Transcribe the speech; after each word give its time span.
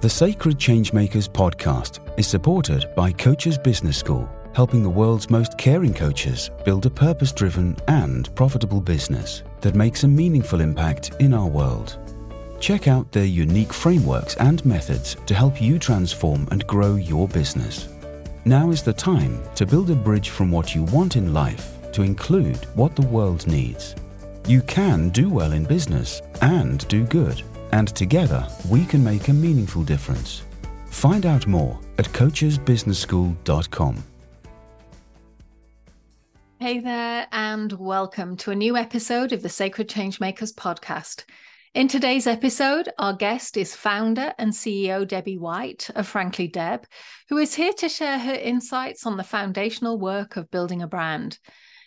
The 0.00 0.08
Sacred 0.08 0.56
Changemakers 0.56 1.28
podcast 1.28 2.00
is 2.18 2.26
supported 2.26 2.86
by 2.96 3.12
Coaches 3.12 3.58
Business 3.58 3.98
School, 3.98 4.26
helping 4.54 4.82
the 4.82 4.88
world's 4.88 5.28
most 5.28 5.58
caring 5.58 5.92
coaches 5.92 6.50
build 6.64 6.86
a 6.86 6.90
purpose 6.90 7.32
driven 7.32 7.76
and 7.86 8.34
profitable 8.34 8.80
business 8.80 9.42
that 9.60 9.74
makes 9.74 10.04
a 10.04 10.08
meaningful 10.08 10.62
impact 10.62 11.10
in 11.20 11.34
our 11.34 11.46
world. 11.46 11.98
Check 12.60 12.88
out 12.88 13.12
their 13.12 13.26
unique 13.26 13.74
frameworks 13.74 14.36
and 14.36 14.64
methods 14.64 15.18
to 15.26 15.34
help 15.34 15.60
you 15.60 15.78
transform 15.78 16.48
and 16.50 16.66
grow 16.66 16.94
your 16.94 17.28
business. 17.28 17.90
Now 18.46 18.70
is 18.70 18.82
the 18.82 18.94
time 18.94 19.38
to 19.54 19.66
build 19.66 19.90
a 19.90 19.94
bridge 19.94 20.30
from 20.30 20.50
what 20.50 20.74
you 20.74 20.84
want 20.84 21.16
in 21.16 21.34
life 21.34 21.76
to 21.92 22.00
include 22.00 22.64
what 22.74 22.96
the 22.96 23.06
world 23.06 23.46
needs. 23.46 23.94
You 24.46 24.62
can 24.62 25.10
do 25.10 25.28
well 25.28 25.52
in 25.52 25.64
business 25.64 26.22
and 26.40 26.88
do 26.88 27.04
good 27.04 27.42
and 27.72 27.88
together 27.88 28.46
we 28.68 28.84
can 28.84 29.02
make 29.02 29.28
a 29.28 29.32
meaningful 29.32 29.82
difference. 29.82 30.42
Find 30.86 31.26
out 31.26 31.46
more 31.46 31.78
at 31.98 32.06
coachesbusinessschool.com. 32.06 34.04
Hey 36.58 36.78
there, 36.78 37.26
and 37.32 37.72
welcome 37.72 38.36
to 38.36 38.50
a 38.50 38.54
new 38.54 38.76
episode 38.76 39.32
of 39.32 39.40
the 39.40 39.48
Sacred 39.48 39.88
Changemakers 39.88 40.52
podcast. 40.52 41.24
In 41.72 41.88
today's 41.88 42.26
episode, 42.26 42.90
our 42.98 43.14
guest 43.14 43.56
is 43.56 43.74
founder 43.74 44.34
and 44.38 44.52
CEO 44.52 45.08
Debbie 45.08 45.38
White 45.38 45.88
of 45.94 46.06
Frankly 46.06 46.48
Deb, 46.48 46.84
who 47.30 47.38
is 47.38 47.54
here 47.54 47.72
to 47.74 47.88
share 47.88 48.18
her 48.18 48.34
insights 48.34 49.06
on 49.06 49.16
the 49.16 49.24
foundational 49.24 49.98
work 49.98 50.36
of 50.36 50.50
building 50.50 50.82
a 50.82 50.86
brand. 50.86 51.38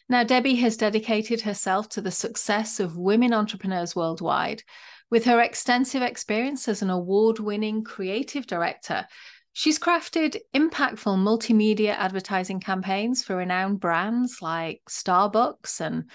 Now, 0.09 0.23
Debbie 0.23 0.56
has 0.56 0.78
dedicated 0.78 1.42
herself 1.42 1.90
to 1.90 2.02
the 2.02 2.12
success 2.12 2.80
of 2.80 2.98
women 2.98 3.31
entrepreneurs 3.31 3.95
worldwide 3.95 4.64
with 5.13 5.26
her 5.26 5.40
extensive 5.41 6.02
experience 6.02 6.67
as 6.67 6.81
an 6.81 6.90
award 6.90 7.38
winning 7.38 7.84
creative 7.84 8.48
director, 8.48 9.05
she's 9.52 9.77
crafted 9.77 10.39
impactful 10.55 11.16
multimedia 11.16 11.89
advertising 11.89 12.59
campaigns 12.59 13.23
for 13.23 13.36
renowned 13.36 13.80
brands 13.80 14.42
like 14.42 14.81
Starbucks 14.89 15.80
and 15.81 16.09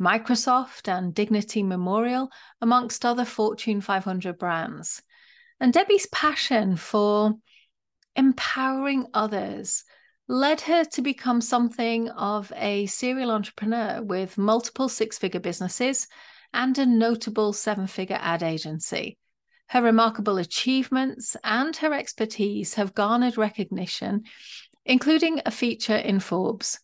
Microsoft 0.00 0.86
and 0.86 1.12
Dignity 1.12 1.64
Memorial, 1.64 2.30
amongst 2.60 3.04
other 3.04 3.24
Fortune 3.24 3.80
500 3.80 4.38
brands. 4.38 5.02
And 5.58 5.72
Debbie's 5.72 6.06
passion 6.12 6.76
for 6.76 7.32
empowering 8.14 9.08
others 9.14 9.82
led 10.28 10.60
her 10.60 10.84
to 10.84 11.02
become 11.02 11.40
something 11.40 12.08
of 12.10 12.52
a 12.54 12.86
serial 12.86 13.32
entrepreneur 13.32 14.00
with 14.00 14.38
multiple 14.38 14.88
six 14.88 15.18
figure 15.18 15.40
businesses 15.40 16.06
and 16.54 16.78
a 16.78 16.86
notable 16.86 17.52
seven 17.52 17.86
figure 17.86 18.18
ad 18.20 18.42
agency. 18.42 19.18
Her 19.68 19.82
remarkable 19.82 20.38
achievements 20.38 21.36
and 21.42 21.76
her 21.76 21.92
expertise 21.92 22.74
have 22.74 22.94
garnered 22.94 23.36
recognition, 23.36 24.22
including 24.86 25.42
a 25.44 25.50
feature 25.50 25.96
in 25.96 26.20
Forbes. 26.20 26.78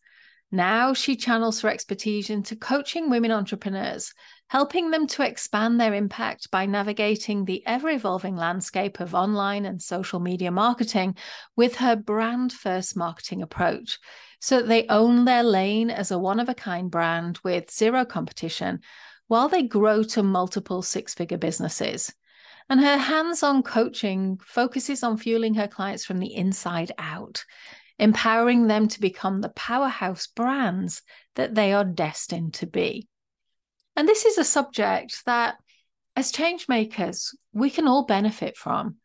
Now 0.53 0.93
she 0.95 1.15
channels 1.15 1.61
her 1.61 1.69
expertise 1.69 2.29
into 2.29 2.57
coaching 2.57 3.09
women 3.09 3.31
entrepreneurs, 3.31 4.13
helping 4.49 4.91
them 4.91 5.07
to 5.07 5.23
expand 5.23 5.81
their 5.81 5.95
impact 5.95 6.51
by 6.51 6.67
navigating 6.67 7.45
the 7.45 7.65
ever 7.65 7.89
evolving 7.89 8.35
landscape 8.35 8.99
of 8.99 9.15
online 9.15 9.65
and 9.65 9.81
social 9.81 10.19
media 10.19 10.51
marketing 10.51 11.15
with 11.55 11.77
her 11.77 11.95
brand 11.95 12.53
first 12.53 12.97
marketing 12.97 13.43
approach 13.43 14.01
so 14.41 14.57
that 14.57 14.69
they 14.69 14.89
own 14.89 15.25
their 15.25 15.45
lane 15.45 15.91
as 15.91 16.11
a 16.11 16.19
one 16.19 16.41
of 16.41 16.49
a 16.49 16.55
kind 16.55 16.91
brand 16.91 17.39
with 17.45 17.71
zero 17.71 18.05
competition 18.05 18.81
while 19.31 19.49
they 19.49 19.63
grow 19.63 20.03
to 20.03 20.25
multiple 20.25 20.83
six 20.83 21.15
figure 21.15 21.39
businesses. 21.39 22.13
And 22.69 22.81
her 22.81 22.97
hands 22.97 23.45
on 23.45 23.63
coaching 23.63 24.41
focuses 24.45 25.05
on 25.05 25.19
fueling 25.19 25.55
her 25.55 25.69
clients 25.69 26.05
from 26.05 26.19
the 26.19 26.35
inside 26.35 26.91
out, 26.99 27.45
empowering 27.97 28.67
them 28.67 28.89
to 28.89 29.01
become 29.01 29.41
the 29.41 29.51
powerhouse 29.51 30.27
brands 30.27 31.03
that 31.37 31.55
they 31.55 31.73
are 31.73 31.85
destined 31.85 32.55
to 32.55 32.67
be. 32.67 33.07
And 33.95 34.09
this 34.09 34.25
is 34.25 34.37
a 34.37 34.43
subject 34.43 35.25
that, 35.27 35.59
as 36.17 36.33
change 36.33 36.67
makers, 36.69 37.33
we 37.53 37.71
can 37.71 37.87
all 37.87 38.07
benefit 38.07 38.57
from. 38.57 38.97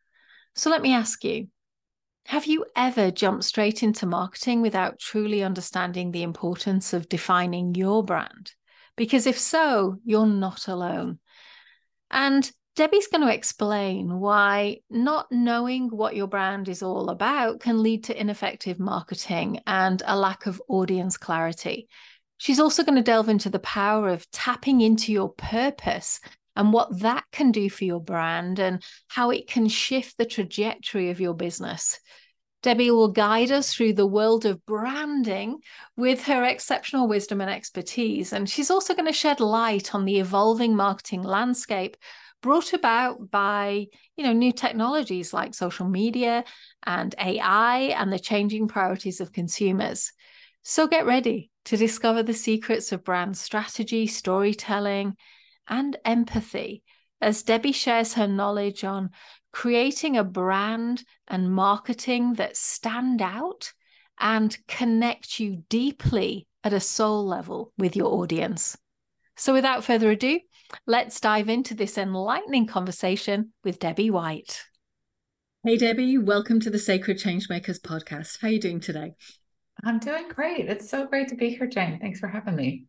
So 0.56 0.70
let 0.70 0.82
me 0.82 0.92
ask 0.92 1.22
you 1.22 1.46
have 2.26 2.46
you 2.46 2.64
ever 2.74 3.12
jumped 3.12 3.44
straight 3.44 3.84
into 3.84 4.06
marketing 4.06 4.60
without 4.60 4.98
truly 4.98 5.44
understanding 5.44 6.10
the 6.10 6.24
importance 6.24 6.92
of 6.92 7.08
defining 7.08 7.76
your 7.76 8.02
brand? 8.02 8.54
Because 8.96 9.26
if 9.26 9.38
so, 9.38 9.98
you're 10.04 10.26
not 10.26 10.68
alone. 10.68 11.18
And 12.10 12.50
Debbie's 12.76 13.08
going 13.08 13.22
to 13.22 13.32
explain 13.32 14.20
why 14.20 14.80
not 14.90 15.32
knowing 15.32 15.88
what 15.88 16.14
your 16.14 16.26
brand 16.26 16.68
is 16.68 16.82
all 16.82 17.08
about 17.08 17.60
can 17.60 17.82
lead 17.82 18.04
to 18.04 18.20
ineffective 18.20 18.78
marketing 18.78 19.60
and 19.66 20.02
a 20.06 20.16
lack 20.16 20.44
of 20.44 20.60
audience 20.68 21.16
clarity. 21.16 21.88
She's 22.36 22.60
also 22.60 22.84
going 22.84 22.96
to 22.96 23.02
delve 23.02 23.30
into 23.30 23.48
the 23.48 23.58
power 23.60 24.10
of 24.10 24.30
tapping 24.30 24.82
into 24.82 25.10
your 25.10 25.30
purpose 25.30 26.20
and 26.54 26.70
what 26.70 27.00
that 27.00 27.24
can 27.32 27.50
do 27.50 27.70
for 27.70 27.84
your 27.84 28.00
brand 28.00 28.58
and 28.58 28.82
how 29.08 29.30
it 29.30 29.46
can 29.46 29.68
shift 29.68 30.18
the 30.18 30.26
trajectory 30.26 31.08
of 31.10 31.20
your 31.20 31.34
business. 31.34 31.98
Debbie 32.66 32.90
will 32.90 33.06
guide 33.06 33.52
us 33.52 33.72
through 33.72 33.92
the 33.92 34.08
world 34.08 34.44
of 34.44 34.66
branding 34.66 35.60
with 35.96 36.24
her 36.24 36.42
exceptional 36.42 37.06
wisdom 37.06 37.40
and 37.40 37.48
expertise. 37.48 38.32
And 38.32 38.50
she's 38.50 38.72
also 38.72 38.92
going 38.92 39.06
to 39.06 39.12
shed 39.12 39.38
light 39.38 39.94
on 39.94 40.04
the 40.04 40.18
evolving 40.18 40.74
marketing 40.74 41.22
landscape 41.22 41.96
brought 42.42 42.72
about 42.72 43.30
by 43.30 43.86
you 44.16 44.24
know 44.24 44.32
new 44.32 44.50
technologies 44.50 45.32
like 45.32 45.54
social 45.54 45.86
media 45.86 46.42
and 46.84 47.14
AI 47.20 47.94
and 47.96 48.12
the 48.12 48.18
changing 48.18 48.66
priorities 48.66 49.20
of 49.20 49.30
consumers. 49.30 50.12
So 50.64 50.88
get 50.88 51.06
ready 51.06 51.52
to 51.66 51.76
discover 51.76 52.24
the 52.24 52.34
secrets 52.34 52.90
of 52.90 53.04
brand 53.04 53.36
strategy, 53.36 54.08
storytelling, 54.08 55.14
and 55.68 55.96
empathy 56.04 56.82
as 57.20 57.44
Debbie 57.44 57.70
shares 57.70 58.14
her 58.14 58.26
knowledge 58.26 58.82
on 58.82 59.10
creating 59.56 60.18
a 60.18 60.22
brand 60.22 61.02
and 61.28 61.50
marketing 61.50 62.34
that 62.34 62.54
stand 62.54 63.22
out 63.22 63.72
and 64.20 64.58
connect 64.68 65.40
you 65.40 65.64
deeply 65.70 66.46
at 66.62 66.74
a 66.74 66.78
soul 66.78 67.26
level 67.26 67.72
with 67.78 67.96
your 67.96 68.12
audience. 68.12 68.76
So, 69.34 69.54
without 69.54 69.82
further 69.82 70.10
ado, 70.10 70.40
let's 70.86 71.20
dive 71.20 71.48
into 71.48 71.72
this 71.72 71.96
enlightening 71.96 72.66
conversation 72.66 73.54
with 73.64 73.78
Debbie 73.78 74.10
White. 74.10 74.62
Hey, 75.64 75.78
Debbie, 75.78 76.18
welcome 76.18 76.60
to 76.60 76.68
the 76.68 76.78
Sacred 76.78 77.16
Changemakers 77.16 77.80
podcast. 77.80 78.38
How 78.42 78.48
are 78.48 78.50
you 78.50 78.60
doing 78.60 78.80
today? 78.80 79.14
I'm 79.82 79.98
doing 80.00 80.28
great. 80.28 80.68
It's 80.68 80.90
so 80.90 81.06
great 81.06 81.28
to 81.28 81.34
be 81.34 81.48
here, 81.48 81.66
Jane. 81.66 81.98
Thanks 81.98 82.20
for 82.20 82.28
having 82.28 82.56
me. 82.56 82.84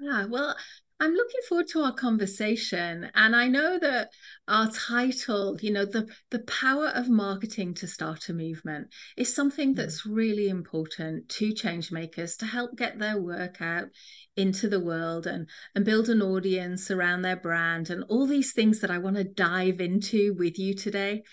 Yeah, 0.00 0.26
well, 0.26 0.54
I'm 0.98 1.12
looking 1.12 1.40
forward 1.46 1.68
to 1.68 1.80
our 1.80 1.92
conversation. 1.92 3.10
And 3.14 3.36
I 3.36 3.48
know 3.48 3.78
that 3.78 4.08
our 4.48 4.70
title, 4.70 5.58
you 5.60 5.70
know, 5.70 5.84
the, 5.84 6.08
the 6.30 6.38
power 6.40 6.88
of 6.88 7.10
marketing 7.10 7.74
to 7.74 7.86
start 7.86 8.30
a 8.30 8.32
movement 8.32 8.88
is 9.14 9.34
something 9.34 9.74
mm. 9.74 9.76
that's 9.76 10.06
really 10.06 10.48
important 10.48 11.28
to 11.30 11.52
change 11.52 11.92
makers 11.92 12.36
to 12.38 12.46
help 12.46 12.76
get 12.76 12.98
their 12.98 13.20
work 13.20 13.60
out 13.60 13.88
into 14.36 14.68
the 14.68 14.80
world 14.80 15.26
and, 15.26 15.50
and 15.74 15.84
build 15.84 16.08
an 16.08 16.22
audience 16.22 16.90
around 16.90 17.22
their 17.22 17.36
brand 17.36 17.90
and 17.90 18.04
all 18.08 18.26
these 18.26 18.54
things 18.54 18.80
that 18.80 18.90
I 18.90 18.96
want 18.96 19.16
to 19.16 19.24
dive 19.24 19.82
into 19.82 20.34
with 20.38 20.58
you 20.58 20.74
today. 20.74 21.24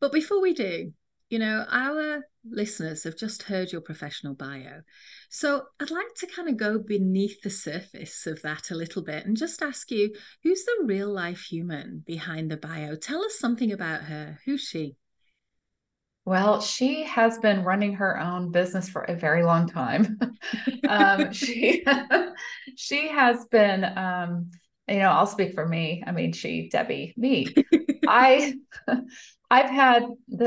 But 0.00 0.12
before 0.12 0.42
we 0.42 0.52
do, 0.52 0.92
you 1.30 1.38
know, 1.38 1.64
our 1.70 2.24
listeners 2.50 3.04
have 3.04 3.16
just 3.16 3.42
heard 3.42 3.70
your 3.70 3.80
professional 3.80 4.34
bio. 4.34 4.80
So 5.28 5.64
I'd 5.78 5.90
like 5.90 6.14
to 6.18 6.26
kind 6.26 6.48
of 6.48 6.56
go 6.56 6.78
beneath 6.78 7.42
the 7.42 7.50
surface 7.50 8.26
of 8.26 8.40
that 8.42 8.70
a 8.70 8.74
little 8.74 9.02
bit 9.02 9.26
and 9.26 9.36
just 9.36 9.62
ask 9.62 9.90
you 9.90 10.14
who's 10.42 10.64
the 10.64 10.84
real 10.84 11.12
life 11.12 11.42
human 11.42 12.02
behind 12.06 12.50
the 12.50 12.56
bio? 12.56 12.96
Tell 12.96 13.22
us 13.22 13.38
something 13.38 13.72
about 13.72 14.02
her. 14.02 14.38
Who's 14.46 14.62
she? 14.62 14.96
Well, 16.24 16.60
she 16.60 17.04
has 17.04 17.38
been 17.38 17.64
running 17.64 17.94
her 17.94 18.20
own 18.20 18.50
business 18.50 18.88
for 18.88 19.02
a 19.02 19.14
very 19.14 19.42
long 19.42 19.66
time. 19.66 20.18
um, 20.88 21.32
she 21.32 21.84
she 22.76 23.08
has 23.08 23.46
been, 23.46 23.84
um, 23.84 24.50
you 24.86 24.98
know, 24.98 25.08
I'll 25.08 25.26
speak 25.26 25.54
for 25.54 25.66
me. 25.66 26.04
I 26.06 26.12
mean, 26.12 26.32
she, 26.32 26.68
Debbie, 26.70 27.14
me. 27.16 27.54
I 28.06 28.54
I've 29.50 29.70
had 29.70 30.06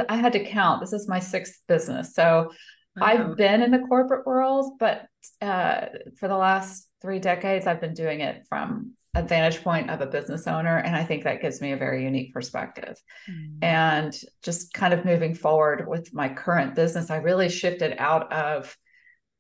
I 0.10 0.16
had 0.16 0.34
to 0.34 0.46
count. 0.46 0.82
This 0.82 0.94
is 0.94 1.08
my 1.08 1.20
sixth 1.20 1.62
business, 1.68 2.14
so 2.14 2.52
I've 3.00 3.38
been 3.38 3.62
in 3.62 3.72
the 3.72 3.80
corporate 3.80 4.26
world, 4.26 4.74
but 4.80 5.06
uh, 5.42 5.86
for 6.18 6.28
the 6.28 6.38
last 6.38 6.90
three 7.02 7.20
decades, 7.20 7.68
I've 7.68 7.82
been 7.82 7.94
doing 7.94 8.22
it 8.22 8.46
from 8.50 8.94
a 9.14 9.24
vantage 9.24 9.64
point 9.64 9.90
of 9.90 10.02
a 10.02 10.06
business 10.06 10.48
owner, 10.48 10.78
and 10.78 10.96
I 10.96 11.04
think 11.04 11.24
that 11.24 11.42
gives 11.42 11.62
me 11.62 11.72
a 11.72 11.78
very 11.78 12.04
unique 12.04 12.34
perspective. 12.34 12.98
Mm. 13.30 13.58
And 13.62 14.20
just 14.42 14.74
kind 14.74 14.94
of 14.94 15.06
moving 15.06 15.36
forward 15.36 15.88
with 15.88 16.14
my 16.14 16.30
current 16.30 16.76
business, 16.76 17.10
I 17.10 17.18
really 17.18 17.50
shifted 17.50 17.96
out 17.98 18.32
of 18.32 18.76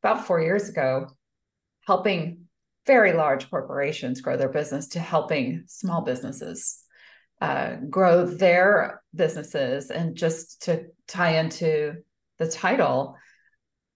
about 0.03 0.25
four 0.25 0.41
years 0.41 0.69
ago, 0.69 1.07
helping 1.87 2.45
very 2.87 3.13
large 3.13 3.49
corporations 3.49 4.21
grow 4.21 4.37
their 4.37 4.49
business 4.49 4.89
to 4.89 4.99
helping 4.99 5.63
small 5.67 6.01
businesses 6.01 6.80
uh, 7.41 7.75
grow 7.89 8.25
their 8.25 9.01
businesses. 9.13 9.89
And 9.89 10.15
just 10.15 10.63
to 10.63 10.85
tie 11.07 11.39
into 11.39 11.95
the 12.37 12.47
title, 12.47 13.17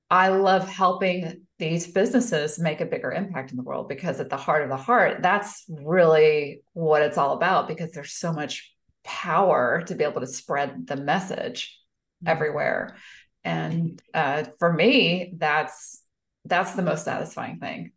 I 0.09 0.29
love 0.29 0.67
helping 0.67 1.45
these 1.57 1.87
businesses 1.87 2.59
make 2.59 2.81
a 2.81 2.85
bigger 2.85 3.11
impact 3.11 3.51
in 3.51 3.57
the 3.57 3.63
world 3.63 3.87
because 3.87 4.19
at 4.19 4.29
the 4.29 4.37
heart 4.37 4.63
of 4.63 4.69
the 4.69 4.75
heart, 4.77 5.21
that's 5.21 5.63
really 5.69 6.61
what 6.73 7.01
it's 7.01 7.17
all 7.17 7.33
about 7.33 7.67
because 7.67 7.91
there's 7.91 8.13
so 8.13 8.33
much 8.33 8.73
power 9.03 9.83
to 9.85 9.95
be 9.95 10.03
able 10.03 10.21
to 10.21 10.27
spread 10.27 10.87
the 10.87 10.97
message 10.97 11.79
mm-hmm. 12.23 12.31
everywhere. 12.31 12.95
And 13.43 14.01
uh, 14.13 14.45
for 14.57 14.73
me, 14.73 15.33
that's 15.37 16.01
that's 16.45 16.73
the 16.73 16.81
most 16.81 17.05
satisfying 17.05 17.59
thing. 17.59 17.91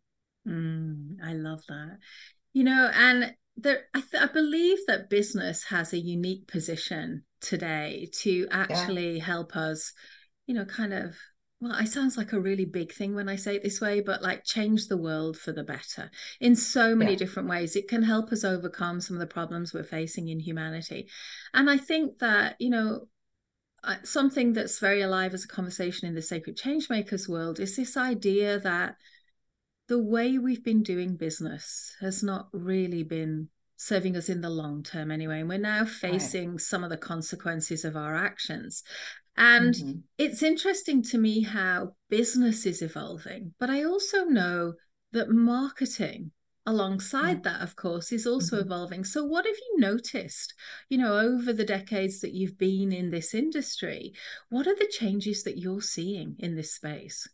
Mm, 0.47 1.17
I 1.23 1.33
love 1.33 1.61
that. 1.67 1.97
You 2.53 2.63
know, 2.63 2.89
and 2.93 3.33
there, 3.61 3.85
I, 3.93 4.01
th- 4.01 4.23
I, 4.23 4.27
believe 4.27 4.79
that 4.87 5.09
business 5.09 5.63
has 5.65 5.93
a 5.93 5.99
unique 5.99 6.47
position 6.47 7.23
today 7.41 8.09
to 8.19 8.47
actually 8.51 9.17
yeah. 9.17 9.23
help 9.23 9.55
us, 9.55 9.93
you 10.45 10.55
know, 10.55 10.65
kind 10.65 10.93
of. 10.93 11.15
Well, 11.61 11.77
it 11.77 11.89
sounds 11.89 12.15
like 12.15 12.31
a 12.31 12.39
really 12.39 12.63
big 12.63 12.93
thing 12.93 13.15
when 13.15 13.27
I 13.27 13.35
say 13.35 13.57
it 13.57 13.63
this 13.63 13.81
way, 13.81 13.99
but 13.99 14.21
like 14.21 14.45
change 14.45 14.87
the 14.87 14.95
world 14.95 15.35
for 15.35 15.51
the 15.51 15.63
better 15.63 16.09
in 16.39 16.55
so 16.55 16.95
many 16.95 17.11
yeah. 17.11 17.17
different 17.17 17.49
ways. 17.49 17.75
It 17.75 17.89
can 17.89 18.01
help 18.01 18.31
us 18.31 18.45
overcome 18.45 19.01
some 19.01 19.17
of 19.17 19.19
the 19.19 19.27
problems 19.27 19.73
we're 19.73 19.83
facing 19.83 20.29
in 20.29 20.39
humanity. 20.39 21.09
And 21.53 21.69
I 21.69 21.75
think 21.75 22.19
that, 22.19 22.55
you 22.59 22.69
know, 22.69 23.07
something 24.03 24.53
that's 24.53 24.79
very 24.79 25.01
alive 25.01 25.33
as 25.33 25.43
a 25.43 25.49
conversation 25.49 26.07
in 26.07 26.15
the 26.15 26.21
sacred 26.21 26.57
changemakers 26.57 27.27
world 27.27 27.59
is 27.59 27.75
this 27.75 27.97
idea 27.97 28.59
that 28.59 28.95
the 29.89 30.01
way 30.01 30.37
we've 30.37 30.63
been 30.63 30.83
doing 30.83 31.17
business 31.17 31.95
has 31.99 32.23
not 32.23 32.47
really 32.53 33.03
been 33.03 33.49
serving 33.75 34.15
us 34.15 34.29
in 34.29 34.39
the 34.39 34.49
long 34.49 34.83
term 34.83 35.09
anyway. 35.09 35.39
And 35.39 35.49
we're 35.49 35.57
now 35.57 35.83
facing 35.83 36.51
right. 36.51 36.61
some 36.61 36.83
of 36.83 36.89
the 36.89 36.97
consequences 36.97 37.83
of 37.83 37.97
our 37.97 38.15
actions. 38.15 38.83
And 39.35 39.73
mm-hmm. 39.73 39.99
it's 40.17 40.43
interesting 40.43 41.01
to 41.03 41.17
me 41.17 41.41
how 41.41 41.95
business 42.09 42.65
is 42.65 42.81
evolving, 42.81 43.53
but 43.59 43.69
I 43.69 43.83
also 43.83 44.25
know 44.25 44.73
that 45.11 45.29
marketing 45.29 46.31
alongside 46.65 47.41
that 47.43 47.61
of 47.61 47.75
course 47.75 48.11
is 48.11 48.27
also 48.27 48.57
mm-hmm. 48.57 48.65
evolving 48.65 49.03
so 49.03 49.23
what 49.23 49.45
have 49.45 49.55
you 49.55 49.79
noticed 49.79 50.53
you 50.89 50.97
know 50.99 51.17
over 51.17 51.51
the 51.51 51.65
decades 51.65 52.19
that 52.19 52.33
you've 52.33 52.59
been 52.59 52.91
in 52.91 53.09
this 53.09 53.33
industry 53.33 54.13
what 54.49 54.67
are 54.67 54.75
the 54.75 54.91
changes 54.91 55.43
that 55.43 55.57
you're 55.57 55.81
seeing 55.81 56.35
in 56.37 56.55
this 56.55 56.75
space 56.75 57.27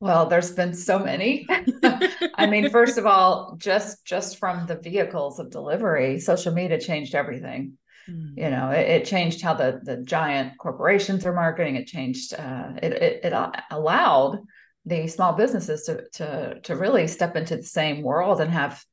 well, 0.00 0.26
there's 0.26 0.52
been 0.52 0.74
so 0.74 0.98
many. 0.98 1.46
I 2.34 2.46
mean, 2.46 2.70
first 2.70 2.98
of 2.98 3.06
all, 3.06 3.56
just 3.58 4.04
just 4.04 4.38
from 4.38 4.66
the 4.66 4.76
vehicles 4.76 5.38
of 5.38 5.50
delivery, 5.50 6.20
social 6.20 6.52
media 6.52 6.80
changed 6.80 7.14
everything. 7.14 7.78
Mm. 8.08 8.34
You 8.36 8.50
know, 8.50 8.70
it, 8.70 8.88
it, 8.88 9.04
changed 9.04 9.40
how 9.40 9.54
the 9.54 9.80
the 9.82 9.98
giant 9.98 10.58
corporations 10.58 11.24
are 11.24 11.32
marketing. 11.32 11.76
It 11.76 11.86
changed. 11.86 12.34
Uh, 12.34 12.72
it, 12.82 12.92
it, 12.92 13.24
it 13.24 13.32
allowed 13.70 14.40
the 14.84 15.08
small 15.08 15.32
businesses 15.32 15.84
to 15.84 16.04
to 16.14 16.60
to 16.60 16.76
really 16.76 17.08
step 17.08 17.34
into 17.36 17.56
the 17.56 17.62
same 17.62 18.02
world 18.02 18.40
and 18.40 18.50
have 18.50 18.84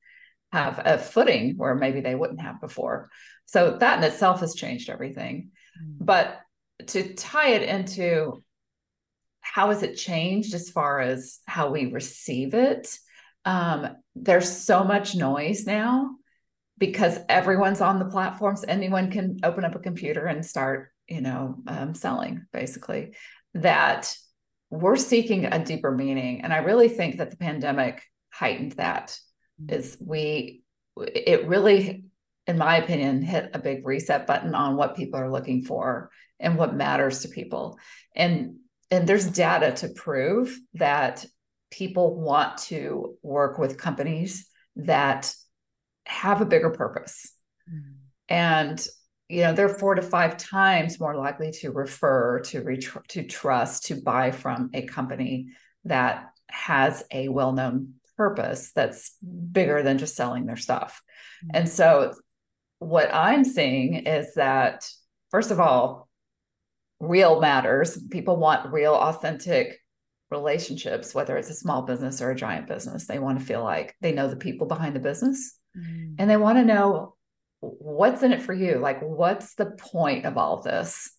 have 0.52 0.82
a 0.86 0.98
footing 0.98 1.56
where 1.58 1.76
maybe 1.76 2.00
they 2.02 2.16
wouldn't 2.16 2.42
have 2.42 2.62
before. 2.62 3.10
So 3.46 3.78
that 3.80 3.98
in 3.98 4.04
itself 4.04 4.40
has 4.40 4.56
changed 4.56 4.90
everything. 4.90 5.52
Mm. 5.82 5.98
But 6.00 6.40
to 6.88 7.14
tie 7.14 7.50
it 7.50 7.64
into 7.64 8.44
how 9.44 9.70
has 9.70 9.84
it 9.84 9.96
changed 9.96 10.54
as 10.54 10.70
far 10.70 11.00
as 11.02 11.40
how 11.46 11.70
we 11.70 11.92
receive 11.92 12.54
it? 12.54 12.98
Um, 13.46 13.90
there's 14.16 14.50
so 14.50 14.84
much 14.84 15.16
noise 15.16 15.68
now 15.68 16.16
because 16.78 17.20
everyone's 17.30 17.82
on 17.82 18.00
the 18.00 18.06
platforms. 18.06 18.66
Anyone 18.68 19.12
can 19.12 19.40
open 19.44 19.66
up 19.66 19.76
a 19.76 19.80
computer 19.80 20.26
and 20.26 20.46
start, 20.46 20.92
you 21.08 21.22
know, 21.22 21.58
um, 21.68 21.94
selling 21.94 22.46
basically. 22.52 23.16
That 23.54 24.16
we're 24.72 24.96
seeking 24.96 25.46
a 25.46 25.64
deeper 25.64 25.92
meaning, 25.92 26.42
and 26.42 26.52
I 26.52 26.58
really 26.58 26.90
think 26.90 27.18
that 27.18 27.30
the 27.30 27.38
pandemic 27.38 28.02
heightened 28.32 28.74
that. 28.74 29.20
Mm-hmm. 29.62 29.76
Is 29.76 29.98
we 30.00 30.64
it 30.98 31.48
really 31.48 32.06
in 32.48 32.58
my 32.58 32.78
opinion, 32.78 33.22
hit 33.22 33.52
a 33.54 33.60
big 33.60 33.86
reset 33.86 34.28
button 34.28 34.54
on 34.54 34.76
what 34.76 34.98
people 34.98 35.20
are 35.20 35.32
looking 35.32 35.64
for 35.64 36.10
and 36.40 36.58
what 36.58 36.76
matters 36.76 37.22
to 37.22 37.30
people. 37.30 37.80
And 38.16 38.58
and 38.92 39.08
there's 39.08 39.26
data 39.26 39.72
to 39.74 39.90
prove 39.90 40.58
that 40.76 41.26
people 41.72 42.20
want 42.20 42.58
to 42.60 43.16
work 43.22 43.58
with 43.58 43.78
companies 43.78 44.48
that 44.76 45.34
have 46.06 46.42
a 46.42 46.46
bigger 46.46 46.70
purpose. 46.70 47.32
Mm. 47.72 47.96
And 48.30 48.88
you 49.30 49.42
know, 49.42 49.54
they're 49.54 49.70
four 49.70 49.96
to 49.96 50.02
five 50.02 50.38
times 50.38 51.00
more 51.00 51.16
likely 51.16 51.52
to 51.52 51.72
refer, 51.72 52.42
to 52.42 52.62
ret- 52.62 53.08
to 53.10 53.24
trust, 53.24 53.86
to 53.86 53.96
buy 53.96 54.32
from 54.32 54.70
a 54.74 54.84
company 54.84 55.48
that 55.86 56.30
has 56.50 57.04
a 57.12 57.30
well-known 57.30 57.96
purpose 58.16 58.72
that's 58.76 59.16
bigger 59.52 59.82
than 59.82 59.98
just 59.98 60.16
selling 60.16 60.46
their 60.46 60.58
stuff. 60.58 61.02
Mm. 61.46 61.50
And 61.56 61.70
so 61.70 62.14
what 62.80 63.14
I'm 63.14 63.44
seeing 63.44 64.06
is 64.06 64.36
that 64.36 64.88
first 65.32 65.52
of 65.52 65.60
all, 65.60 66.03
real 67.00 67.40
matters. 67.40 67.98
People 68.12 68.38
want 68.38 68.72
real, 68.72 68.94
authentic 68.94 69.80
relationships, 70.32 71.14
whether 71.14 71.38
it's 71.38 71.50
a 71.50 71.56
small 71.56 71.84
business 71.84 72.22
or 72.22 72.32
a 72.32 72.36
giant 72.36 72.68
business. 72.68 73.06
They 73.06 73.20
want 73.20 73.40
to 73.40 73.46
feel 73.46 73.64
like 73.64 73.96
they 74.02 74.12
know 74.12 74.28
the 74.28 74.36
people 74.36 74.68
behind 74.68 74.96
the 74.96 75.00
business 75.00 75.58
mm. 75.78 76.16
and 76.18 76.30
they 76.30 76.38
want 76.38 76.58
to 76.58 76.66
know 76.66 77.16
what's 77.60 78.24
in 78.24 78.34
it 78.34 78.42
for 78.42 78.54
you. 78.54 78.80
Like, 78.80 79.02
what's 79.02 79.56
the 79.56 79.68
point 79.68 80.26
of 80.26 80.38
all 80.38 80.62
this? 80.62 81.12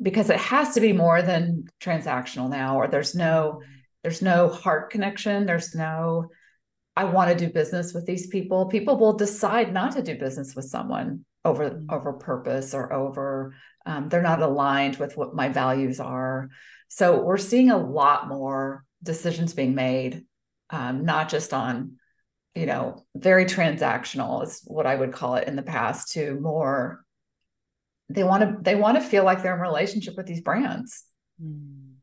Because 0.00 0.30
it 0.30 0.38
has 0.38 0.74
to 0.74 0.80
be 0.80 0.92
more 0.92 1.22
than 1.22 1.64
transactional 1.80 2.50
now, 2.50 2.76
or 2.76 2.88
there's 2.88 3.14
no, 3.14 3.62
there's 4.02 4.22
no 4.22 4.48
heart 4.48 4.90
connection. 4.90 5.46
There's 5.46 5.74
no, 5.74 6.28
I 6.94 7.04
want 7.04 7.30
to 7.30 7.46
do 7.46 7.52
business 7.52 7.92
with 7.94 8.06
these 8.06 8.26
people. 8.28 8.66
People 8.66 8.98
will 8.98 9.14
decide 9.14 9.72
not 9.72 9.92
to 9.92 10.02
do 10.02 10.18
business 10.18 10.54
with 10.54 10.66
someone 10.66 11.24
over 11.46 11.70
mm. 11.70 11.86
over 11.90 12.12
purpose 12.12 12.74
or 12.74 12.92
over 12.92 13.54
um, 13.86 14.08
they're 14.08 14.20
not 14.20 14.42
aligned 14.42 14.96
with 14.96 15.16
what 15.16 15.34
my 15.34 15.48
values 15.48 16.00
are. 16.00 16.50
So 16.88 17.22
we're 17.22 17.38
seeing 17.38 17.70
a 17.70 17.78
lot 17.78 18.28
more 18.28 18.84
decisions 19.02 19.54
being 19.54 19.74
made, 19.74 20.24
um, 20.70 21.04
not 21.04 21.28
just 21.28 21.54
on, 21.54 21.92
you 22.54 22.66
know, 22.66 23.06
very 23.14 23.44
transactional 23.44 24.42
is 24.42 24.62
what 24.66 24.86
I 24.86 24.96
would 24.96 25.12
call 25.12 25.36
it 25.36 25.46
in 25.46 25.56
the 25.56 25.62
past, 25.62 26.12
to 26.12 26.34
more. 26.40 27.04
They 28.08 28.24
want 28.24 28.42
to 28.42 28.56
they 28.60 28.74
want 28.76 28.96
to 28.96 29.08
feel 29.08 29.24
like 29.24 29.42
they're 29.42 29.54
in 29.54 29.60
relationship 29.60 30.16
with 30.16 30.26
these 30.26 30.40
brands, 30.40 31.04
mm. 31.42 31.94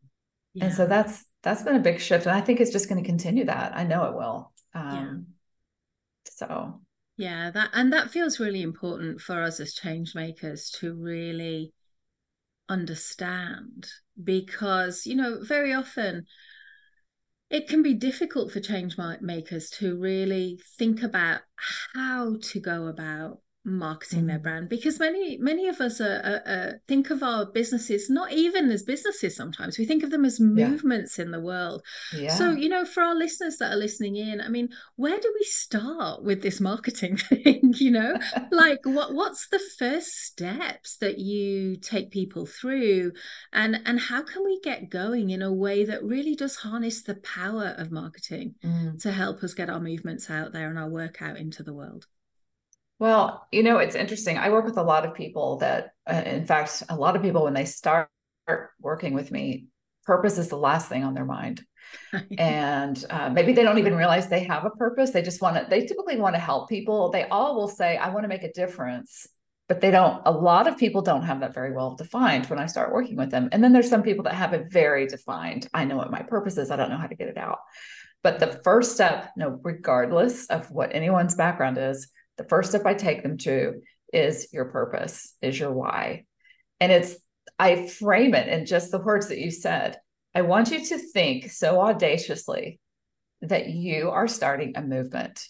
yeah. 0.53 0.65
and 0.65 0.73
so 0.73 0.85
that's 0.85 1.23
that's 1.43 1.63
been 1.63 1.77
a 1.77 1.79
big 1.79 2.01
shift, 2.01 2.25
and 2.25 2.35
I 2.35 2.41
think 2.41 2.59
it's 2.59 2.71
just 2.71 2.89
going 2.89 3.01
to 3.01 3.07
continue 3.07 3.45
that. 3.45 3.75
I 3.75 3.85
know 3.85 4.05
it 4.05 4.15
will. 4.15 4.51
Um, 4.73 5.27
yeah. 6.25 6.31
So 6.35 6.81
yeah, 7.17 7.51
that 7.51 7.69
and 7.73 7.93
that 7.93 8.11
feels 8.11 8.39
really 8.39 8.61
important 8.61 9.21
for 9.21 9.41
us 9.41 9.59
as 9.59 9.73
change 9.73 10.15
makers 10.15 10.69
to 10.79 10.93
really 10.93 11.73
understand 12.69 13.87
because 14.23 15.05
you 15.05 15.15
know 15.15 15.39
very 15.43 15.73
often 15.73 16.25
it 17.49 17.67
can 17.67 17.83
be 17.83 17.93
difficult 17.93 18.51
for 18.51 18.59
change 18.59 18.97
makers 19.21 19.69
to 19.69 19.95
really 19.95 20.59
think 20.77 21.03
about 21.03 21.41
how 21.93 22.35
to 22.41 22.59
go 22.59 22.87
about 22.87 23.39
marketing 23.65 24.19
mm-hmm. 24.19 24.27
their 24.27 24.39
brand 24.39 24.67
because 24.67 24.99
many 24.99 25.37
many 25.37 25.69
of 25.69 25.79
us 25.79 26.01
are, 26.01 26.19
are, 26.23 26.41
are, 26.45 26.81
think 26.87 27.09
of 27.09 27.23
our 27.23 27.45
businesses 27.45 28.09
not 28.09 28.31
even 28.33 28.69
as 28.69 28.83
businesses 28.83 29.35
sometimes 29.35 29.77
we 29.77 29.85
think 29.85 30.03
of 30.03 30.11
them 30.11 30.25
as 30.25 30.39
movements 30.39 31.17
yeah. 31.17 31.25
in 31.25 31.31
the 31.31 31.39
world 31.39 31.81
yeah. 32.13 32.35
so 32.35 32.51
you 32.51 32.67
know 32.67 32.83
for 32.83 33.01
our 33.01 33.15
listeners 33.15 33.57
that 33.57 33.71
are 33.71 33.77
listening 33.77 34.17
in 34.17 34.41
i 34.41 34.49
mean 34.49 34.67
where 34.97 35.17
do 35.17 35.33
we 35.39 35.45
start 35.45 36.23
with 36.23 36.41
this 36.41 36.59
marketing 36.59 37.15
thing 37.17 37.73
you 37.77 37.89
know 37.89 38.17
like 38.51 38.79
what 38.83 39.13
what's 39.13 39.47
the 39.47 39.61
first 39.79 40.09
steps 40.09 40.97
that 40.97 41.19
you 41.19 41.77
take 41.77 42.11
people 42.11 42.45
through 42.45 43.13
and 43.53 43.79
and 43.85 43.97
how 43.97 44.21
can 44.21 44.43
we 44.43 44.59
get 44.59 44.89
going 44.89 45.29
in 45.29 45.41
a 45.41 45.53
way 45.53 45.85
that 45.85 46.03
really 46.03 46.35
does 46.35 46.57
harness 46.57 47.01
the 47.01 47.15
power 47.15 47.75
of 47.77 47.91
marketing 47.91 48.55
mm. 48.61 49.01
to 49.01 49.11
help 49.11 49.41
us 49.41 49.53
get 49.53 49.69
our 49.69 49.79
movements 49.79 50.29
out 50.29 50.51
there 50.51 50.69
and 50.69 50.77
our 50.77 50.89
work 50.89 51.21
out 51.21 51.37
into 51.37 51.63
the 51.63 51.73
world 51.73 52.07
well, 52.99 53.47
you 53.51 53.63
know, 53.63 53.79
it's 53.79 53.95
interesting. 53.95 54.37
I 54.37 54.49
work 54.49 54.65
with 54.65 54.77
a 54.77 54.83
lot 54.83 55.05
of 55.05 55.13
people 55.13 55.57
that, 55.57 55.91
uh, 56.09 56.23
in 56.25 56.45
fact, 56.45 56.83
a 56.89 56.95
lot 56.95 57.15
of 57.15 57.21
people, 57.21 57.43
when 57.43 57.53
they 57.53 57.65
start 57.65 58.09
working 58.79 59.13
with 59.13 59.31
me, 59.31 59.67
purpose 60.05 60.37
is 60.37 60.49
the 60.49 60.57
last 60.57 60.89
thing 60.89 61.03
on 61.03 61.13
their 61.13 61.25
mind. 61.25 61.63
and 62.37 63.03
uh, 63.09 63.29
maybe 63.29 63.53
they 63.53 63.63
don't 63.63 63.77
even 63.77 63.95
realize 63.95 64.27
they 64.27 64.43
have 64.43 64.65
a 64.65 64.69
purpose. 64.71 65.11
They 65.11 65.21
just 65.21 65.41
want 65.41 65.57
to, 65.57 65.67
they 65.69 65.85
typically 65.85 66.17
want 66.17 66.35
to 66.35 66.39
help 66.39 66.69
people. 66.69 67.09
They 67.09 67.27
all 67.27 67.55
will 67.55 67.67
say, 67.67 67.97
I 67.97 68.09
want 68.09 68.23
to 68.23 68.29
make 68.29 68.43
a 68.43 68.53
difference. 68.53 69.27
But 69.69 69.79
they 69.79 69.91
don't, 69.91 70.21
a 70.25 70.31
lot 70.31 70.67
of 70.67 70.77
people 70.77 71.01
don't 71.01 71.23
have 71.23 71.39
that 71.39 71.53
very 71.53 71.73
well 71.73 71.95
defined 71.95 72.47
when 72.47 72.59
I 72.59 72.65
start 72.65 72.93
working 72.93 73.15
with 73.15 73.31
them. 73.31 73.49
And 73.51 73.63
then 73.63 73.71
there's 73.71 73.89
some 73.89 74.03
people 74.03 74.23
that 74.25 74.35
have 74.35 74.53
it 74.53 74.71
very 74.71 75.07
defined. 75.07 75.67
I 75.73 75.85
know 75.85 75.95
what 75.95 76.11
my 76.11 76.21
purpose 76.21 76.57
is. 76.57 76.69
I 76.69 76.75
don't 76.75 76.89
know 76.89 76.97
how 76.97 77.07
to 77.07 77.15
get 77.15 77.29
it 77.29 77.37
out. 77.37 77.59
But 78.23 78.39
the 78.39 78.59
first 78.63 78.93
step, 78.93 79.31
you 79.35 79.43
know, 79.43 79.59
regardless 79.63 80.47
of 80.47 80.69
what 80.69 80.93
anyone's 80.93 81.35
background 81.35 81.77
is, 81.77 82.09
the 82.37 82.45
first 82.45 82.69
step 82.69 82.85
I 82.85 82.93
take 82.93 83.23
them 83.23 83.37
to 83.39 83.81
is 84.11 84.47
your 84.51 84.65
purpose, 84.65 85.35
is 85.41 85.59
your 85.59 85.71
why. 85.71 86.25
And 86.79 86.91
it's, 86.91 87.15
I 87.59 87.87
frame 87.87 88.35
it 88.35 88.47
in 88.47 88.65
just 88.65 88.91
the 88.91 88.99
words 88.99 89.29
that 89.29 89.39
you 89.39 89.51
said. 89.51 89.97
I 90.35 90.41
want 90.41 90.71
you 90.71 90.83
to 90.85 90.97
think 90.97 91.51
so 91.51 91.79
audaciously 91.79 92.79
that 93.41 93.69
you 93.69 94.09
are 94.09 94.27
starting 94.27 94.73
a 94.75 94.81
movement. 94.81 95.45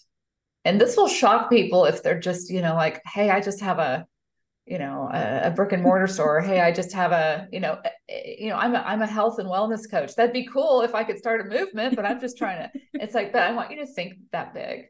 And 0.65 0.79
this 0.79 0.97
will 0.97 1.07
shock 1.07 1.49
people 1.49 1.85
if 1.85 2.03
they're 2.03 2.19
just, 2.19 2.49
you 2.49 2.61
know, 2.61 2.75
like, 2.75 3.01
hey, 3.05 3.29
I 3.29 3.41
just 3.41 3.61
have 3.61 3.79
a, 3.79 4.05
you 4.65 4.79
know, 4.79 5.09
a, 5.11 5.47
a 5.47 5.51
brick 5.51 5.73
and 5.73 5.83
mortar 5.83 6.07
store. 6.13 6.41
Hey, 6.41 6.59
I 6.61 6.71
just 6.71 6.93
have 6.93 7.11
a, 7.11 7.47
you 7.51 7.59
know, 7.59 7.77
eh, 7.83 7.89
eh, 8.09 8.35
you 8.39 8.49
know, 8.49 8.55
I'm 8.55 8.73
a, 8.73 8.79
I'm 8.79 9.01
a 9.01 9.07
health 9.07 9.39
and 9.39 9.47
wellness 9.47 9.89
coach. 9.89 10.15
That'd 10.15 10.33
be 10.33 10.47
cool 10.47 10.81
if 10.81 10.95
I 10.95 11.03
could 11.03 11.17
start 11.17 11.41
a 11.41 11.43
movement, 11.45 11.95
but 11.95 12.05
I'm 12.05 12.19
just 12.19 12.37
trying 12.37 12.69
to, 12.69 12.79
it's 12.93 13.13
like, 13.13 13.33
but 13.33 13.43
I 13.43 13.51
want 13.51 13.71
you 13.71 13.77
to 13.77 13.85
think 13.85 14.13
that 14.31 14.53
big. 14.53 14.85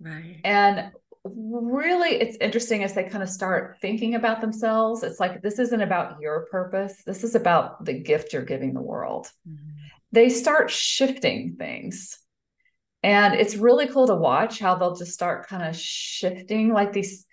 Right. 0.00 0.40
And 0.44 0.92
really 1.24 2.10
it's 2.10 2.36
interesting 2.40 2.84
as 2.84 2.94
they 2.94 3.04
kind 3.04 3.22
of 3.22 3.28
start 3.28 3.78
thinking 3.80 4.14
about 4.14 4.40
themselves. 4.40 5.02
It's 5.02 5.20
like 5.20 5.42
this 5.42 5.58
isn't 5.58 5.80
about 5.80 6.20
your 6.20 6.46
purpose. 6.50 7.02
This 7.04 7.24
is 7.24 7.34
about 7.34 7.84
the 7.84 7.94
gift 7.94 8.32
you're 8.32 8.44
giving 8.44 8.74
the 8.74 8.82
world. 8.82 9.30
Mm-hmm. 9.48 9.70
they 10.12 10.28
start 10.28 10.70
shifting 10.70 11.56
things. 11.56 12.18
And 13.02 13.34
it's 13.34 13.56
really 13.56 13.86
cool 13.86 14.06
to 14.06 14.14
watch 14.14 14.58
how 14.58 14.76
they'll 14.76 14.96
just 14.96 15.12
start 15.12 15.46
kind 15.46 15.62
of 15.62 15.76
shifting 15.76 16.72
like 16.72 16.92
these 16.92 17.26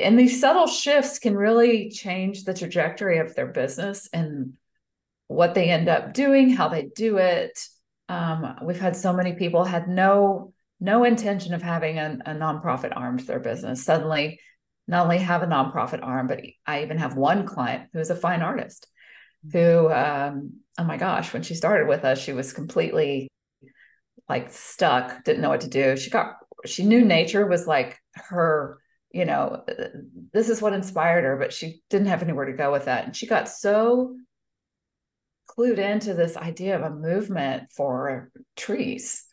and 0.00 0.18
these 0.18 0.40
subtle 0.40 0.66
shifts 0.66 1.18
can 1.18 1.36
really 1.36 1.90
change 1.90 2.44
the 2.44 2.54
trajectory 2.54 3.18
of 3.18 3.34
their 3.34 3.48
business 3.48 4.08
and 4.12 4.54
what 5.26 5.54
they 5.54 5.70
end 5.70 5.88
up 5.88 6.14
doing 6.14 6.50
how 6.50 6.68
they 6.68 6.84
do 6.94 7.16
it. 7.18 7.58
Um, 8.08 8.56
we've 8.62 8.80
had 8.80 8.96
so 8.96 9.12
many 9.12 9.32
people 9.32 9.64
had 9.64 9.88
no 9.88 10.53
no 10.84 11.04
intention 11.04 11.54
of 11.54 11.62
having 11.62 11.98
a, 11.98 12.18
a 12.26 12.34
nonprofit 12.34 12.92
arm 12.94 13.18
to 13.18 13.24
their 13.24 13.40
business. 13.40 13.84
Suddenly 13.84 14.40
not 14.86 15.04
only 15.04 15.18
have 15.18 15.42
a 15.42 15.46
nonprofit 15.46 16.00
arm 16.02 16.26
but 16.26 16.40
i 16.66 16.82
even 16.82 16.98
have 16.98 17.16
one 17.16 17.46
client 17.46 17.88
who 17.94 18.00
is 18.00 18.10
a 18.10 18.14
fine 18.14 18.42
artist 18.42 18.86
mm-hmm. 19.46 19.58
who 19.58 19.90
um, 19.90 20.52
oh 20.78 20.84
my 20.84 20.98
gosh 20.98 21.32
when 21.32 21.42
she 21.42 21.54
started 21.54 21.88
with 21.88 22.04
us 22.04 22.18
she 22.18 22.34
was 22.34 22.52
completely 22.52 23.28
like 24.28 24.50
stuck 24.50 25.24
didn't 25.24 25.42
know 25.42 25.50
what 25.50 25.62
to 25.62 25.68
do. 25.68 25.96
She 25.96 26.10
got 26.10 26.36
she 26.66 26.84
knew 26.84 27.04
nature 27.04 27.46
was 27.46 27.66
like 27.66 27.98
her 28.14 28.78
you 29.10 29.24
know 29.24 29.64
this 30.32 30.48
is 30.48 30.62
what 30.62 30.72
inspired 30.72 31.24
her 31.24 31.36
but 31.36 31.52
she 31.52 31.82
didn't 31.90 32.08
have 32.08 32.22
anywhere 32.22 32.46
to 32.46 32.52
go 32.52 32.72
with 32.72 32.86
that. 32.86 33.04
And 33.04 33.16
she 33.16 33.26
got 33.26 33.48
so 33.48 34.16
clued 35.48 35.78
into 35.78 36.14
this 36.14 36.36
idea 36.36 36.76
of 36.76 36.82
a 36.82 36.94
movement 36.94 37.70
for 37.76 38.30
trees 38.56 39.24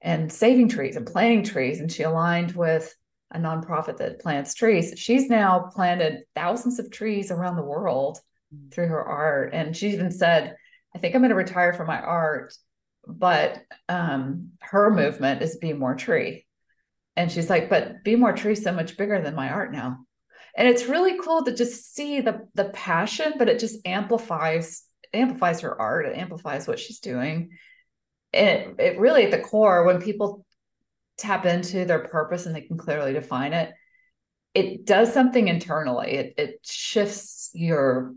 and 0.00 0.32
saving 0.32 0.68
trees 0.68 0.96
and 0.96 1.06
planting 1.06 1.44
trees. 1.44 1.80
And 1.80 1.90
she 1.90 2.02
aligned 2.02 2.52
with 2.52 2.94
a 3.32 3.38
nonprofit 3.38 3.96
that 3.98 4.20
plants 4.20 4.54
trees. 4.54 4.94
She's 4.96 5.28
now 5.28 5.70
planted 5.74 6.22
thousands 6.34 6.78
of 6.78 6.90
trees 6.90 7.30
around 7.30 7.56
the 7.56 7.62
world 7.62 8.18
mm. 8.54 8.72
through 8.72 8.88
her 8.88 9.02
art. 9.02 9.50
And 9.52 9.76
she 9.76 9.90
even 9.90 10.10
said, 10.10 10.56
I 10.94 10.98
think 10.98 11.14
I'm 11.14 11.20
going 11.20 11.30
to 11.30 11.36
retire 11.36 11.72
from 11.72 11.88
my 11.88 12.00
art, 12.00 12.54
but 13.06 13.62
um, 13.88 14.52
her 14.60 14.90
movement 14.90 15.42
is 15.42 15.56
Be 15.56 15.72
More 15.72 15.94
Tree. 15.94 16.46
And 17.16 17.30
she's 17.30 17.50
like, 17.50 17.68
but 17.68 18.04
Be 18.04 18.16
More 18.16 18.32
Tree 18.32 18.52
is 18.52 18.62
so 18.62 18.72
much 18.72 18.96
bigger 18.96 19.20
than 19.20 19.34
my 19.34 19.50
art 19.50 19.72
now. 19.72 19.98
And 20.56 20.66
it's 20.66 20.86
really 20.86 21.18
cool 21.18 21.44
to 21.44 21.54
just 21.54 21.94
see 21.94 22.22
the 22.22 22.48
the 22.54 22.70
passion, 22.70 23.34
but 23.36 23.48
it 23.48 23.58
just 23.58 23.86
amplifies 23.86 24.84
amplifies 25.12 25.60
her 25.60 25.78
art. 25.78 26.06
It 26.06 26.16
amplifies 26.16 26.66
what 26.66 26.78
she's 26.78 27.00
doing 27.00 27.50
it, 28.36 28.74
it 28.78 28.98
really 28.98 29.24
at 29.24 29.30
the 29.30 29.40
core 29.40 29.84
when 29.84 30.00
people 30.00 30.44
tap 31.18 31.46
into 31.46 31.84
their 31.84 32.00
purpose 32.00 32.46
and 32.46 32.54
they 32.54 32.60
can 32.60 32.76
clearly 32.76 33.12
define 33.12 33.52
it 33.52 33.72
it 34.56 34.86
does 34.86 35.12
something 35.12 35.48
internally. 35.48 36.12
It, 36.12 36.34
it 36.38 36.60
shifts 36.64 37.50
your 37.52 38.14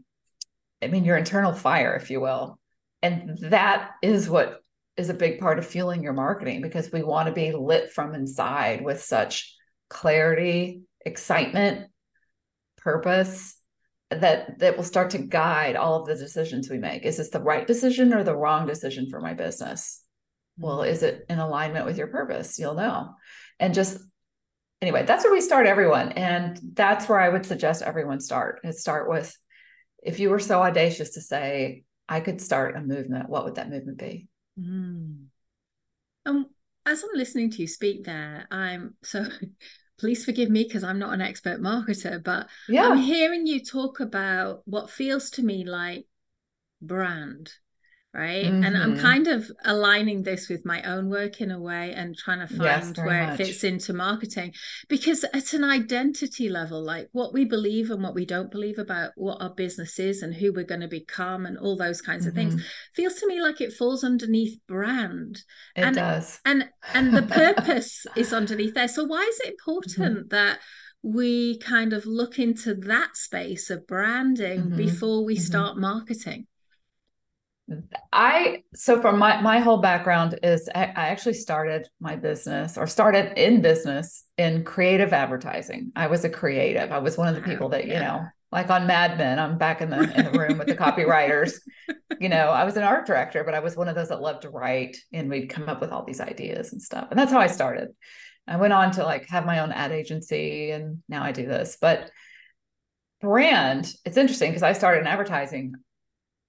i 0.82 0.88
mean 0.88 1.04
your 1.04 1.18
internal 1.18 1.52
fire 1.52 1.96
if 1.96 2.10
you 2.10 2.22
will. 2.22 2.58
And 3.02 3.38
that 3.50 3.92
is 4.02 4.30
what 4.30 4.62
is 4.96 5.10
a 5.10 5.14
big 5.14 5.40
part 5.40 5.60
of 5.60 5.68
fueling 5.68 6.02
your 6.02 6.14
marketing 6.14 6.62
because 6.62 6.92
we 6.92 7.04
want 7.04 7.28
to 7.28 7.34
be 7.34 7.52
lit 7.52 7.92
from 7.92 8.16
inside 8.16 8.82
with 8.82 9.02
such 9.02 9.54
clarity 9.90 10.84
excitement 11.06 11.90
purpose 12.78 13.58
that 14.10 14.60
that 14.60 14.78
will 14.78 14.84
start 14.86 15.10
to 15.12 15.18
guide 15.18 15.76
all 15.76 16.00
of 16.00 16.08
the 16.08 16.16
decisions 16.16 16.70
we 16.70 16.78
make. 16.78 17.04
Is 17.04 17.18
this 17.18 17.30
the 17.32 17.42
right 17.42 17.68
decision 17.68 18.14
or 18.14 18.24
the 18.24 18.36
wrong 18.36 18.66
decision 18.66 19.10
for 19.10 19.20
my 19.20 19.34
business 19.34 20.02
well 20.60 20.84
is 20.84 21.04
it 21.04 21.26
in 21.30 21.40
alignment 21.40 21.86
with 21.86 21.98
your 21.98 22.08
purpose? 22.08 22.60
You'll 22.60 22.76
know. 22.76 23.16
And 23.60 23.74
just 23.74 24.00
anyway 24.82 25.06
that's 25.06 25.24
where 25.24 25.34
we 25.34 25.42
start 25.42 25.66
everyone. 25.66 26.12
And 26.14 26.60
that's 26.74 27.08
where 27.10 27.20
i 27.20 27.30
would 27.30 27.46
suggest 27.46 27.82
everyone 27.82 28.20
start 28.20 28.62
is 28.64 28.82
start 28.82 29.10
with 29.10 29.36
if 30.04 30.20
you 30.20 30.30
were 30.30 30.40
so 30.40 30.62
audacious 30.62 31.12
to 31.12 31.22
say 31.22 31.84
i 32.08 32.20
could 32.20 32.42
start 32.42 32.76
a 32.76 32.82
movement 32.82 33.30
what 33.30 33.46
would 33.46 33.56
that 33.56 33.70
movement 33.70 33.98
be? 33.98 34.28
Mm. 34.60 35.26
um 36.26 36.46
as 36.86 37.04
i'm 37.04 37.18
listening 37.18 37.52
to 37.52 37.62
you 37.62 37.68
speak 37.68 38.04
there 38.04 38.48
i'm 38.52 38.96
so 39.04 39.26
please 40.00 40.26
forgive 40.26 40.50
me 40.50 40.64
because 40.64 40.84
i'm 40.84 41.00
not 41.00 41.14
an 41.14 41.22
expert 41.22 41.62
marketer 41.62 42.22
but 42.24 42.48
yeah. 42.68 42.88
i'm 42.90 42.98
hearing 42.98 43.46
you 43.46 43.64
talk 43.64 44.00
about 44.00 44.62
what 44.66 44.90
feels 44.90 45.30
to 45.32 45.44
me 45.44 45.66
like 45.66 46.06
brand 46.82 47.52
right 48.14 48.46
mm-hmm. 48.46 48.64
and 48.64 48.76
i'm 48.76 48.94
mm-hmm. 48.94 49.02
kind 49.02 49.28
of 49.28 49.52
aligning 49.66 50.24
this 50.24 50.50
with 50.50 50.66
my 50.66 50.82
own 50.82 51.10
work 51.10 51.42
in 51.42 51.52
a 51.52 51.60
way 51.60 51.94
and 51.94 52.18
trying 52.18 52.40
to 52.40 52.48
find 52.48 52.98
yes, 52.98 53.06
where 53.06 53.28
much. 53.28 53.40
it 53.40 53.46
fits 53.46 53.64
into 53.64 53.94
marketing 53.94 54.52
because 54.88 55.24
at 55.26 55.54
an 55.54 55.64
identity 55.64 56.50
level 56.50 56.84
like 56.84 57.08
what 57.12 57.34
we 57.34 57.46
believe 57.46 57.92
and 57.92 58.02
what 58.02 58.16
we 58.16 58.26
don't 58.26 58.50
believe 58.50 58.80
about 58.80 59.12
what 59.16 59.40
our 59.42 59.52
business 59.52 60.00
is 60.00 60.24
and 60.24 60.34
who 60.34 60.52
we're 60.52 60.64
going 60.64 60.82
to 60.82 60.88
become 60.88 61.46
and 61.46 61.58
all 61.60 61.78
those 61.78 62.02
kinds 62.02 62.22
mm-hmm. 62.22 62.30
of 62.30 62.36
things 62.36 62.56
mm-hmm. 62.56 62.64
feels 62.96 63.14
to 63.16 63.28
me 63.28 63.40
like 63.40 63.62
it 63.62 63.74
falls 63.74 64.04
underneath 64.04 64.60
brand 64.68 65.44
it 65.76 65.84
and, 65.84 65.96
does 65.96 66.40
and 66.46 66.68
and 66.96 67.14
the 67.14 67.22
purpose 67.22 68.08
is 68.16 68.34
underneath 68.34 68.74
there 68.74 68.88
so 68.88 69.04
why 69.04 69.22
is 69.22 69.40
it 69.42 69.50
important 69.50 70.18
mm-hmm. 70.18 70.28
that 70.30 70.58
we 71.04 71.58
kind 71.60 71.94
of 71.94 72.06
look 72.06 72.40
into 72.40 72.74
that 72.74 73.16
space 73.16 73.70
of 73.70 73.86
branding 73.86 74.62
mm-hmm. 74.62 74.78
before 74.78 75.24
we 75.24 75.36
start 75.36 75.78
marketing 75.78 76.48
I 78.12 78.64
so 78.74 79.00
from 79.02 79.20
my 79.20 79.42
my 79.42 79.60
whole 79.60 79.78
background 79.78 80.40
is 80.42 80.70
I, 80.74 80.86
I, 80.86 81.08
actually 81.10 81.34
started 81.34 81.88
my 82.00 82.16
business 82.16 82.78
or 82.78 82.88
started 82.88 83.38
in 83.38 83.62
business 83.62 84.26
in 84.38 84.64
creative 84.64 85.14
advertising. 85.14 85.92
I 85.96 86.08
was 86.08 86.26
a 86.26 86.30
creative. 86.30 86.92
I 86.92 87.00
was 87.00 87.18
one 87.18 87.28
of 87.28 87.36
the 87.36 87.42
people 87.42 87.70
that, 87.70 87.86
you 87.86 87.94
know, 87.94 88.26
like 88.52 88.70
on 88.70 88.88
Mad 88.88 89.18
Men, 89.18 89.38
I'm 89.38 89.58
back 89.58 89.82
in 89.82 89.90
the 89.90 90.02
in 90.18 90.32
the 90.32 90.40
room 90.40 90.58
with 90.58 90.68
the 90.68 90.76
copywriters. 90.76 91.54
You 92.20 92.28
know, 92.28 92.50
I 92.50 92.66
was 92.66 92.76
an 92.76 92.84
art 92.84 93.06
director, 93.06 93.46
but 93.46 93.54
I 93.54 93.60
was 93.60 93.78
one 93.78 93.88
of 93.88 93.96
those 93.96 94.10
that 94.10 94.20
loved 94.20 94.42
to 94.42 94.50
write 94.50 94.98
and 95.14 95.30
we'd 95.30 95.48
come 95.48 95.70
up 95.70 95.80
with 95.80 95.92
all 95.92 96.04
these 96.04 96.20
ideas 96.20 96.74
and 96.74 96.82
stuff. 96.82 97.08
And 97.10 97.18
that's 97.18 97.32
how 97.32 97.40
I 97.40 97.48
started. 97.48 97.90
I 98.46 98.58
went 98.58 98.74
on 98.74 98.92
to 98.94 99.04
like 99.04 99.30
have 99.30 99.46
my 99.46 99.60
own 99.60 99.72
ad 99.72 99.94
agency 99.94 100.72
and 100.72 101.02
now 101.08 101.24
I 101.24 101.32
do 101.32 101.46
this. 101.46 101.78
But 101.80 102.12
brand, 103.22 103.94
it's 104.04 104.18
interesting 104.18 104.50
because 104.50 104.64
I 104.64 104.74
started 104.74 105.02
in 105.02 105.08
advertising 105.08 105.76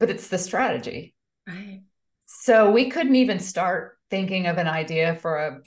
but 0.00 0.10
it's 0.10 0.28
the 0.28 0.38
strategy. 0.38 1.14
Right. 1.46 1.82
So 2.26 2.72
we 2.72 2.90
couldn't 2.90 3.16
even 3.16 3.38
start 3.38 3.98
thinking 4.08 4.46
of 4.46 4.58
an 4.58 4.66
idea 4.66 5.14
for 5.16 5.36
a, 5.36 5.60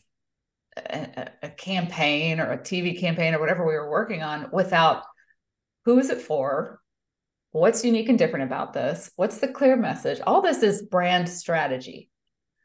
a, 0.77 1.29
a 1.43 1.49
campaign 1.49 2.39
or 2.39 2.51
a 2.51 2.57
TV 2.57 2.99
campaign 2.99 3.35
or 3.35 3.39
whatever 3.39 3.65
we 3.65 3.75
were 3.75 3.89
working 3.89 4.23
on 4.23 4.49
without 4.51 5.03
who 5.85 5.99
is 5.99 6.09
it 6.09 6.21
for? 6.21 6.81
What's 7.51 7.85
unique 7.85 8.09
and 8.09 8.17
different 8.17 8.45
about 8.45 8.73
this? 8.73 9.11
What's 9.15 9.37
the 9.37 9.47
clear 9.47 9.75
message? 9.75 10.19
All 10.25 10.41
this 10.41 10.63
is 10.63 10.81
brand 10.81 11.29
strategy. 11.29 12.09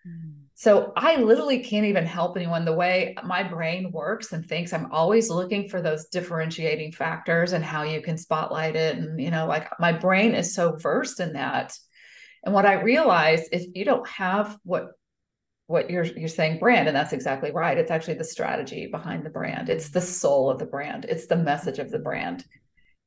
Mm. 0.07 0.38
So 0.59 0.93
I 0.97 1.15
literally 1.15 1.61
can't 1.61 1.87
even 1.87 2.05
help 2.05 2.37
anyone. 2.37 2.65
The 2.65 2.73
way 2.73 3.15
my 3.23 3.45
brain 3.45 3.93
works 3.93 4.33
and 4.33 4.45
thinks, 4.45 4.73
I'm 4.73 4.91
always 4.91 5.31
looking 5.31 5.69
for 5.69 5.81
those 5.81 6.07
differentiating 6.07 6.91
factors 6.91 7.53
and 7.53 7.65
how 7.65 7.85
you 7.85 8.03
can 8.03 8.19
spotlight 8.19 8.75
it. 8.75 8.97
And, 8.97 9.21
you 9.21 9.31
know, 9.31 9.47
like 9.47 9.71
my 9.79 9.93
brain 9.93 10.35
is 10.35 10.57
so 10.57 10.75
versed 10.75 11.21
in 11.21 11.35
that. 11.35 11.79
And 12.45 12.53
what 12.53 12.67
I 12.67 12.83
realize 12.83 13.49
if 13.53 13.67
you 13.73 13.85
don't 13.85 14.07
have 14.09 14.59
what 14.65 14.89
what 15.69 15.91
you're 15.91 16.05
you're 16.05 16.29
saying 16.29 16.59
brand 16.59 16.89
and 16.89 16.97
that's 16.97 17.13
exactly 17.13 17.53
right 17.53 17.77
it's 17.77 17.91
actually 17.91 18.15
the 18.15 18.25
strategy 18.25 18.87
behind 18.87 19.23
the 19.23 19.29
brand 19.29 19.69
it's 19.69 19.91
the 19.91 20.01
soul 20.01 20.51
of 20.51 20.59
the 20.59 20.65
brand 20.65 21.05
it's 21.05 21.27
the 21.27 21.37
message 21.37 21.79
of 21.79 21.91
the 21.91 21.99
brand 21.99 22.43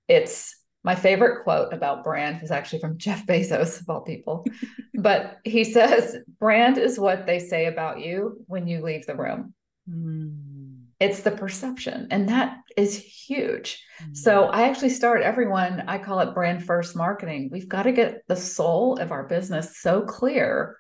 it's 0.08 0.56
my 0.84 0.96
favorite 0.96 1.44
quote 1.44 1.74
about 1.74 2.04
brand 2.04 2.42
is 2.44 2.52
actually 2.52 2.80
from 2.80 2.98
Jeff 2.98 3.26
Bezos, 3.26 3.82
of 3.82 3.90
all 3.90 4.02
people. 4.02 4.46
but 4.96 5.38
he 5.44 5.64
says, 5.64 6.18
brand 6.40 6.78
is 6.78 7.00
what 7.00 7.26
they 7.26 7.40
say 7.40 7.66
about 7.66 8.00
you 8.00 8.44
when 8.48 8.68
you 8.68 8.82
leave 8.82 9.06
the 9.06 9.16
room. 9.16 9.54
Mm. 9.90 10.78
It's 11.00 11.22
the 11.22 11.32
perception, 11.32 12.08
and 12.12 12.30
that 12.30 12.58
is 12.78 12.96
huge. 12.96 13.84
Mm. 14.04 14.16
So 14.16 14.46
I 14.46 14.68
actually 14.70 14.90
start 14.90 15.24
everyone, 15.24 15.84
I 15.88 15.98
call 15.98 16.20
it 16.20 16.36
brand 16.36 16.64
first 16.64 16.96
marketing. 16.96 17.50
We've 17.52 17.68
got 17.70 17.84
to 17.84 17.92
get 17.92 18.22
the 18.28 18.36
soul 18.36 18.98
of 18.98 19.12
our 19.12 19.24
business 19.24 19.80
so 19.80 20.02
clear 20.02 20.78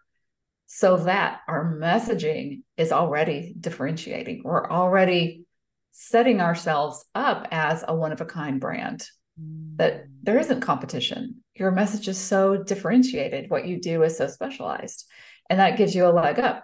so 0.67 0.97
that 0.97 1.41
our 1.47 1.75
messaging 1.75 2.61
is 2.77 2.91
already 2.91 3.53
differentiating. 3.59 4.43
We're 4.45 4.69
already 4.69 5.45
setting 5.91 6.39
ourselves 6.39 7.03
up 7.13 7.47
as 7.51 7.83
a 7.85 7.95
one 7.95 8.11
of 8.11 8.21
a 8.21 8.25
kind 8.25 8.59
brand 8.61 9.05
that 9.37 10.05
there 10.23 10.39
isn't 10.39 10.61
competition. 10.61 11.43
Your 11.55 11.71
message 11.71 12.07
is 12.07 12.17
so 12.17 12.63
differentiated. 12.63 13.49
What 13.49 13.67
you 13.67 13.79
do 13.79 14.03
is 14.03 14.17
so 14.17 14.27
specialized. 14.27 15.05
And 15.49 15.59
that 15.59 15.77
gives 15.77 15.95
you 15.95 16.05
a 16.05 16.09
leg 16.09 16.39
up 16.39 16.63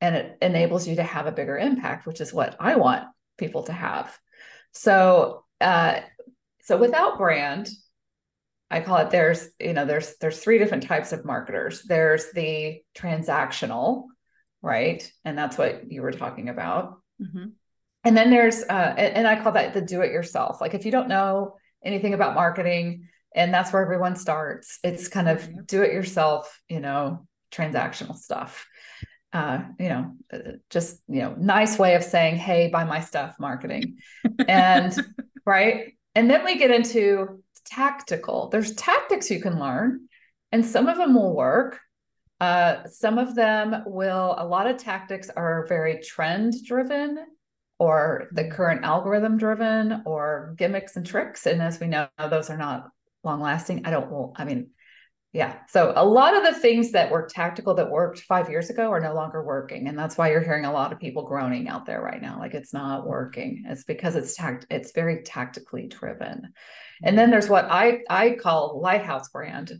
and 0.00 0.16
it 0.16 0.38
enables 0.40 0.86
you 0.86 0.96
to 0.96 1.02
have 1.02 1.26
a 1.26 1.32
bigger 1.32 1.58
impact, 1.58 2.06
which 2.06 2.20
is 2.20 2.32
what 2.32 2.56
I 2.58 2.76
want 2.76 3.04
people 3.38 3.64
to 3.64 3.72
have. 3.72 4.16
So, 4.72 5.44
uh, 5.60 6.00
so 6.62 6.76
without 6.76 7.18
brand, 7.18 7.68
I 8.70 8.80
call 8.80 8.98
it 8.98 9.10
there's, 9.10 9.48
you 9.58 9.72
know, 9.72 9.84
there's 9.84 10.14
there's 10.20 10.38
three 10.38 10.58
different 10.58 10.84
types 10.84 11.12
of 11.12 11.24
marketers. 11.24 11.82
There's 11.82 12.30
the 12.32 12.80
transactional, 12.94 14.04
right? 14.62 15.10
And 15.24 15.36
that's 15.36 15.58
what 15.58 15.90
you 15.90 16.02
were 16.02 16.12
talking 16.12 16.48
about. 16.48 17.00
Mm-hmm. 17.20 17.46
And 18.04 18.16
then 18.16 18.30
there's 18.30 18.62
uh 18.62 18.94
and, 18.96 19.16
and 19.16 19.26
I 19.26 19.42
call 19.42 19.52
that 19.52 19.74
the 19.74 19.80
do 19.80 20.02
it 20.02 20.12
yourself. 20.12 20.60
Like 20.60 20.74
if 20.74 20.84
you 20.84 20.92
don't 20.92 21.08
know 21.08 21.56
anything 21.84 22.14
about 22.14 22.34
marketing, 22.34 23.08
and 23.34 23.52
that's 23.52 23.72
where 23.72 23.82
everyone 23.82 24.16
starts. 24.16 24.78
It's 24.82 25.08
kind 25.08 25.28
of 25.28 25.66
do 25.66 25.82
it 25.82 25.92
yourself, 25.92 26.60
you 26.68 26.80
know, 26.80 27.26
transactional 27.52 28.16
stuff. 28.16 28.66
Uh, 29.32 29.60
you 29.78 29.88
know, 29.88 30.12
uh, 30.32 30.38
just 30.70 31.00
you 31.08 31.20
know, 31.20 31.34
nice 31.38 31.78
way 31.78 31.94
of 31.94 32.02
saying, 32.02 32.36
"Hey, 32.36 32.68
buy 32.68 32.84
my 32.84 33.00
stuff," 33.00 33.36
marketing, 33.38 33.98
and 34.48 34.96
right. 35.46 35.94
And 36.16 36.28
then 36.28 36.44
we 36.44 36.58
get 36.58 36.72
into 36.72 37.42
tactical. 37.64 38.48
There's 38.48 38.74
tactics 38.74 39.30
you 39.30 39.40
can 39.40 39.60
learn, 39.60 40.08
and 40.50 40.66
some 40.66 40.88
of 40.88 40.96
them 40.96 41.14
will 41.14 41.34
work. 41.34 41.78
Uh, 42.40 42.86
some 42.88 43.18
of 43.18 43.36
them 43.36 43.84
will. 43.86 44.34
A 44.36 44.44
lot 44.46 44.66
of 44.66 44.78
tactics 44.78 45.30
are 45.30 45.66
very 45.68 46.00
trend 46.00 46.54
driven, 46.64 47.24
or 47.80 48.28
the 48.32 48.44
current 48.44 48.84
algorithm 48.84 49.38
driven, 49.38 50.02
or 50.04 50.54
gimmicks 50.58 50.96
and 50.96 51.06
tricks. 51.06 51.46
And 51.46 51.62
as 51.62 51.80
we 51.80 51.86
know, 51.86 52.08
those 52.18 52.50
are 52.50 52.58
not 52.58 52.90
long 53.24 53.40
lasting. 53.40 53.86
I 53.86 53.90
don't. 53.90 54.10
Well, 54.10 54.34
I 54.36 54.44
mean, 54.44 54.68
yeah. 55.32 55.60
So 55.68 55.94
a 55.96 56.04
lot 56.04 56.36
of 56.36 56.44
the 56.44 56.60
things 56.60 56.92
that 56.92 57.10
were 57.10 57.26
tactical 57.26 57.74
that 57.76 57.90
worked 57.90 58.20
five 58.20 58.50
years 58.50 58.68
ago 58.68 58.90
are 58.90 59.00
no 59.00 59.14
longer 59.14 59.42
working. 59.42 59.88
And 59.88 59.98
that's 59.98 60.18
why 60.18 60.30
you're 60.30 60.42
hearing 60.42 60.66
a 60.66 60.72
lot 60.72 60.92
of 60.92 61.00
people 61.00 61.26
groaning 61.26 61.68
out 61.68 61.86
there 61.86 62.02
right 62.02 62.20
now. 62.20 62.38
Like 62.38 62.52
it's 62.52 62.74
not 62.74 63.06
working. 63.06 63.64
It's 63.66 63.84
because 63.84 64.14
it's 64.14 64.34
tact 64.34 64.66
it's 64.68 64.92
very 64.92 65.22
tactically 65.22 65.86
driven. 65.86 66.52
And 67.02 67.16
then 67.16 67.30
there's 67.30 67.48
what 67.48 67.64
I 67.70 68.00
I 68.10 68.32
call 68.32 68.78
lighthouse 68.82 69.30
brand. 69.30 69.72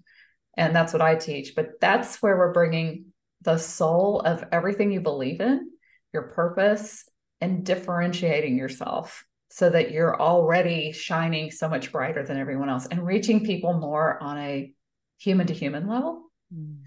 And 0.56 0.74
that's 0.74 0.94
what 0.94 1.02
I 1.02 1.16
teach. 1.16 1.54
But 1.54 1.80
that's 1.82 2.22
where 2.22 2.38
we're 2.38 2.54
bringing 2.54 3.06
the 3.42 3.58
soul 3.58 4.20
of 4.20 4.42
everything 4.52 4.90
you 4.90 5.00
believe 5.00 5.42
in, 5.42 5.70
your 6.14 6.28
purpose, 6.28 7.04
and 7.40 7.64
differentiating 7.64 8.56
yourself 8.56 9.24
so 9.50 9.68
that 9.68 9.90
you're 9.90 10.20
already 10.20 10.92
shining 10.92 11.50
so 11.50 11.68
much 11.68 11.90
brighter 11.90 12.22
than 12.22 12.38
everyone 12.38 12.68
else 12.68 12.86
and 12.86 13.04
reaching 13.04 13.44
people 13.44 13.72
more 13.74 14.22
on 14.22 14.38
a 14.38 14.72
human 15.18 15.46
to 15.46 15.54
human 15.54 15.88
level. 15.88 16.22
Mm. 16.54 16.78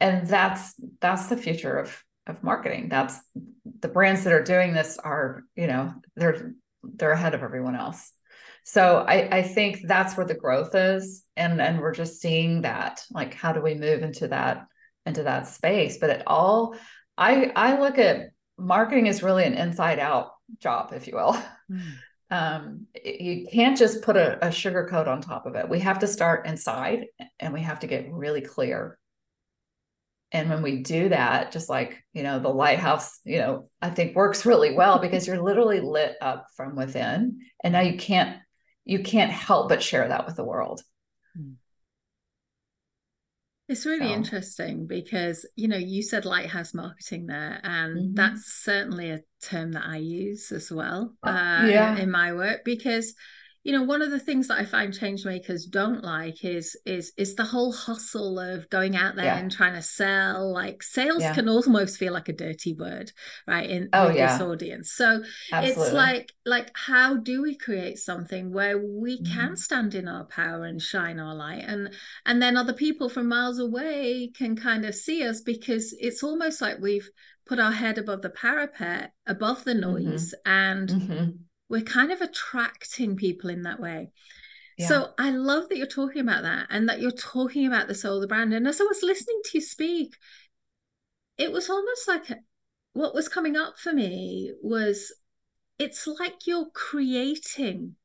And 0.00 0.26
that's 0.26 0.74
that's 1.00 1.26
the 1.26 1.36
future 1.36 1.78
of 1.78 2.04
of 2.26 2.42
marketing. 2.42 2.88
That's 2.88 3.18
the 3.80 3.88
brands 3.88 4.24
that 4.24 4.32
are 4.32 4.42
doing 4.42 4.72
this 4.72 4.98
are, 4.98 5.44
you 5.56 5.66
know, 5.66 5.94
they're 6.16 6.54
they're 6.82 7.12
ahead 7.12 7.34
of 7.34 7.42
everyone 7.42 7.76
else. 7.76 8.12
So 8.64 8.98
I, 8.98 9.38
I 9.38 9.42
think 9.42 9.80
that's 9.82 10.16
where 10.16 10.26
the 10.26 10.34
growth 10.34 10.74
is. 10.74 11.24
And 11.36 11.60
and 11.60 11.80
we're 11.80 11.94
just 11.94 12.20
seeing 12.20 12.62
that. 12.62 13.04
Like 13.10 13.34
how 13.34 13.52
do 13.52 13.60
we 13.60 13.74
move 13.74 14.02
into 14.02 14.28
that 14.28 14.66
into 15.06 15.24
that 15.24 15.48
space? 15.48 15.98
But 15.98 16.10
it 16.10 16.22
all 16.26 16.76
I 17.18 17.52
I 17.56 17.80
look 17.80 17.98
at 17.98 18.30
marketing 18.58 19.06
is 19.06 19.22
really 19.22 19.44
an 19.44 19.54
inside 19.54 19.98
out 19.98 20.32
job, 20.58 20.92
if 20.92 21.06
you 21.06 21.14
will. 21.14 21.36
Mm. 21.70 21.92
Um, 22.32 22.86
you 23.04 23.46
can't 23.46 23.76
just 23.76 24.02
put 24.02 24.16
a, 24.16 24.46
a 24.46 24.50
sugar 24.50 24.86
coat 24.86 25.06
on 25.06 25.20
top 25.20 25.44
of 25.44 25.54
it. 25.54 25.68
We 25.68 25.80
have 25.80 25.98
to 25.98 26.06
start 26.06 26.46
inside 26.46 27.06
and 27.38 27.52
we 27.52 27.60
have 27.60 27.80
to 27.80 27.86
get 27.86 28.10
really 28.10 28.40
clear. 28.40 28.98
And 30.32 30.48
when 30.48 30.62
we 30.62 30.82
do 30.82 31.10
that, 31.10 31.52
just 31.52 31.68
like, 31.68 32.02
you 32.14 32.22
know, 32.22 32.38
the 32.38 32.48
lighthouse, 32.48 33.20
you 33.24 33.38
know, 33.38 33.68
I 33.82 33.90
think 33.90 34.16
works 34.16 34.46
really 34.46 34.74
well 34.74 34.98
because 35.02 35.26
you're 35.26 35.42
literally 35.42 35.80
lit 35.80 36.16
up 36.22 36.46
from 36.56 36.74
within. 36.74 37.40
And 37.62 37.72
now 37.72 37.80
you 37.80 37.98
can't, 37.98 38.38
you 38.86 39.02
can't 39.02 39.30
help 39.30 39.68
but 39.68 39.82
share 39.82 40.08
that 40.08 40.26
with 40.26 40.36
the 40.36 40.44
world. 40.44 40.82
Hmm. 41.36 41.52
It's 43.72 43.86
really 43.86 44.08
so. 44.08 44.14
interesting 44.14 44.86
because, 44.86 45.46
you 45.56 45.66
know, 45.66 45.78
you 45.78 46.02
said 46.02 46.26
lighthouse 46.26 46.74
marketing 46.74 47.26
there, 47.26 47.58
and 47.62 47.96
mm-hmm. 47.96 48.14
that's 48.14 48.44
certainly 48.62 49.10
a 49.10 49.22
term 49.42 49.72
that 49.72 49.86
I 49.86 49.96
use 49.96 50.52
as 50.52 50.70
well 50.70 51.14
uh, 51.22 51.30
uh 51.30 51.66
yeah. 51.66 51.92
in, 51.94 52.02
in 52.02 52.10
my 52.10 52.34
work 52.34 52.66
because 52.66 53.14
you 53.64 53.72
know 53.72 53.82
one 53.82 54.02
of 54.02 54.10
the 54.10 54.18
things 54.18 54.48
that 54.48 54.58
i 54.58 54.64
find 54.64 54.98
change 54.98 55.24
makers 55.24 55.66
don't 55.66 56.02
like 56.02 56.44
is 56.44 56.76
is 56.84 57.12
is 57.16 57.34
the 57.34 57.44
whole 57.44 57.72
hustle 57.72 58.38
of 58.38 58.68
going 58.70 58.96
out 58.96 59.14
there 59.14 59.26
yeah. 59.26 59.38
and 59.38 59.52
trying 59.52 59.74
to 59.74 59.82
sell 59.82 60.52
like 60.52 60.82
sales 60.82 61.22
yeah. 61.22 61.34
can 61.34 61.48
almost 61.48 61.96
feel 61.96 62.12
like 62.12 62.28
a 62.28 62.32
dirty 62.32 62.74
word 62.74 63.12
right 63.46 63.70
in 63.70 63.88
oh, 63.92 64.10
yeah. 64.10 64.32
this 64.32 64.42
audience 64.42 64.92
so 64.92 65.22
Absolutely. 65.52 65.82
it's 65.84 65.92
like 65.92 66.32
like 66.44 66.70
how 66.74 67.16
do 67.16 67.42
we 67.42 67.56
create 67.56 67.98
something 67.98 68.52
where 68.52 68.78
we 68.78 69.20
mm-hmm. 69.20 69.32
can 69.32 69.56
stand 69.56 69.94
in 69.94 70.08
our 70.08 70.24
power 70.24 70.64
and 70.64 70.82
shine 70.82 71.20
our 71.20 71.34
light 71.34 71.64
and 71.66 71.90
and 72.26 72.42
then 72.42 72.56
other 72.56 72.74
people 72.74 73.08
from 73.08 73.28
miles 73.28 73.58
away 73.58 74.30
can 74.36 74.56
kind 74.56 74.84
of 74.84 74.94
see 74.94 75.26
us 75.26 75.40
because 75.40 75.94
it's 76.00 76.22
almost 76.22 76.60
like 76.60 76.78
we've 76.80 77.08
put 77.46 77.58
our 77.58 77.72
head 77.72 77.98
above 77.98 78.22
the 78.22 78.30
parapet 78.30 79.12
above 79.26 79.64
the 79.64 79.72
mm-hmm. 79.72 79.92
noise 79.92 80.34
mm-hmm. 80.44 80.50
and 80.50 80.88
mm-hmm 80.88 81.30
we're 81.72 81.80
kind 81.80 82.12
of 82.12 82.20
attracting 82.20 83.16
people 83.16 83.48
in 83.48 83.62
that 83.62 83.80
way. 83.80 84.10
Yeah. 84.76 84.88
So 84.88 85.08
I 85.18 85.30
love 85.30 85.70
that 85.70 85.78
you're 85.78 85.86
talking 85.86 86.20
about 86.20 86.42
that 86.42 86.66
and 86.68 86.86
that 86.90 87.00
you're 87.00 87.10
talking 87.10 87.66
about 87.66 87.88
the 87.88 87.94
soul 87.94 88.16
of 88.16 88.20
the 88.20 88.26
brand. 88.26 88.52
And 88.52 88.68
as 88.68 88.78
I 88.78 88.84
was 88.84 89.02
listening 89.02 89.40
to 89.42 89.50
you 89.54 89.62
speak, 89.62 90.14
it 91.38 91.50
was 91.50 91.70
almost 91.70 92.06
like 92.06 92.24
what 92.92 93.14
was 93.14 93.26
coming 93.26 93.56
up 93.56 93.78
for 93.78 93.90
me 93.90 94.52
was 94.62 95.14
it's 95.78 96.06
like 96.06 96.46
you're 96.46 96.68
creating 96.74 97.96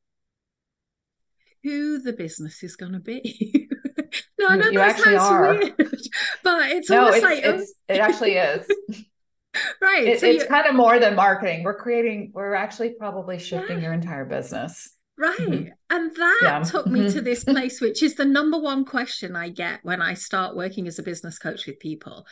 who 1.61 1.99
the 1.99 2.13
business 2.13 2.63
is 2.63 2.77
going 2.77 2.93
to 2.93 2.99
be. 2.99 3.67
no, 4.39 4.47
I 4.47 4.55
know 4.55 4.69
you 4.69 4.79
that 4.79 4.97
sounds 4.97 5.17
are. 5.17 5.53
weird, 5.55 5.75
but 6.43 6.71
it's 6.71 6.89
no, 6.89 6.99
almost 6.99 7.17
it's, 7.17 7.25
like 7.25 7.43
it's, 7.43 7.73
it 7.89 7.99
actually 7.99 8.35
is. 8.35 8.65
right. 9.81 10.07
It, 10.07 10.19
so 10.19 10.27
it's 10.27 10.45
kind 10.45 10.67
of 10.67 10.75
more 10.75 10.99
than 10.99 11.15
marketing. 11.15 11.63
We're 11.63 11.77
creating, 11.77 12.31
we're 12.33 12.55
actually 12.55 12.95
probably 12.99 13.39
shifting 13.39 13.77
yeah. 13.77 13.85
your 13.85 13.93
entire 14.01 14.25
business. 14.25 14.93
Right. 15.19 15.39
Mm-hmm. 15.39 15.69
And 15.89 16.15
that 16.15 16.39
yeah. 16.43 16.59
took 16.63 16.85
me 16.85 17.09
to 17.09 17.21
this 17.21 17.43
place, 17.45 17.81
which 17.81 18.03
is 18.03 18.15
the 18.15 18.25
number 18.25 18.59
one 18.59 18.85
question 18.85 19.35
I 19.35 19.49
get 19.49 19.79
when 19.81 20.01
I 20.01 20.13
start 20.13 20.55
working 20.55 20.87
as 20.87 20.99
a 20.99 21.03
business 21.03 21.39
coach 21.39 21.65
with 21.65 21.79
people 21.79 22.25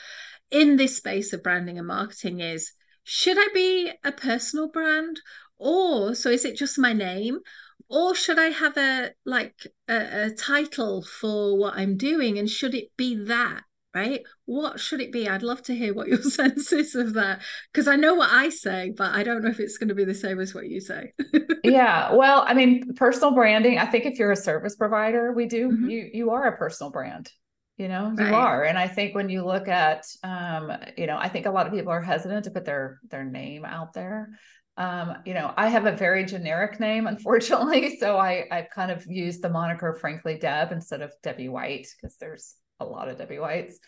in 0.52 0.76
this 0.76 0.98
space 0.98 1.34
of 1.34 1.44
branding 1.44 1.78
and 1.78 1.88
marketing 1.88 2.40
is 2.40 2.72
should 3.04 3.38
I 3.38 3.48
be 3.54 3.92
a 4.04 4.12
personal 4.12 4.68
brand? 4.68 5.22
Or 5.58 6.16
so 6.16 6.30
is 6.30 6.46
it 6.46 6.58
just 6.58 6.78
my 6.78 6.94
name? 6.94 7.40
Or 7.88 8.16
should 8.16 8.40
I 8.40 8.48
have 8.48 8.78
a 8.78 9.12
like 9.26 9.68
a, 9.88 10.26
a 10.26 10.32
title 10.32 11.04
for 11.04 11.58
what 11.58 11.76
I'm 11.76 11.98
doing? 11.98 12.38
And 12.38 12.50
should 12.50 12.74
it 12.74 12.90
be 12.98 13.16
that? 13.26 13.64
Right? 13.96 14.22
What 14.44 14.80
should 14.80 15.00
it 15.00 15.14
be? 15.14 15.30
I'd 15.30 15.42
love 15.42 15.64
to 15.64 15.76
hear 15.76 15.94
what 15.94 16.08
your 16.08 16.22
sense 16.22 16.74
is 16.74 16.94
of 16.96 17.14
that 17.14 17.42
because 17.72 17.88
I 17.88 17.96
know 17.96 18.14
what 18.14 18.30
I 18.32 18.50
say, 18.50 18.94
but 18.96 19.14
I 19.14 19.24
don't 19.24 19.42
know 19.42 19.50
if 19.50 19.60
it's 19.60 19.78
going 19.78 19.88
to 19.88 19.96
be 19.96 20.04
the 20.04 20.14
same 20.14 20.40
as 20.40 20.54
what 20.54 20.68
you 20.68 20.82
say. 20.82 21.14
yeah, 21.64 22.14
well, 22.14 22.44
I 22.46 22.54
mean, 22.54 22.94
personal 22.96 23.32
branding. 23.32 23.80
I 23.80 23.86
think 23.86 24.06
if 24.06 24.20
you're 24.20 24.34
a 24.34 24.36
service 24.36 24.76
provider, 24.76 25.32
we 25.32 25.48
do 25.48 25.70
mm-hmm. 25.70 25.90
you 25.90 26.10
you 26.14 26.30
are 26.32 26.48
a 26.48 26.58
personal 26.58 26.92
brand. 26.92 27.32
You 27.78 27.90
know, 27.90 28.14
you 28.18 28.34
are, 28.34 28.64
and 28.64 28.78
I 28.78 28.88
think 28.88 29.16
when 29.16 29.28
you 29.28 29.46
look 29.46 29.68
at, 29.68 30.06
um, 30.24 30.72
you 30.98 31.08
know, 31.08 31.18
I 31.18 31.28
think 31.28 31.46
a 31.46 31.52
lot 31.52 31.68
of 31.68 31.74
people 31.74 31.92
are 31.92 32.02
hesitant 32.02 32.46
to 32.46 32.52
put 32.52 32.64
their 32.64 33.00
their 33.10 33.26
name 33.26 33.66
out 33.66 33.92
there. 33.92 34.30
Um, 34.78 35.18
you 35.26 35.34
know, 35.34 35.54
I 35.58 35.68
have 35.68 35.86
a 35.86 35.92
very 35.92 36.24
generic 36.24 36.80
name, 36.80 37.06
unfortunately, 37.08 37.98
so 37.98 38.18
I 38.18 38.46
I've 38.50 38.70
kind 38.70 38.92
of 38.92 39.06
used 39.08 39.42
the 39.42 39.50
moniker, 39.50 39.94
frankly, 40.00 40.38
Deb 40.38 40.72
instead 40.72 41.02
of 41.02 41.12
Debbie 41.22 41.50
White 41.50 41.88
because 41.98 42.16
there's 42.18 42.56
a 42.80 42.86
lot 42.86 43.10
of 43.10 43.18
Debbie 43.18 43.40
Whites, 43.40 43.80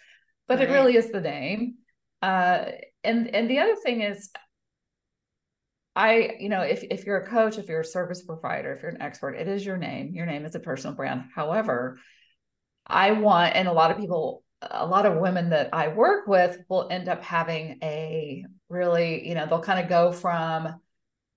but 0.47 0.59
right. 0.59 0.69
it 0.69 0.71
really 0.71 0.95
is 0.95 1.11
the 1.11 1.21
name. 1.21 1.75
Uh, 2.21 2.65
and 3.03 3.33
and 3.35 3.49
the 3.49 3.59
other 3.59 3.75
thing 3.75 4.01
is, 4.01 4.29
I 5.95 6.35
you 6.39 6.49
know 6.49 6.61
if 6.61 6.83
if 6.83 7.05
you're 7.05 7.17
a 7.17 7.27
coach, 7.27 7.57
if 7.57 7.67
you're 7.67 7.81
a 7.81 7.85
service 7.85 8.23
provider, 8.23 8.73
if 8.73 8.81
you're 8.81 8.91
an 8.91 9.01
expert, 9.01 9.35
it 9.35 9.47
is 9.47 9.65
your 9.65 9.77
name. 9.77 10.13
Your 10.13 10.25
name 10.25 10.45
is 10.45 10.55
a 10.55 10.59
personal 10.59 10.95
brand. 10.95 11.25
However, 11.35 11.99
I 12.87 13.11
want, 13.11 13.55
and 13.55 13.67
a 13.67 13.73
lot 13.73 13.91
of 13.91 13.97
people, 13.97 14.43
a 14.61 14.85
lot 14.85 15.05
of 15.05 15.19
women 15.19 15.49
that 15.49 15.69
I 15.73 15.89
work 15.89 16.27
with 16.27 16.57
will 16.69 16.87
end 16.89 17.09
up 17.09 17.23
having 17.23 17.79
a 17.83 18.45
really, 18.69 19.27
you 19.27 19.35
know, 19.35 19.45
they'll 19.45 19.61
kind 19.61 19.79
of 19.79 19.89
go 19.89 20.11
from, 20.11 20.79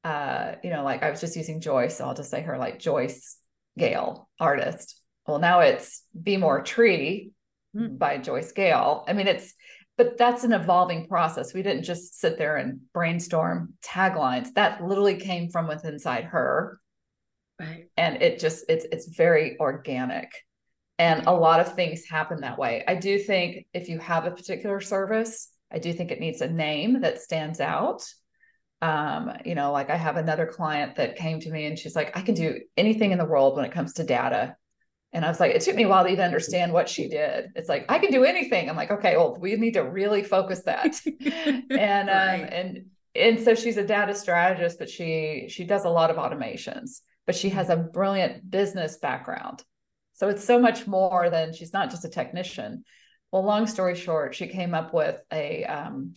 uh, 0.05 0.53
you 0.63 0.71
know, 0.71 0.85
like 0.85 1.03
I 1.03 1.11
was 1.11 1.21
just 1.21 1.37
using 1.37 1.61
Joyce, 1.61 1.99
so 1.99 2.05
I'll 2.05 2.15
just 2.15 2.31
say 2.31 2.43
her 2.43 2.57
like 2.57 2.79
Joyce 2.79 3.37
Gale, 3.77 4.29
artist. 4.39 5.01
Well, 5.27 5.39
now 5.39 5.61
it's 5.61 6.03
Be 6.21 6.37
More 6.37 6.63
Tree, 6.63 7.33
mm. 7.77 7.99
by 7.99 8.19
Joyce 8.19 8.53
Gale. 8.53 9.05
I 9.07 9.13
mean, 9.13 9.27
it's 9.27 9.55
but 10.01 10.17
that's 10.17 10.45
an 10.45 10.55
evolving 10.55 11.09
process. 11.09 11.53
We 11.53 11.63
didn't 11.63 11.83
just 11.83 12.19
sit 12.19 12.39
there 12.39 12.57
and 12.57 12.81
brainstorm 12.95 13.75
taglines. 13.85 14.49
That 14.55 14.83
literally 14.83 15.17
came 15.17 15.51
from 15.51 15.69
within 15.69 15.93
inside 15.93 16.25
her. 16.25 16.81
Right. 17.59 17.91
And 17.99 18.23
it 18.23 18.39
just 18.39 18.65
it's 18.71 18.87
it's 18.91 19.15
very 19.15 19.59
organic. 19.61 20.31
And 20.99 21.27
a 21.27 21.33
lot 21.33 21.61
of 21.61 21.75
things 21.75 22.07
happen 22.09 22.41
that 22.41 22.59
way. 22.59 22.83
I 22.89 22.95
do 22.95 23.19
think 23.19 23.67
if 23.75 23.91
you 23.91 23.99
have 23.99 24.25
a 24.25 24.31
particular 24.31 24.81
service, 24.81 25.49
I 25.71 25.79
do 25.79 25.93
think 25.93 26.11
it 26.11 26.21
needs 26.21 26.41
a 26.41 26.49
name 26.49 27.03
that 27.03 27.21
stands 27.21 27.61
out. 27.61 28.03
Um, 28.83 29.33
you 29.45 29.55
know, 29.55 29.73
like 29.73 29.91
I 29.91 29.97
have 29.97 30.17
another 30.17 30.47
client 30.47 30.97
that 30.97 31.17
came 31.17 31.41
to 31.41 31.51
me 31.51 31.67
and 31.67 31.79
she's 31.79 31.95
like, 31.95 32.17
I 32.17 32.23
can 32.23 32.35
do 32.35 32.61
anything 32.77 33.13
in 33.13 33.19
the 33.19 33.27
world 33.27 33.57
when 33.57 33.67
it 33.67 33.73
comes 33.73 33.95
to 33.95 34.05
data. 34.05 34.57
And 35.13 35.25
I 35.25 35.29
was 35.29 35.41
like, 35.41 35.55
it 35.55 35.63
took 35.63 35.75
me 35.75 35.85
a 35.85 35.89
while 35.89 36.05
to 36.05 36.11
even 36.11 36.25
understand 36.25 36.73
what 36.73 36.89
she 36.89 37.09
did. 37.09 37.51
It's 37.57 37.69
like, 37.69 37.85
I 37.89 37.99
can 37.99 38.13
do 38.13 38.25
anything. 38.25 38.71
I'm 38.71 38.77
like, 38.77 38.93
okay, 38.93 39.17
well, 39.17 39.37
we 39.41 39.57
need 39.57 39.75
to 39.75 39.83
really 39.83 40.23
focus 40.23 40.63
that. 40.63 40.95
and 41.71 42.09
um, 42.09 42.17
right. 42.17 42.43
um, 42.43 42.49
and 42.53 42.85
and 43.17 43.41
so 43.41 43.57
she's 43.57 43.77
a 43.77 43.85
data 43.85 44.15
strategist, 44.15 44.79
but 44.79 44.89
she 44.89 45.47
she 45.49 45.65
does 45.65 45.85
a 45.85 45.91
lot 45.91 46.11
of 46.11 46.17
automations, 46.17 47.01
but 47.27 47.35
she 47.35 47.49
has 47.49 47.71
a 47.71 47.77
brilliant 47.77 48.49
business 48.49 48.99
background. 48.99 49.65
So 50.13 50.29
it's 50.29 50.45
so 50.45 50.59
much 50.61 50.87
more 50.87 51.29
than 51.31 51.53
she's 51.53 51.73
not 51.73 51.91
just 51.91 52.05
a 52.05 52.09
technician. 52.09 52.85
Well, 53.33 53.43
long 53.43 53.67
story 53.67 53.97
short, 53.97 54.35
she 54.35 54.49
came 54.49 54.75
up 54.75 54.93
with 54.93 55.21
a, 55.33 55.65
um, 55.65 56.15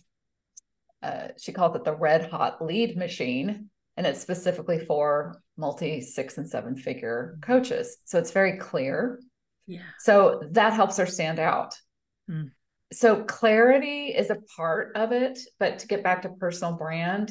uh, 1.02 1.28
she 1.40 1.52
called 1.52 1.74
it 1.74 1.84
the 1.84 1.94
red 1.94 2.30
hot 2.30 2.64
lead 2.64 2.96
machine, 2.96 3.70
and 3.96 4.06
it's 4.06 4.20
specifically 4.20 4.78
for 4.78 5.40
multi 5.56 6.00
six 6.00 6.38
and 6.38 6.48
seven 6.48 6.76
figure 6.76 7.38
coaches. 7.42 7.96
So 8.04 8.18
it's 8.18 8.32
very 8.32 8.58
clear. 8.58 9.20
Yeah. 9.66 9.82
So 9.98 10.42
that 10.52 10.72
helps 10.72 10.96
her 10.98 11.06
stand 11.06 11.38
out. 11.38 11.74
Mm. 12.30 12.50
So 12.92 13.24
clarity 13.24 14.08
is 14.08 14.30
a 14.30 14.38
part 14.56 14.96
of 14.96 15.12
it, 15.12 15.38
but 15.58 15.80
to 15.80 15.86
get 15.86 16.04
back 16.04 16.22
to 16.22 16.28
personal 16.28 16.74
brand, 16.74 17.30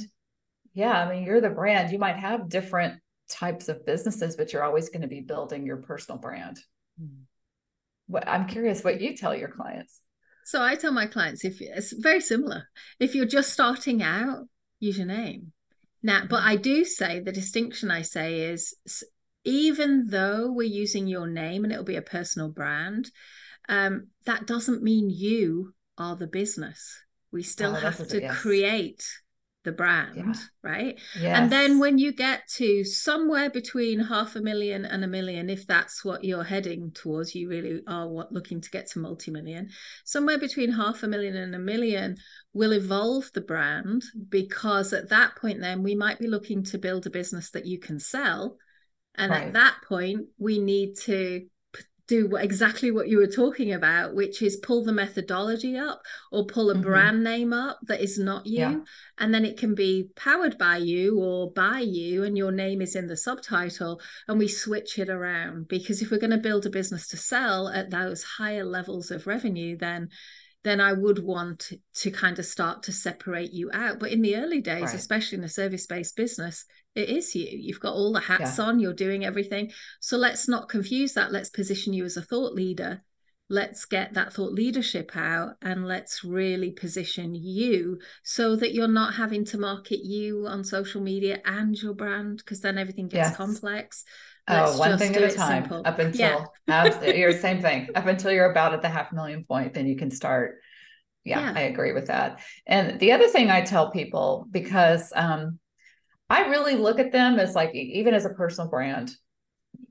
yeah, 0.74 0.92
I 0.92 1.14
mean, 1.14 1.24
you're 1.24 1.42
the 1.42 1.50
brand. 1.50 1.92
You 1.92 2.00
might 2.00 2.18
have 2.18 2.50
different 2.50 3.00
types 3.30 3.70
of 3.70 3.86
businesses, 3.86 4.36
but 4.36 4.52
you're 4.52 4.64
always 4.64 4.90
going 4.90 5.04
to 5.04 5.08
be 5.08 5.22
building 5.22 5.66
your 5.66 5.78
personal 5.78 6.20
brand. 6.20 6.60
Mm. 7.02 7.22
What, 8.08 8.28
I'm 8.28 8.48
curious 8.48 8.84
what 8.84 9.00
you 9.00 9.16
tell 9.16 9.36
your 9.36 9.50
clients. 9.50 10.00
So 10.46 10.62
I 10.62 10.76
tell 10.76 10.92
my 10.92 11.06
clients 11.06 11.46
if 11.46 11.62
it's 11.62 11.94
very 11.94 12.20
similar. 12.20 12.68
If 13.00 13.16
you're 13.16 13.26
just 13.26 13.54
starting 13.54 14.04
out, 14.04 14.46
use 14.80 14.98
your 14.98 15.08
name. 15.08 15.54
Now, 16.04 16.26
but. 16.30 16.44
I 16.44 16.58
do 16.58 16.84
say 16.84 17.22
the 17.22 17.32
distinction 17.32 17.90
I 17.90 18.02
say 18.02 18.42
is 18.52 18.76
even 19.46 20.08
though 20.08 20.52
we're 20.52 20.64
using 20.64 21.08
your 21.08 21.28
name 21.28 21.64
and 21.64 21.72
it'll 21.72 21.86
be 21.86 21.96
a 21.96 22.02
personal 22.02 22.50
brand, 22.50 23.10
um, 23.70 24.08
that 24.26 24.46
doesn't 24.46 24.84
mean 24.84 25.10
you 25.10 25.74
are 25.98 26.16
the 26.16 26.28
business. 26.28 27.02
We 27.32 27.44
still 27.44 27.72
oh, 27.72 27.80
have 27.80 28.08
to 28.10 28.22
yes. 28.22 28.38
create 28.40 29.04
the 29.64 29.72
brand, 29.72 30.16
yeah. 30.16 30.34
right? 30.62 31.00
Yes. 31.20 31.38
And 31.38 31.52
then 31.52 31.80
when 31.80 31.98
you 31.98 32.12
get 32.12 32.48
to 32.56 32.84
somewhere 32.84 33.50
between 33.50 34.00
half 34.00 34.36
a 34.36 34.42
million 34.42 34.86
and 34.86 35.04
a 35.04 35.08
million, 35.08 35.50
if 35.50 35.66
that's 35.66 36.04
what 36.04 36.24
you're 36.24 36.44
heading 36.44 36.92
towards, 36.92 37.34
you 37.34 37.50
really 37.50 37.82
are 37.88 38.08
what 38.08 38.32
looking 38.32 38.62
to 38.62 38.70
get 38.70 38.90
to 38.92 39.00
multi-million. 39.00 39.70
Somewhere 40.04 40.38
between 40.38 40.72
half 40.72 41.04
a 41.04 41.08
million 41.08 41.36
and 41.38 41.56
a 41.56 41.60
million 41.60 42.18
will 42.54 42.74
evolve 42.74 43.32
the 43.34 43.42
brand 43.42 44.04
because 44.30 44.94
at 44.94 45.10
that 45.10 45.36
point, 45.38 45.62
then 45.62 45.82
we 45.82 45.96
might 45.96 46.20
be 46.20 46.28
looking 46.28 46.64
to 46.66 46.78
build 46.78 47.06
a 47.06 47.10
business 47.10 47.52
that 47.52 47.66
you 47.66 47.80
can 47.80 48.00
sell. 48.00 48.58
And 49.16 49.32
right. 49.32 49.48
at 49.48 49.54
that 49.54 49.76
point, 49.88 50.28
we 50.38 50.60
need 50.60 50.96
to 51.04 51.46
do 52.14 52.36
exactly 52.36 52.92
what 52.92 53.08
you 53.08 53.18
were 53.18 53.28
talking 53.28 53.74
about, 53.74 54.14
which 54.14 54.42
is 54.42 54.58
pull 54.58 54.84
the 54.84 54.92
methodology 54.92 55.78
up 55.78 56.04
or 56.32 56.46
pull 56.46 56.70
a 56.70 56.74
mm-hmm. 56.74 56.84
brand 56.84 57.24
name 57.24 57.54
up 57.54 57.80
that 57.88 58.02
is 58.02 58.20
not 58.20 58.46
you. 58.46 58.60
Yeah. 58.60 58.80
And 59.18 59.34
then 59.34 59.46
it 59.46 59.58
can 59.58 59.74
be 59.74 60.10
powered 60.16 60.58
by 60.58 60.78
you 60.78 61.20
or 61.20 61.52
by 61.52 61.80
you, 61.80 62.24
and 62.24 62.38
your 62.38 62.52
name 62.52 62.82
is 62.82 62.96
in 62.96 63.08
the 63.08 63.18
subtitle. 63.18 64.00
And 64.28 64.38
we 64.38 64.48
switch 64.48 65.00
it 65.00 65.10
around 65.10 65.68
because 65.68 66.02
if 66.02 66.12
we're 66.12 66.18
going 66.18 66.32
to 66.32 66.38
build 66.38 66.66
a 66.66 66.70
business 66.70 67.08
to 67.10 67.18
sell 67.18 67.68
at 67.70 67.90
those 67.90 68.24
higher 68.24 68.66
levels 68.66 69.12
of 69.12 69.28
revenue, 69.28 69.78
then 69.78 70.10
then 70.64 70.80
I 70.80 70.94
would 70.94 71.20
want 71.20 71.72
to 71.96 72.12
kind 72.12 72.40
of 72.40 72.46
start 72.46 72.84
to 72.84 72.92
separate 72.92 73.52
you 73.52 73.70
out. 73.74 74.00
But 74.00 74.12
in 74.12 74.22
the 74.22 74.38
early 74.38 74.62
days, 74.62 74.84
right. 74.84 74.94
especially 74.94 75.38
in 75.38 75.44
a 75.44 75.50
service 75.50 75.86
based 75.86 76.16
business, 76.16 76.66
it 76.96 77.10
is 77.10 77.36
you. 77.36 77.48
You've 77.50 77.80
got 77.80 77.94
all 77.94 78.14
the 78.14 78.22
hats 78.22 78.58
yeah. 78.58 78.66
on, 78.66 78.80
you're 78.80 78.94
doing 78.94 79.26
everything. 79.26 79.72
So 80.00 80.18
let's 80.18 80.48
not 80.48 80.70
confuse 80.70 81.14
that. 81.14 81.32
Let's 81.32 81.50
position 81.50 81.94
you 81.94 82.06
as 82.06 82.18
a 82.18 82.22
thought 82.22 82.54
leader. 82.54 83.04
Let's 83.50 83.86
get 83.86 84.14
that 84.14 84.34
thought 84.34 84.54
leadership 84.54 85.12
out 85.16 85.56
and 85.62 85.86
let's 85.86 86.24
really 86.24 86.72
position 86.72 87.36
you 87.36 88.00
so 88.24 88.56
that 88.56 88.74
you're 88.74 88.88
not 88.88 89.16
having 89.16 89.44
to 89.46 89.60
market 89.60 90.00
you 90.00 90.48
on 90.48 90.64
social 90.64 91.02
media 91.02 91.40
and 91.44 91.80
your 91.80 91.94
brand 91.94 92.38
because 92.38 92.62
then 92.62 92.78
everything 92.78 93.10
gets 93.10 93.30
yes. 93.30 93.38
complex. 93.38 94.06
Let's 94.48 94.76
oh, 94.76 94.78
one 94.78 94.98
thing 94.98 95.16
at 95.16 95.24
a 95.24 95.34
time 95.34 95.64
simple. 95.64 95.84
up 95.86 96.00
until 96.00 96.20
yeah. 96.20 96.46
absolutely 96.68 97.22
you're 97.22 97.32
same 97.32 97.62
thing 97.62 97.88
up 97.96 98.08
until 98.08 98.32
you're 98.32 98.52
about 98.52 98.74
at 98.74 98.82
the 98.82 98.90
half 98.90 99.14
million 99.14 99.46
point, 99.46 99.74
then 99.74 99.88
you 99.88 99.96
can 99.96 100.12
start. 100.12 100.60
Yeah, 101.24 101.40
yeah, 101.40 101.54
I 101.56 101.62
agree 101.64 101.94
with 101.94 102.08
that. 102.08 102.42
And 102.68 103.00
the 103.00 103.14
other 103.14 103.30
thing 103.30 103.50
I 103.50 103.62
tell 103.62 103.92
people 103.92 104.46
because 104.52 105.14
um, 105.16 105.60
I 106.30 106.48
really 106.48 106.76
look 106.76 107.00
at 107.00 107.12
them 107.12 107.40
as 107.40 107.56
like, 107.56 107.74
even 107.74 108.14
as 108.14 108.26
a 108.26 108.32
personal 108.32 108.70
brand, 108.70 109.16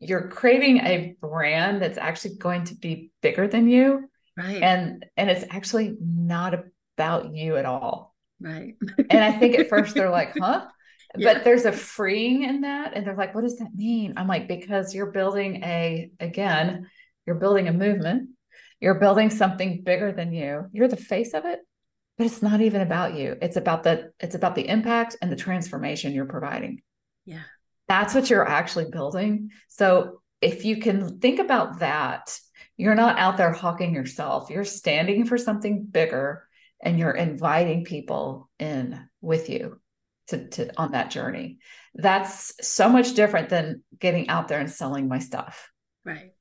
you're 0.01 0.29
creating 0.29 0.79
a 0.79 1.15
brand 1.21 1.81
that's 1.81 1.99
actually 1.99 2.37
going 2.37 2.65
to 2.65 2.75
be 2.75 3.11
bigger 3.21 3.47
than 3.47 3.69
you. 3.69 4.09
Right. 4.37 4.63
And 4.63 5.07
and 5.17 5.31
it's 5.31 5.45
actually 5.51 5.97
not 6.01 6.55
about 6.97 7.33
you 7.35 7.57
at 7.57 7.65
all. 7.65 8.15
Right. 8.41 8.75
and 9.11 9.25
I 9.25 9.33
think 9.33 9.59
at 9.59 9.69
first 9.69 9.95
they're 9.95 10.11
like, 10.11 10.37
huh? 10.39 10.67
Yeah. 11.17 11.35
But 11.35 11.45
there's 11.45 11.65
a 11.65 11.73
freeing 11.73 12.43
in 12.43 12.63
that. 12.63 12.95
And 12.95 13.07
they're 13.07 13.17
like, 13.17 13.35
what 13.35 13.43
does 13.43 13.59
that 13.59 13.75
mean? 13.75 14.15
I'm 14.17 14.29
like, 14.29 14.49
because 14.49 14.95
you're 14.95 15.11
building 15.11 15.63
a, 15.63 16.11
again, 16.21 16.89
you're 17.27 17.37
building 17.37 17.69
a 17.69 17.73
movement. 17.73 18.31
You're 18.81 18.99
building 18.99 19.31
something 19.31 19.83
bigger 19.83 20.13
than 20.13 20.33
you. 20.33 20.67
You're 20.73 20.89
the 20.89 20.97
face 20.97 21.35
of 21.35 21.45
it 21.45 21.61
but 22.23 22.27
it's 22.27 22.43
not 22.43 22.61
even 22.61 22.81
about 22.81 23.15
you 23.15 23.37
it's 23.41 23.57
about 23.57 23.83
the 23.83 24.13
it's 24.21 24.35
about 24.35 24.55
the 24.55 24.69
impact 24.69 25.17
and 25.21 25.31
the 25.31 25.37
transformation 25.37 26.13
you're 26.13 26.25
providing 26.25 26.81
yeah 27.25 27.43
that's 27.89 28.15
what 28.15 28.31
you're 28.31 28.49
actually 28.49 28.87
building 28.91 29.51
so 29.69 30.21
if 30.41 30.65
you 30.65 30.77
can 30.79 31.19
think 31.21 31.39
about 31.39 31.81
that 31.81 32.39
you're 32.77 32.95
not 32.95 33.19
out 33.19 33.37
there 33.37 33.53
hawking 33.53 33.95
yourself 33.95 34.51
you're 34.51 34.65
standing 34.65 35.25
for 35.25 35.39
something 35.39 35.85
bigger 35.85 36.47
and 36.81 36.99
you're 36.99 37.11
inviting 37.11 37.85
people 37.85 38.49
in 38.59 39.01
with 39.21 39.49
you 39.49 39.81
to, 40.29 40.49
to 40.49 40.81
on 40.81 40.93
that 40.93 41.11
journey 41.11 41.59
that's 41.95 42.55
so 42.67 42.89
much 42.89 43.15
different 43.15 43.49
than 43.49 43.83
getting 43.99 44.29
out 44.29 44.49
there 44.49 44.61
and 44.61 44.71
selling 44.71 45.09
my 45.09 45.19
stuff 45.19 45.71
right 46.05 46.33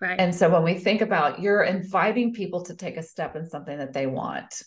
right 0.00 0.20
and 0.20 0.34
so 0.34 0.48
when 0.48 0.62
we 0.62 0.74
think 0.74 1.00
about 1.00 1.40
you're 1.40 1.62
inviting 1.62 2.32
people 2.32 2.62
to 2.62 2.74
take 2.74 2.96
a 2.96 3.02
step 3.02 3.36
in 3.36 3.46
something 3.46 3.78
that 3.78 3.92
they 3.92 4.06
want 4.06 4.62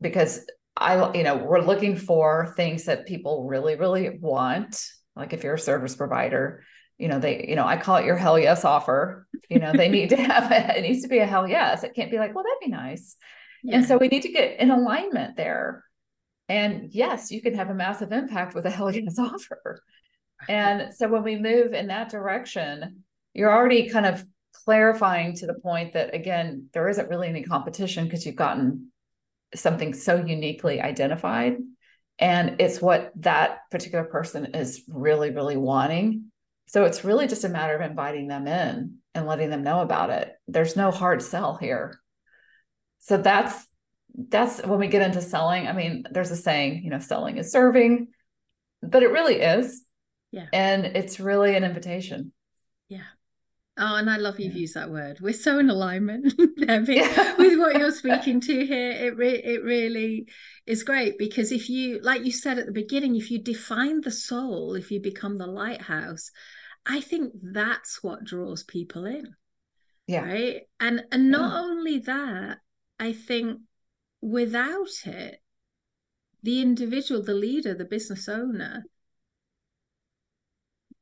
because 0.00 0.44
I, 0.76 1.14
you 1.16 1.22
know, 1.22 1.36
we're 1.36 1.60
looking 1.60 1.96
for 1.96 2.54
things 2.56 2.84
that 2.84 3.06
people 3.06 3.46
really, 3.46 3.76
really 3.76 4.18
want. 4.18 4.82
Like 5.14 5.32
if 5.32 5.44
you're 5.44 5.54
a 5.54 5.58
service 5.58 5.94
provider, 5.94 6.64
you 6.98 7.08
know, 7.08 7.18
they, 7.18 7.46
you 7.48 7.56
know, 7.56 7.66
I 7.66 7.76
call 7.76 7.96
it 7.96 8.06
your 8.06 8.16
hell 8.16 8.38
yes 8.38 8.64
offer. 8.64 9.26
You 9.48 9.58
know, 9.58 9.72
they 9.72 9.88
need 9.88 10.10
to 10.10 10.16
have 10.22 10.50
it, 10.50 10.78
it 10.78 10.82
needs 10.82 11.02
to 11.02 11.08
be 11.08 11.18
a 11.18 11.26
hell 11.26 11.46
yes. 11.46 11.84
It 11.84 11.94
can't 11.94 12.10
be 12.10 12.18
like, 12.18 12.34
well, 12.34 12.44
that'd 12.44 12.58
be 12.60 12.68
nice. 12.68 13.16
Yeah. 13.62 13.76
And 13.76 13.86
so 13.86 13.98
we 13.98 14.08
need 14.08 14.22
to 14.22 14.32
get 14.32 14.58
in 14.58 14.70
alignment 14.70 15.36
there. 15.36 15.84
And 16.52 16.92
yes, 16.92 17.30
you 17.30 17.40
can 17.40 17.54
have 17.54 17.70
a 17.70 17.74
massive 17.74 18.12
impact 18.12 18.54
with 18.54 18.66
a 18.66 18.70
hell 18.76 18.94
yes 18.94 19.18
offer. 19.18 19.80
And 20.48 20.92
so 20.92 21.06
when 21.06 21.22
we 21.22 21.36
move 21.36 21.72
in 21.72 21.86
that 21.86 22.10
direction, 22.10 23.04
you're 23.32 23.54
already 23.54 23.88
kind 23.88 24.04
of 24.04 24.24
clarifying 24.64 25.36
to 25.36 25.46
the 25.46 25.54
point 25.54 25.92
that 25.92 26.16
again, 26.16 26.66
there 26.72 26.88
isn't 26.88 27.08
really 27.08 27.28
any 27.28 27.44
competition 27.44 28.04
because 28.04 28.26
you've 28.26 28.34
gotten 28.34 28.90
something 29.54 29.94
so 29.94 30.16
uniquely 30.16 30.80
identified. 30.80 31.58
And 32.18 32.60
it's 32.60 32.82
what 32.82 33.12
that 33.20 33.58
particular 33.70 34.02
person 34.02 34.56
is 34.56 34.82
really 34.88 35.30
really 35.30 35.56
wanting. 35.56 36.32
So 36.66 36.86
it's 36.86 37.04
really 37.04 37.28
just 37.28 37.44
a 37.44 37.48
matter 37.48 37.76
of 37.76 37.88
inviting 37.88 38.26
them 38.26 38.48
in 38.48 38.96
and 39.14 39.26
letting 39.28 39.48
them 39.48 39.62
know 39.62 39.80
about 39.80 40.10
it. 40.10 40.34
There's 40.48 40.74
no 40.74 40.90
hard 40.90 41.22
sell 41.22 41.54
here. 41.54 42.00
So 42.98 43.16
that's 43.16 43.64
that's 44.28 44.62
when 44.62 44.78
we 44.78 44.88
get 44.88 45.02
into 45.02 45.20
selling 45.20 45.66
i 45.66 45.72
mean 45.72 46.04
there's 46.10 46.30
a 46.30 46.36
saying 46.36 46.82
you 46.84 46.90
know 46.90 46.98
selling 46.98 47.38
is 47.38 47.50
serving 47.50 48.08
but 48.82 49.02
it 49.02 49.10
really 49.10 49.36
is 49.36 49.82
yeah 50.30 50.46
and 50.52 50.84
it's 50.84 51.18
really 51.18 51.56
an 51.56 51.64
invitation 51.64 52.32
yeah 52.88 53.02
Oh, 53.78 53.96
and 53.96 54.10
I 54.10 54.18
love 54.18 54.38
you've 54.38 54.52
yeah. 54.52 54.60
used 54.60 54.74
that 54.74 54.90
word. 54.90 55.18
We're 55.20 55.32
so 55.32 55.58
in 55.58 55.70
alignment, 55.70 56.34
Debbie, 56.58 56.96
yeah. 56.96 57.36
with 57.38 57.58
what 57.58 57.78
you're 57.78 57.90
speaking 57.90 58.38
to 58.42 58.66
here. 58.66 58.90
It 58.90 59.16
re- 59.16 59.42
it 59.42 59.64
really 59.64 60.28
is 60.66 60.82
great 60.82 61.16
because 61.18 61.52
if 61.52 61.70
you, 61.70 61.98
like 62.02 62.24
you 62.24 62.32
said 62.32 62.58
at 62.58 62.66
the 62.66 62.72
beginning, 62.72 63.16
if 63.16 63.30
you 63.30 63.42
define 63.42 64.02
the 64.02 64.10
soul, 64.10 64.74
if 64.74 64.90
you 64.90 65.00
become 65.00 65.38
the 65.38 65.46
lighthouse, 65.46 66.30
I 66.84 67.00
think 67.00 67.32
that's 67.40 68.02
what 68.02 68.24
draws 68.24 68.62
people 68.62 69.06
in. 69.06 69.34
Yeah. 70.06 70.24
Right. 70.26 70.60
And 70.78 71.04
and 71.10 71.30
not 71.30 71.52
yeah. 71.52 71.60
only 71.60 71.98
that, 72.00 72.58
I 73.00 73.14
think 73.14 73.60
without 74.22 74.88
it, 75.04 75.42
the 76.42 76.62
individual, 76.62 77.22
the 77.22 77.34
leader, 77.34 77.74
the 77.74 77.84
business 77.84 78.28
owner, 78.28 78.84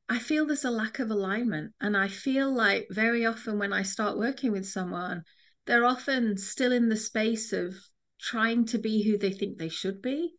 I 0.09 0.19
feel 0.19 0.45
there's 0.45 0.65
a 0.65 0.71
lack 0.71 0.99
of 0.99 1.09
alignment. 1.09 1.73
And 1.79 1.95
I 1.95 2.09
feel 2.09 2.53
like 2.53 2.87
very 2.89 3.25
often 3.25 3.57
when 3.57 3.71
I 3.71 3.83
start 3.83 4.17
working 4.17 4.51
with 4.51 4.67
someone, 4.67 5.23
they're 5.65 5.85
often 5.85 6.37
still 6.37 6.73
in 6.73 6.89
the 6.89 6.97
space 6.97 7.53
of 7.53 7.75
trying 8.19 8.65
to 8.65 8.77
be 8.77 9.03
who 9.03 9.17
they 9.17 9.31
think 9.31 9.57
they 9.57 9.69
should 9.69 10.01
be. 10.01 10.33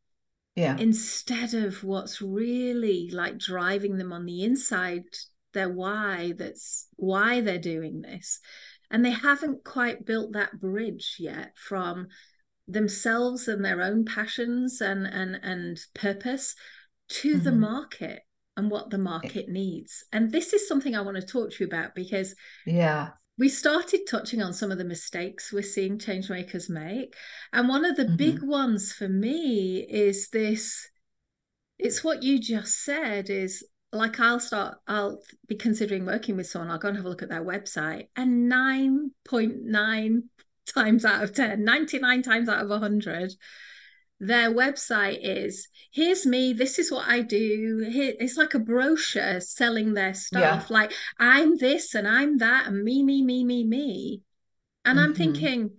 Yeah. 0.56 0.76
Instead 0.76 1.54
of 1.54 1.82
what's 1.82 2.20
really 2.20 3.08
like 3.10 3.38
driving 3.38 3.96
them 3.96 4.12
on 4.12 4.26
the 4.26 4.44
inside, 4.44 5.04
their 5.54 5.70
why, 5.70 6.34
that's 6.36 6.88
why 6.96 7.40
they're 7.40 7.58
doing 7.58 8.02
this. 8.02 8.40
And 8.90 9.04
they 9.04 9.10
haven't 9.10 9.64
quite 9.64 10.04
built 10.04 10.34
that 10.34 10.60
bridge 10.60 11.16
yet 11.18 11.52
from 11.56 12.08
themselves 12.72 13.48
and 13.48 13.64
their 13.64 13.80
own 13.82 14.04
passions 14.04 14.80
and 14.80 15.06
and 15.06 15.38
and 15.42 15.78
purpose 15.94 16.54
to 17.08 17.34
mm-hmm. 17.34 17.44
the 17.44 17.52
market 17.52 18.22
and 18.56 18.70
what 18.70 18.90
the 18.90 18.98
market 18.98 19.48
needs 19.48 20.04
and 20.12 20.30
this 20.30 20.52
is 20.52 20.68
something 20.68 20.94
i 20.94 21.00
want 21.00 21.16
to 21.16 21.26
talk 21.26 21.50
to 21.50 21.64
you 21.64 21.66
about 21.66 21.94
because 21.94 22.34
yeah 22.66 23.08
we 23.38 23.48
started 23.48 24.00
touching 24.06 24.42
on 24.42 24.52
some 24.52 24.70
of 24.70 24.78
the 24.78 24.84
mistakes 24.84 25.52
we're 25.52 25.62
seeing 25.62 25.98
change 25.98 26.28
makers 26.28 26.68
make 26.68 27.14
and 27.52 27.68
one 27.68 27.84
of 27.84 27.96
the 27.96 28.04
mm-hmm. 28.04 28.16
big 28.16 28.42
ones 28.42 28.92
for 28.92 29.08
me 29.08 29.78
is 29.88 30.28
this 30.30 30.88
it's 31.78 32.04
what 32.04 32.22
you 32.22 32.38
just 32.38 32.84
said 32.84 33.30
is 33.30 33.64
like 33.92 34.18
I'll 34.20 34.40
start, 34.40 34.78
I'll 34.88 35.20
be 35.46 35.54
considering 35.54 36.06
working 36.06 36.36
with 36.36 36.46
someone. 36.46 36.70
I'll 36.70 36.78
go 36.78 36.88
and 36.88 36.96
have 36.96 37.04
a 37.04 37.08
look 37.08 37.22
at 37.22 37.28
their 37.28 37.44
website, 37.44 38.08
and 38.16 38.50
9.9 38.50 40.22
times 40.66 41.04
out 41.04 41.22
of 41.22 41.34
10, 41.34 41.64
99 41.64 42.22
times 42.22 42.48
out 42.48 42.62
of 42.62 42.68
100, 42.68 43.32
their 44.20 44.52
website 44.52 45.18
is 45.20 45.68
here's 45.90 46.24
me 46.24 46.52
this 46.52 46.78
is 46.78 46.92
what 46.92 47.08
i 47.08 47.20
do. 47.20 47.84
Here, 47.90 48.14
it's 48.20 48.36
like 48.36 48.54
a 48.54 48.60
brochure 48.60 49.40
selling 49.40 49.94
their 49.94 50.14
stuff 50.14 50.66
yeah. 50.70 50.74
like 50.74 50.92
i'm 51.18 51.58
this 51.58 51.96
and 51.96 52.06
i'm 52.06 52.38
that 52.38 52.68
and 52.68 52.84
me 52.84 53.02
me 53.02 53.20
me 53.22 53.44
me 53.44 53.64
me. 53.64 54.22
And 54.84 54.98
mm-hmm. 54.98 55.08
i'm 55.08 55.14
thinking 55.14 55.70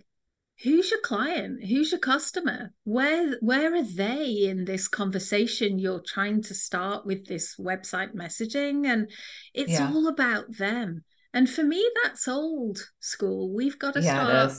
who's 0.62 0.90
your 0.90 1.00
client? 1.00 1.64
Who's 1.64 1.90
your 1.90 2.00
customer? 2.00 2.72
Where 2.84 3.36
where 3.40 3.74
are 3.74 3.82
they 3.82 4.26
in 4.44 4.64
this 4.64 4.88
conversation 4.88 5.78
you're 5.78 6.02
trying 6.06 6.42
to 6.42 6.54
start 6.54 7.06
with 7.06 7.26
this 7.26 7.56
website 7.56 8.14
messaging? 8.14 8.86
And 8.86 9.10
it's 9.52 9.72
yeah. 9.72 9.90
all 9.92 10.08
about 10.08 10.56
them. 10.56 11.04
And 11.32 11.48
for 11.48 11.64
me 11.64 11.84
that's 12.02 12.28
old 12.28 12.90
school. 13.00 13.52
We've 13.52 13.78
got 13.78 13.94
to 13.94 14.02
yeah, 14.02 14.24
start 14.24 14.52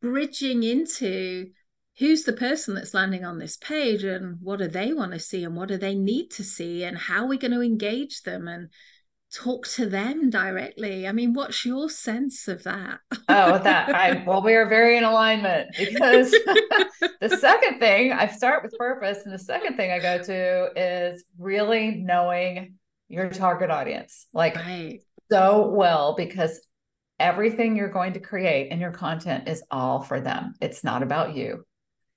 bridging 0.00 0.62
into 0.62 1.50
who's 1.98 2.24
the 2.24 2.32
person 2.32 2.74
that's 2.74 2.94
landing 2.94 3.24
on 3.24 3.38
this 3.38 3.56
page 3.56 4.04
and 4.04 4.38
what 4.40 4.58
do 4.58 4.66
they 4.66 4.92
want 4.92 5.12
to 5.12 5.18
see 5.18 5.44
and 5.44 5.54
what 5.54 5.68
do 5.68 5.76
they 5.76 5.94
need 5.94 6.30
to 6.30 6.42
see 6.42 6.82
and 6.82 6.96
how 6.96 7.24
are 7.24 7.28
we 7.28 7.38
going 7.38 7.52
to 7.52 7.60
engage 7.60 8.22
them 8.22 8.48
and 8.48 8.68
talk 9.32 9.64
to 9.68 9.86
them 9.86 10.28
directly 10.28 11.06
i 11.06 11.12
mean 11.12 11.32
what's 11.34 11.64
your 11.64 11.88
sense 11.88 12.48
of 12.48 12.64
that 12.64 12.98
oh 13.28 13.58
that 13.58 13.94
i 13.94 14.24
well 14.26 14.42
we 14.42 14.54
are 14.54 14.68
very 14.68 14.96
in 14.96 15.04
alignment 15.04 15.68
because 15.78 16.30
the 17.20 17.36
second 17.38 17.78
thing 17.78 18.12
i 18.12 18.26
start 18.26 18.64
with 18.64 18.76
purpose 18.76 19.18
and 19.24 19.32
the 19.32 19.38
second 19.38 19.76
thing 19.76 19.92
i 19.92 20.00
go 20.00 20.20
to 20.20 20.70
is 20.74 21.22
really 21.38 21.92
knowing 21.92 22.74
your 23.08 23.28
target 23.28 23.70
audience 23.70 24.26
like 24.32 24.56
right. 24.56 25.00
so 25.30 25.68
well 25.68 26.16
because 26.16 26.60
everything 27.20 27.76
you're 27.76 27.92
going 27.92 28.14
to 28.14 28.20
create 28.20 28.72
and 28.72 28.80
your 28.80 28.90
content 28.90 29.46
is 29.46 29.62
all 29.70 30.00
for 30.00 30.20
them. 30.20 30.54
It's 30.60 30.82
not 30.82 31.02
about 31.02 31.36
you. 31.36 31.64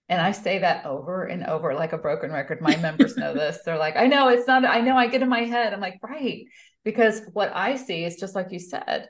And 0.10 0.22
I 0.22 0.32
say 0.32 0.60
that 0.60 0.86
over 0.86 1.26
and 1.26 1.46
over 1.46 1.74
like 1.74 1.94
a 1.94 1.98
broken 1.98 2.32
record. 2.32 2.62
My 2.62 2.76
members 2.78 3.18
know 3.18 3.34
this. 3.34 3.60
They're 3.66 3.78
like, 3.78 3.96
I 3.96 4.08
know 4.08 4.30
it's 4.30 4.48
not, 4.48 4.66
I 4.66 4.82
know 4.82 4.96
I 4.96 5.08
get 5.08 5.22
in 5.22 5.30
my 5.30 5.42
head. 5.42 5.74
I'm 5.74 5.80
like, 5.80 6.00
right. 6.02 6.46
Because 6.84 7.22
what 7.34 7.52
I 7.54 7.76
see 7.76 8.04
is 8.04 8.16
just 8.16 8.36
like 8.36 8.52
you 8.52 8.60
said, 8.60 9.10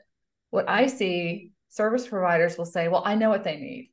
what 0.50 0.68
I 0.68 0.86
see, 0.86 1.50
service 1.68 2.06
providers 2.06 2.58
will 2.58 2.66
say, 2.66 2.88
well, 2.88 3.02
I 3.04 3.14
know 3.14 3.30
what 3.30 3.44
they 3.44 3.56
need. 3.56 3.90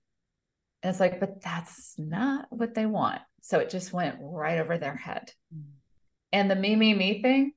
And 0.84 0.90
it's 0.90 1.00
like, 1.00 1.20
but 1.20 1.42
that's 1.42 1.96
not 1.98 2.46
what 2.50 2.74
they 2.74 2.86
want. 2.86 3.22
So 3.42 3.60
it 3.60 3.70
just 3.70 3.94
went 3.94 4.18
right 4.20 4.60
over 4.60 4.78
their 4.78 4.96
head. 4.96 5.32
Mm. 5.56 5.64
And 6.32 6.52
the 6.52 6.56
me, 6.56 6.76
me, 6.76 6.94
me 6.94 7.22
thing, 7.22 7.54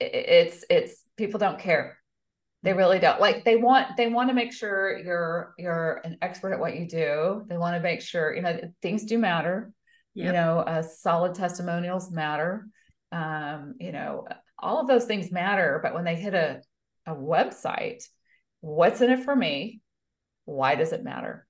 it's, 0.00 0.64
it's, 0.68 1.02
people 1.16 1.38
don't 1.38 1.58
care 1.58 1.98
they 2.66 2.72
really 2.72 2.98
don't. 2.98 3.20
Like 3.20 3.44
they 3.44 3.56
want 3.56 3.96
they 3.96 4.08
want 4.08 4.28
to 4.28 4.34
make 4.34 4.52
sure 4.52 4.98
you're 4.98 5.54
you're 5.56 6.00
an 6.04 6.18
expert 6.20 6.52
at 6.52 6.60
what 6.60 6.76
you 6.76 6.88
do. 6.88 7.44
They 7.48 7.56
want 7.56 7.76
to 7.76 7.80
make 7.80 8.02
sure 8.02 8.34
you 8.34 8.42
know 8.42 8.58
things 8.82 9.04
do 9.04 9.18
matter. 9.18 9.72
Yep. 10.14 10.26
you 10.26 10.32
know 10.32 10.58
uh, 10.60 10.82
solid 10.82 11.34
testimonials 11.34 12.10
matter. 12.10 12.66
Um, 13.12 13.74
you 13.78 13.92
know 13.92 14.26
all 14.58 14.80
of 14.80 14.88
those 14.88 15.04
things 15.04 15.30
matter 15.30 15.80
but 15.82 15.92
when 15.94 16.04
they 16.04 16.16
hit 16.16 16.32
a, 16.32 16.62
a 17.06 17.14
website 17.14 18.02
what's 18.60 19.00
in 19.00 19.10
it 19.10 19.22
for 19.22 19.36
me? 19.36 19.80
Why 20.44 20.74
does 20.74 20.92
it 20.92 21.04
matter? 21.04 21.46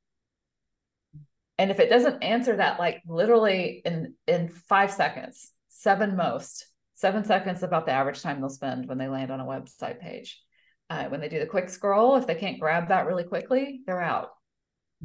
And 1.58 1.70
if 1.70 1.80
it 1.80 1.88
doesn't 1.88 2.22
answer 2.22 2.56
that 2.56 2.78
like 2.78 3.02
literally 3.06 3.80
in 3.84 4.14
in 4.26 4.48
five 4.48 4.92
seconds 4.92 5.52
seven 5.68 6.16
most 6.16 6.66
seven 6.94 7.24
seconds 7.24 7.62
about 7.62 7.86
the 7.86 7.92
average 7.92 8.22
time 8.22 8.40
they'll 8.40 8.48
spend 8.48 8.86
when 8.86 8.98
they 8.98 9.08
land 9.08 9.30
on 9.30 9.40
a 9.40 9.44
website 9.44 10.00
page 10.00 10.42
uh, 10.90 11.04
when 11.06 11.20
they 11.20 11.28
do 11.28 11.38
the 11.38 11.46
quick 11.46 11.68
scroll, 11.68 12.16
if 12.16 12.26
they 12.26 12.34
can't 12.34 12.60
grab 12.60 12.88
that 12.88 13.06
really 13.06 13.24
quickly, 13.24 13.80
they're 13.86 14.02
out. 14.02 14.30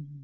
Mm-hmm. 0.00 0.22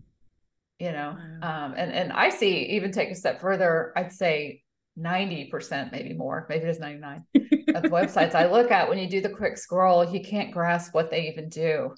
You 0.78 0.92
know, 0.92 1.16
wow. 1.42 1.66
um, 1.66 1.74
and 1.76 1.92
and 1.92 2.12
I 2.12 2.28
see 2.28 2.66
even 2.76 2.92
take 2.92 3.10
a 3.10 3.14
step 3.14 3.40
further. 3.40 3.92
I'd 3.96 4.12
say 4.12 4.62
ninety 4.96 5.46
percent, 5.46 5.90
maybe 5.90 6.14
more, 6.14 6.46
maybe 6.48 6.66
it's 6.66 6.78
ninety 6.78 7.00
nine 7.00 7.24
of 7.74 7.82
the 7.82 7.88
websites 7.88 8.36
I 8.36 8.46
look 8.46 8.70
at. 8.70 8.88
When 8.88 8.98
you 8.98 9.08
do 9.08 9.20
the 9.20 9.28
quick 9.28 9.58
scroll, 9.58 10.08
you 10.08 10.20
can't 10.20 10.52
grasp 10.52 10.94
what 10.94 11.10
they 11.10 11.28
even 11.28 11.48
do. 11.48 11.94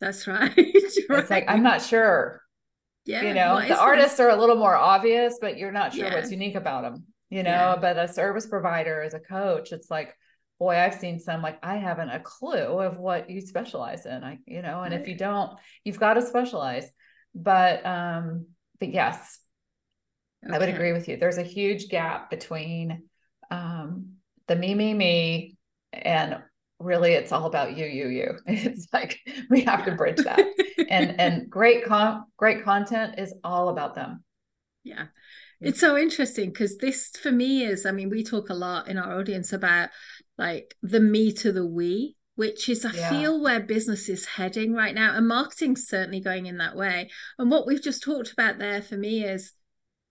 That's 0.00 0.26
right. 0.26 0.52
it's 0.56 1.30
like 1.30 1.44
I'm 1.46 1.62
not 1.62 1.80
sure. 1.80 2.42
Yeah, 3.04 3.22
you 3.22 3.34
know, 3.34 3.60
the 3.60 3.78
artists 3.78 4.18
are 4.18 4.30
a 4.30 4.36
little 4.36 4.56
more 4.56 4.74
obvious, 4.74 5.38
but 5.40 5.56
you're 5.56 5.70
not 5.70 5.94
sure 5.94 6.06
yeah. 6.06 6.14
what's 6.14 6.32
unique 6.32 6.56
about 6.56 6.82
them. 6.82 7.04
You 7.30 7.42
know, 7.42 7.50
yeah. 7.50 7.76
but 7.80 7.96
a 7.96 8.08
service 8.08 8.46
provider 8.46 9.02
as 9.02 9.14
a 9.14 9.20
coach, 9.20 9.72
it's 9.72 9.90
like 9.90 10.16
boy 10.64 10.76
i've 10.76 10.94
seen 10.94 11.20
some 11.20 11.42
like 11.42 11.58
i 11.62 11.76
haven't 11.76 12.08
a 12.08 12.20
clue 12.20 12.80
of 12.80 12.96
what 12.98 13.28
you 13.28 13.40
specialize 13.40 14.06
in 14.06 14.24
i 14.24 14.38
you 14.46 14.62
know 14.62 14.80
and 14.82 14.92
right. 14.92 15.00
if 15.00 15.06
you 15.08 15.14
don't 15.14 15.50
you've 15.84 16.00
got 16.00 16.14
to 16.14 16.22
specialize. 16.22 16.90
But 17.34 17.84
um 17.86 18.46
but 18.80 18.92
yes. 18.92 19.38
Okay. 20.44 20.54
i 20.54 20.58
would 20.58 20.68
agree 20.68 20.92
with 20.92 21.08
you. 21.08 21.16
There's 21.16 21.38
a 21.38 21.42
huge 21.42 21.88
gap 21.88 22.30
between 22.30 23.02
um 23.50 24.14
the 24.46 24.56
me 24.56 24.74
me 24.74 24.94
me 24.94 25.56
and 25.92 26.38
really 26.80 27.12
it's 27.12 27.32
all 27.32 27.46
about 27.46 27.76
you 27.76 27.86
you 27.86 28.08
you. 28.08 28.38
It's 28.46 28.88
like 28.92 29.18
we 29.50 29.62
have 29.62 29.84
to 29.84 29.92
bridge 29.92 30.22
that. 30.24 30.40
And 30.88 31.20
and 31.20 31.50
great 31.58 31.84
con 31.84 32.24
great 32.36 32.64
content 32.64 33.18
is 33.18 33.34
all 33.42 33.68
about 33.68 33.94
them 33.94 34.24
yeah. 34.84 35.02
Mm. 35.62 35.68
It's 35.68 35.80
so 35.80 35.96
interesting 35.96 36.50
because 36.50 36.76
this 36.78 37.10
for 37.20 37.32
me 37.32 37.64
is 37.64 37.86
i 37.86 37.90
mean 37.90 38.10
we 38.10 38.22
talk 38.22 38.50
a 38.50 38.54
lot 38.54 38.88
in 38.88 38.98
our 38.98 39.18
audience 39.18 39.52
about 39.52 39.88
like 40.38 40.74
the 40.82 41.00
me 41.00 41.32
to 41.32 41.52
the 41.52 41.66
we 41.66 42.16
which 42.36 42.68
is 42.68 42.84
i 42.84 42.92
yeah. 42.92 43.10
feel 43.10 43.40
where 43.40 43.60
business 43.60 44.08
is 44.08 44.26
heading 44.26 44.74
right 44.74 44.94
now 44.94 45.16
and 45.16 45.26
marketing's 45.26 45.88
certainly 45.88 46.20
going 46.20 46.46
in 46.46 46.58
that 46.58 46.76
way. 46.76 47.10
And 47.38 47.50
what 47.50 47.66
we've 47.66 47.82
just 47.82 48.02
talked 48.02 48.32
about 48.32 48.58
there 48.58 48.82
for 48.82 48.96
me 48.96 49.24
is 49.24 49.52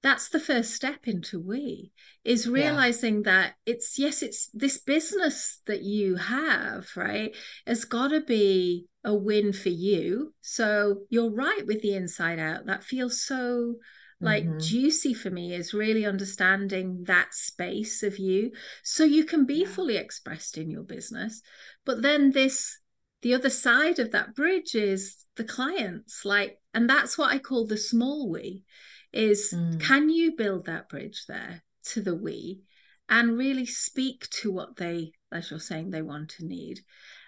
that's 0.02 0.30
the 0.30 0.40
first 0.40 0.74
step 0.74 1.08
into 1.08 1.40
we 1.40 1.92
is 2.26 2.50
realizing 2.50 3.18
yeah. 3.18 3.32
that 3.32 3.54
it's 3.66 3.98
yes 3.98 4.22
it's 4.22 4.50
this 4.54 4.78
business 4.78 5.62
that 5.66 5.82
you 5.82 6.18
have 6.18 6.90
right 6.98 7.34
has 7.66 7.86
got 7.86 8.10
to 8.10 8.20
be 8.20 8.86
a 9.04 9.14
win 9.14 9.54
for 9.54 9.70
you. 9.70 10.34
So 10.42 11.02
you're 11.10 11.34
right 11.34 11.66
with 11.66 11.82
the 11.82 11.96
inside 11.96 12.40
out. 12.40 12.66
That 12.66 12.84
feels 12.84 13.22
so 13.22 13.76
like 14.22 14.46
mm-hmm. 14.46 14.60
juicy 14.60 15.14
for 15.14 15.30
me 15.30 15.54
is 15.54 15.74
really 15.74 16.06
understanding 16.06 17.04
that 17.06 17.34
space 17.34 18.04
of 18.04 18.18
you 18.18 18.52
so 18.84 19.04
you 19.04 19.24
can 19.24 19.46
be 19.46 19.62
yeah. 19.62 19.68
fully 19.68 19.98
expressed 19.98 20.58
in 20.58 20.70
your 20.70 20.84
business 20.84 21.42
but 21.86 22.02
then 22.02 22.32
this 22.32 22.80
the 23.22 23.34
other 23.34 23.50
side 23.50 24.00
of 24.00 24.12
that 24.12 24.36
bridge 24.36 24.76
is 24.76 25.26
the 25.36 25.44
clients 25.44 26.24
like 26.26 26.60
and 26.74 26.90
that's 26.90 27.18
what 27.18 27.32
i 27.32 27.38
call 27.38 27.66
the 27.66 27.78
small 27.78 28.30
we 28.30 28.64
is 29.12 29.54
mm. 29.56 29.80
can 29.80 30.10
you 30.10 30.36
build 30.36 30.66
that 30.66 30.90
bridge 30.90 31.26
there 31.28 31.64
to 31.84 32.02
the 32.02 32.16
we 32.16 32.62
and 33.10 33.38
really 33.38 33.66
speak 33.66 34.28
to 34.30 34.52
what 34.52 34.76
they 34.78 35.12
as 35.32 35.52
you're 35.52 35.60
saying 35.60 35.90
they 35.90 36.02
want 36.02 36.30
to 36.30 36.46
need 36.46 36.80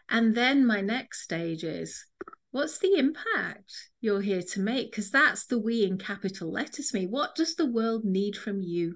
and 0.10 0.36
then 0.36 0.66
my 0.66 0.82
next 0.82 1.22
stage 1.22 1.64
is 1.64 2.06
what's 2.56 2.78
the 2.78 2.96
impact 2.98 3.90
you're 4.00 4.22
here 4.22 4.42
to 4.42 4.62
make? 4.62 4.90
Because 4.90 5.12
that's 5.12 5.46
the 5.46 5.60
we 5.60 5.84
in 5.84 5.98
capital 5.98 6.50
letters 6.50 6.94
me. 6.94 7.06
What 7.06 7.36
does 7.36 7.56
the 7.56 7.70
world 7.70 8.06
need 8.06 8.38
from 8.38 8.62
you 8.62 8.96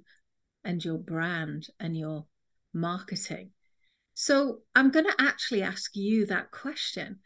and 0.64 0.84
your 0.84 0.98
brand 0.98 1.68
and 1.78 1.98
your 1.98 2.26
marketing? 2.74 3.52
So 4.14 4.60
I'm 4.74 4.92
going 4.92 5.08
to 5.08 5.16
actually 5.20 5.62
ask 5.62 5.92
you 5.94 6.26
that 6.28 6.52
question. 6.52 7.20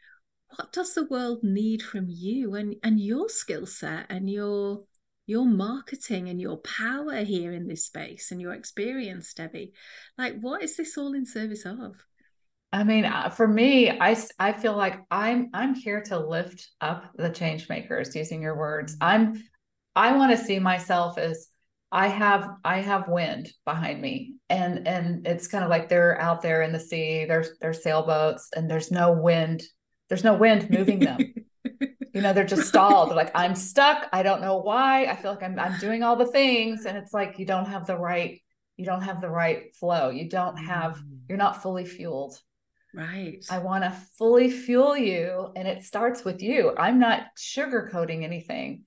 What 0.55 0.73
does 0.73 0.95
the 0.95 1.05
world 1.05 1.43
need 1.43 1.83
from 1.83 2.07
you 2.09 2.55
and, 2.55 2.77
and 2.81 2.99
your 2.99 3.29
skill 3.29 3.67
set 3.67 4.07
and 4.09 4.27
your 4.27 4.85
your 5.27 5.45
marketing 5.45 6.29
and 6.29 6.41
your 6.41 6.57
power 6.57 7.23
here 7.23 7.53
in 7.53 7.67
this 7.67 7.85
space 7.85 8.31
and 8.31 8.41
your 8.41 8.53
experience, 8.53 9.33
Debbie. 9.33 9.71
Like, 10.17 10.37
what 10.41 10.61
is 10.61 10.75
this 10.75 10.97
all 10.97 11.13
in 11.13 11.25
service 11.25 11.65
of? 11.65 11.95
I 12.73 12.83
mean, 12.83 13.05
uh, 13.05 13.29
for 13.29 13.47
me, 13.47 13.91
I, 13.91 14.17
I 14.39 14.51
feel 14.51 14.75
like 14.75 14.99
I'm 15.11 15.51
I'm 15.53 15.75
here 15.75 16.01
to 16.07 16.17
lift 16.17 16.67
up 16.81 17.11
the 17.15 17.29
change 17.29 17.69
makers. 17.69 18.15
Using 18.15 18.41
your 18.41 18.57
words. 18.57 18.97
I'm 18.99 19.43
I 19.95 20.17
want 20.17 20.31
to 20.31 20.43
see 20.43 20.57
myself 20.57 21.19
as 21.19 21.49
I 21.91 22.07
have 22.07 22.49
I 22.65 22.81
have 22.81 23.07
wind 23.07 23.51
behind 23.63 24.01
me, 24.01 24.33
and 24.49 24.87
and 24.87 25.27
it's 25.27 25.47
kind 25.47 25.63
of 25.63 25.69
like 25.69 25.87
they're 25.87 26.19
out 26.19 26.41
there 26.41 26.63
in 26.63 26.71
the 26.71 26.79
sea. 26.79 27.25
There's 27.25 27.51
there's 27.61 27.83
sailboats, 27.83 28.49
and 28.55 28.69
there's 28.69 28.89
no 28.89 29.11
wind. 29.11 29.61
There's 30.09 30.23
no 30.23 30.33
wind 30.33 30.71
moving 30.71 30.97
them. 30.97 31.19
you 32.13 32.21
know, 32.21 32.33
they're 32.33 32.43
just 32.43 32.67
stalled. 32.67 33.09
They're 33.09 33.15
like, 33.15 33.31
I'm 33.35 33.53
stuck. 33.53 34.09
I 34.11 34.23
don't 34.23 34.41
know 34.41 34.57
why. 34.57 35.05
I 35.05 35.15
feel 35.15 35.29
like 35.29 35.43
I'm 35.43 35.59
I'm 35.59 35.79
doing 35.79 36.01
all 36.01 36.15
the 36.15 36.25
things, 36.25 36.85
and 36.85 36.97
it's 36.97 37.13
like 37.13 37.37
you 37.37 37.45
don't 37.45 37.67
have 37.67 37.85
the 37.85 37.97
right 37.97 38.41
you 38.77 38.85
don't 38.85 39.03
have 39.03 39.21
the 39.21 39.29
right 39.29 39.75
flow. 39.75 40.09
You 40.09 40.27
don't 40.27 40.57
have 40.57 40.95
mm. 40.95 41.19
you're 41.29 41.37
not 41.37 41.61
fully 41.61 41.85
fueled. 41.85 42.41
Right. 42.93 43.43
I 43.49 43.59
want 43.59 43.83
to 43.83 43.91
fully 44.17 44.51
fuel 44.51 44.95
you, 44.95 45.51
and 45.55 45.67
it 45.67 45.83
starts 45.83 46.23
with 46.23 46.41
you. 46.41 46.73
I'm 46.77 46.99
not 46.99 47.23
sugarcoating 47.37 48.23
anything. 48.23 48.83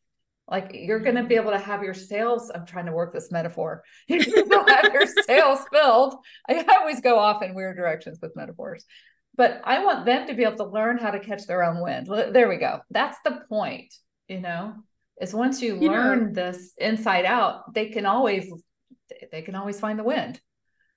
Like 0.49 0.71
you're 0.75 1.01
going 1.01 1.17
to 1.17 1.25
be 1.25 1.35
able 1.35 1.51
to 1.51 1.59
have 1.59 1.83
your 1.83 1.95
sails. 1.95 2.53
I'm 2.55 2.67
trying 2.67 2.87
to 2.87 2.93
work 2.93 3.13
this 3.13 3.33
metaphor. 3.33 3.83
You're 4.07 4.23
going 4.23 4.69
have 4.69 4.93
your 4.93 5.07
sails 5.27 5.59
filled. 5.73 6.15
I 6.49 6.65
always 6.81 7.01
go 7.01 7.19
off 7.19 7.43
in 7.43 7.55
weird 7.55 7.77
directions 7.77 8.21
with 8.23 8.37
metaphors, 8.37 8.85
but 9.37 9.61
I 9.65 9.85
want 9.85 10.07
them 10.07 10.29
to 10.29 10.35
be 10.35 10.45
able 10.45 10.59
to 10.59 10.71
learn 10.71 10.99
how 10.99 11.11
to 11.11 11.19
catch 11.19 11.47
their 11.47 11.65
own 11.65 11.83
wind. 11.83 12.07
There 12.07 12.49
we 12.49 12.59
go. 12.59 12.81
That's 12.91 13.19
the 13.25 13.41
point, 13.49 13.93
you 14.29 14.41
know, 14.41 14.75
is 15.21 15.35
once 15.35 15.61
you, 15.61 15.81
you 15.81 15.91
learn 15.91 16.27
know, 16.27 16.33
this 16.33 16.73
inside 16.79 17.25
out, 17.25 17.75
they 17.75 17.87
can 17.87 18.07
always, 18.07 18.49
they 19.33 19.43
can 19.43 19.57
always 19.57 19.81
find 19.81 19.99
the 19.99 20.05
wind. 20.05 20.41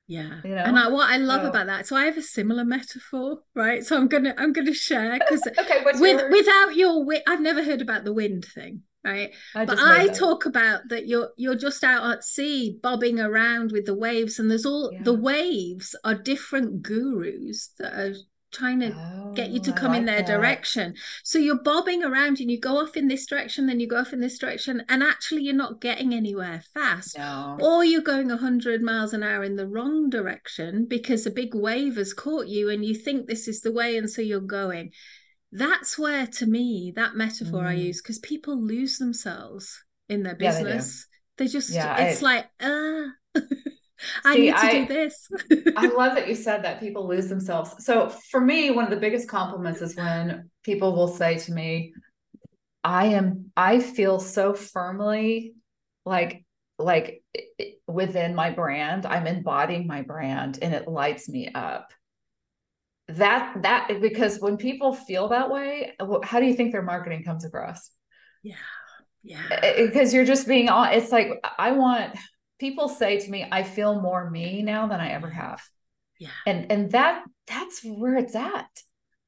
Yeah. 0.10 0.41
You 0.43 0.56
know? 0.56 0.63
And 0.63 0.80
I, 0.80 0.89
what 0.89 1.08
I 1.08 1.17
love 1.17 1.43
so, 1.43 1.50
about 1.50 1.67
that, 1.67 1.86
so 1.86 1.95
I 1.95 2.06
have 2.06 2.17
a 2.17 2.24
similar 2.24 2.65
metaphor, 2.65 3.41
right? 3.54 3.86
So 3.86 3.95
I'm 3.95 4.08
gonna 4.08 4.34
I'm 4.39 4.52
gonna 4.52 4.74
share 4.74 5.13
because 5.19 5.48
okay, 5.60 5.84
with 5.86 6.00
yours? 6.02 6.32
without 6.32 6.76
your 6.76 7.06
wind 7.06 7.22
I've 7.28 7.41
never 7.41 7.63
heard 7.63 7.80
about 7.80 8.06
the 8.06 8.13
wind 8.13 8.43
thing, 8.43 8.82
right? 9.06 9.30
I 9.54 9.65
but 9.65 9.78
I 9.78 10.08
talk 10.08 10.48
about 10.48 10.82
that 10.89 11.08
you're 11.08 11.30
you're 11.38 11.54
just 11.54 11.84
out 11.84 12.12
at 12.12 12.24
sea 12.24 12.80
bobbing 12.82 13.19
around 13.19 13.72
with 13.72 13.86
the 13.86 13.93
waves, 13.93 14.39
and 14.39 14.50
there's 14.50 14.65
all 14.65 14.89
yeah. 14.91 15.04
the 15.04 15.13
waves 15.13 15.95
are 16.04 16.15
different 16.15 16.82
gurus 16.82 17.69
that 17.78 17.93
are 17.93 18.15
trying 18.52 18.80
to 18.80 18.94
oh, 18.96 19.34
get 19.34 19.50
you 19.50 19.60
to 19.62 19.72
oh, 19.72 19.74
come 19.74 19.92
like 19.92 20.00
in 20.00 20.06
their 20.06 20.18
that. 20.18 20.28
direction. 20.28 20.96
So 21.24 21.38
you're 21.38 21.62
bobbing 21.62 22.04
around 22.04 22.40
and 22.40 22.50
you 22.50 22.60
go 22.60 22.78
off 22.78 22.98
in 22.98 23.08
this 23.08 23.26
direction, 23.26 23.68
then 23.68 23.80
you 23.80 23.88
go 23.88 23.98
off 23.98 24.14
in 24.14 24.20
this 24.20 24.38
direction, 24.38 24.84
and 24.90 25.04
actually 25.04 25.44
you're 25.44 25.54
not 25.54 25.82
getting 25.82 26.14
anywhere 26.14 26.64
fast. 26.74 27.18
No. 27.18 27.58
Or 27.62 27.84
you're 27.84 28.02
going 28.02 28.30
100 28.30 28.82
miles 28.82 29.14
an 29.14 29.24
hour 29.24 29.44
in 29.44 29.56
the 29.56 29.68
wrong 29.68 30.10
direction 30.10 30.86
because 30.88 31.26
a 31.26 31.32
big 31.32 31.54
wave 31.54 31.96
has 31.98 32.14
caught 32.14 32.48
you 32.48 32.70
and 32.70 32.84
you 32.84 32.96
think 32.96 33.28
this 33.28 33.48
is 33.48 33.62
the 33.62 33.72
way, 33.72 33.98
and 33.98 34.10
so 34.10 34.22
you're 34.22 34.40
going. 34.40 34.92
That's 35.52 35.98
where, 35.98 36.28
to 36.28 36.46
me, 36.46 36.94
that 36.96 37.16
metaphor 37.16 37.64
mm. 37.64 37.68
I 37.68 37.74
use, 37.74 38.02
because 38.02 38.20
people 38.20 38.62
lose 38.62 38.98
themselves 38.98 39.84
in 40.08 40.24
their 40.24 40.36
business. 40.36 41.08
Yeah, 41.08 41.18
they, 41.38 41.46
they, 41.46 41.52
just, 41.52 41.70
yeah, 41.72 41.98
it's 42.04 42.22
I... 42.22 42.26
like, 42.26 42.46
uh, 42.60 43.42
I 44.24 44.36
See, 44.36 44.42
need 44.42 44.52
to 44.52 44.58
I, 44.58 44.80
do 44.80 44.86
this. 44.86 45.28
I 45.78 45.88
love 45.88 46.16
that 46.16 46.28
you 46.28 46.36
said 46.36 46.64
that 46.64 46.80
people 46.80 47.08
lose 47.08 47.28
themselves. 47.28 47.84
So 47.86 48.10
for 48.10 48.40
me, 48.40 48.72
one 48.72 48.86
of 48.86 48.92
the 48.92 48.98
biggest 48.98 49.28
compliments 49.28 49.82
is 49.82 49.96
when 49.96 50.50
people 50.64 50.96
will 50.96 51.08
say 51.08 51.38
to 51.40 51.52
me, 51.52 51.94
I 52.84 53.08
am, 53.08 53.52
I 53.58 53.80
feel 53.80 54.20
so 54.20 54.54
firmly 54.54 55.54
like, 56.06 56.46
like 56.78 57.22
within 57.88 58.36
my 58.36 58.52
brand, 58.52 59.06
I'm 59.06 59.28
embodying 59.28 59.86
my 59.86 60.02
brand 60.02 60.60
and 60.62 60.74
it 60.74 60.88
lights 60.88 61.28
me 61.28 61.50
up. 61.54 61.92
That, 63.10 63.64
that, 63.64 64.00
because 64.02 64.40
when 64.40 64.58
people 64.58 64.94
feel 64.94 65.30
that 65.30 65.50
way, 65.50 65.94
how 66.24 66.40
do 66.40 66.46
you 66.46 66.54
think 66.54 66.72
their 66.72 66.84
marketing 66.84 67.24
comes 67.24 67.44
across? 67.44 67.92
Yeah. 68.44 68.56
Yeah. 69.24 69.76
Because 69.78 70.14
you're 70.14 70.26
just 70.26 70.48
being 70.48 70.70
on, 70.70 70.94
it's 70.94 71.12
like, 71.12 71.32
I 71.58 71.72
want, 71.72 72.16
people 72.60 72.89
say 72.89 73.19
to 73.19 73.32
me, 73.32 73.48
I 73.52 73.63
feel 73.63 74.02
more 74.02 74.30
me 74.30 74.62
now 74.62 74.88
than 74.88 75.00
I 75.00 75.12
ever 75.12 75.30
have. 75.30 75.62
Yeah. 76.19 76.30
And 76.45 76.72
and 76.72 76.91
that 76.91 77.24
that's 77.48 77.82
where 77.84 78.17
it's 78.17 78.36
at. 78.36 78.69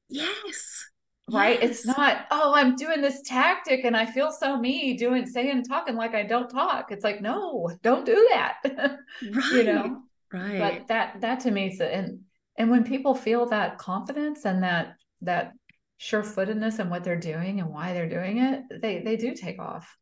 Yes. 0.08 0.86
Right. 1.30 1.58
Yes. 1.62 1.70
It's 1.70 1.86
not, 1.86 2.26
oh, 2.30 2.52
I'm 2.54 2.74
doing 2.76 3.00
this 3.00 3.22
tactic 3.24 3.84
and 3.84 3.96
I 3.96 4.06
feel 4.06 4.30
so 4.30 4.58
me 4.58 4.96
doing 4.96 5.24
saying 5.24 5.64
talking 5.64 5.96
like 5.96 6.14
I 6.14 6.24
don't 6.24 6.50
talk. 6.50 6.90
It's 6.90 7.04
like, 7.04 7.22
no, 7.22 7.70
don't 7.82 8.04
do 8.04 8.28
that. 8.32 8.58
right. 8.64 9.52
you 9.52 9.64
know? 9.64 10.02
Right. 10.32 10.58
But 10.58 10.88
that 10.88 11.20
that 11.20 11.40
to 11.40 11.50
me 11.50 11.68
is 11.68 11.80
and 11.80 12.20
and 12.58 12.70
when 12.70 12.84
people 12.84 13.14
feel 13.14 13.46
that 13.46 13.78
confidence 13.78 14.44
and 14.44 14.62
that 14.62 14.96
that 15.22 15.52
sure-footedness 15.98 16.80
in 16.80 16.90
what 16.90 17.04
they're 17.04 17.16
doing 17.16 17.60
and 17.60 17.70
why 17.70 17.92
they're 17.92 18.08
doing 18.08 18.38
it, 18.38 18.62
they 18.82 19.00
they 19.00 19.16
do 19.16 19.34
take 19.34 19.58
off. 19.58 19.96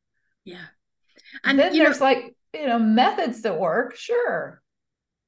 Yeah. 0.45 0.65
And 1.45 1.59
then 1.59 1.73
there's 1.77 2.01
know, 2.01 2.07
like 2.07 2.35
you 2.55 2.67
know 2.67 2.79
methods 2.79 3.43
that 3.43 3.59
work 3.59 3.97
sure. 3.97 4.63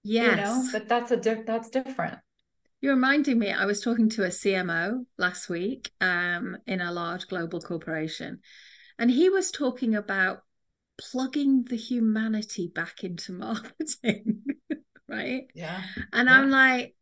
Yes 0.04 0.30
you 0.30 0.37
know 0.37 0.68
but 0.72 0.88
that's 0.88 1.11
a 1.11 1.16
di- 1.16 1.42
that's 1.46 1.70
different. 1.70 2.18
You're 2.80 2.94
reminding 2.94 3.38
me 3.38 3.52
i 3.52 3.64
was 3.64 3.80
talking 3.80 4.08
to 4.11 4.24
a 4.24 4.28
cmo 4.28 5.06
last 5.16 5.48
week 5.48 5.92
um, 6.00 6.56
in 6.66 6.80
a 6.80 6.90
large 6.90 7.28
global 7.28 7.61
corporation 7.61 8.40
and 8.98 9.11
he 9.11 9.28
was 9.28 9.52
talking 9.52 9.94
about 9.94 10.42
plugging 10.98 11.64
the 11.64 11.76
humanity 11.76 12.70
back 12.74 13.04
into 13.04 13.32
marketing 13.46 14.42
right? 15.08 15.44
Yeah. 15.54 15.82
And 16.12 16.28
yeah. 16.28 16.38
i'm 16.38 16.50
like 16.50 16.94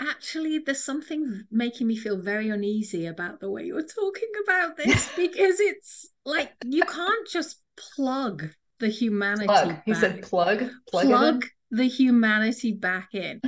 actually 0.00 0.58
there's 0.58 0.84
something 0.84 1.42
making 1.50 1.86
me 1.86 1.96
feel 1.96 2.20
very 2.20 2.50
uneasy 2.50 3.06
about 3.06 3.40
the 3.40 3.50
way 3.50 3.64
you're 3.64 3.82
talking 3.82 4.30
about 4.44 4.76
this 4.76 5.10
because 5.16 5.58
it's 5.58 6.08
like 6.24 6.52
you 6.64 6.84
can't 6.84 7.28
just 7.28 7.60
plug 7.76 8.48
the 8.80 8.88
humanity. 8.88 9.46
Plug. 9.46 9.76
He 9.84 9.94
said 9.94 10.22
plug. 10.22 10.64
Plug, 10.88 11.06
plug 11.06 11.44
the 11.70 11.86
humanity 11.86 12.72
back 12.72 13.14
in. 13.14 13.40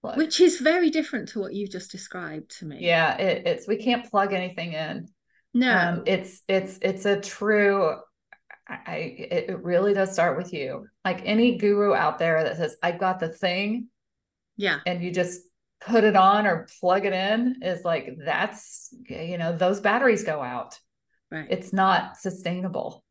Plug. 0.00 0.16
Which 0.16 0.40
is 0.40 0.60
very 0.60 0.90
different 0.90 1.28
to 1.30 1.40
what 1.40 1.54
you've 1.54 1.70
just 1.70 1.90
described 1.90 2.58
to 2.58 2.66
me. 2.66 2.78
Yeah, 2.80 3.16
it, 3.16 3.46
it's 3.46 3.66
we 3.66 3.76
can't 3.76 4.08
plug 4.10 4.32
anything 4.32 4.72
in. 4.72 5.08
No, 5.54 5.76
um, 5.76 6.02
it's 6.06 6.42
it's 6.48 6.78
it's 6.82 7.04
a 7.04 7.20
true. 7.20 7.96
I 8.68 8.96
it 8.96 9.62
really 9.62 9.94
does 9.94 10.12
start 10.12 10.36
with 10.36 10.52
you. 10.52 10.86
Like 11.04 11.22
any 11.24 11.58
guru 11.58 11.94
out 11.94 12.18
there 12.18 12.42
that 12.42 12.56
says 12.56 12.76
I've 12.82 12.98
got 12.98 13.20
the 13.20 13.28
thing, 13.28 13.88
yeah, 14.56 14.80
and 14.86 15.02
you 15.02 15.10
just 15.10 15.42
put 15.80 16.04
it 16.04 16.16
on 16.16 16.46
or 16.46 16.66
plug 16.80 17.04
it 17.04 17.12
in 17.12 17.56
is 17.62 17.84
like 17.84 18.16
that's 18.24 18.94
you 19.08 19.38
know 19.38 19.56
those 19.56 19.80
batteries 19.80 20.24
go 20.24 20.42
out. 20.42 20.78
Right. 21.30 21.46
It's 21.50 21.72
not 21.72 22.16
sustainable. 22.16 23.03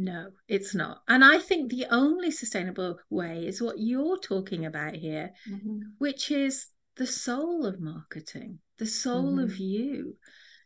No, 0.00 0.30
it's 0.48 0.74
not. 0.74 1.02
And 1.08 1.22
I 1.22 1.36
think 1.36 1.70
the 1.70 1.84
only 1.90 2.30
sustainable 2.30 2.98
way 3.10 3.46
is 3.46 3.60
what 3.60 3.78
you're 3.78 4.16
talking 4.18 4.64
about 4.64 4.94
here, 4.94 5.32
mm-hmm. 5.46 5.80
which 5.98 6.30
is 6.30 6.68
the 6.96 7.06
soul 7.06 7.66
of 7.66 7.82
marketing, 7.82 8.60
the 8.78 8.86
soul 8.86 9.32
mm-hmm. 9.32 9.44
of 9.44 9.58
you 9.58 10.16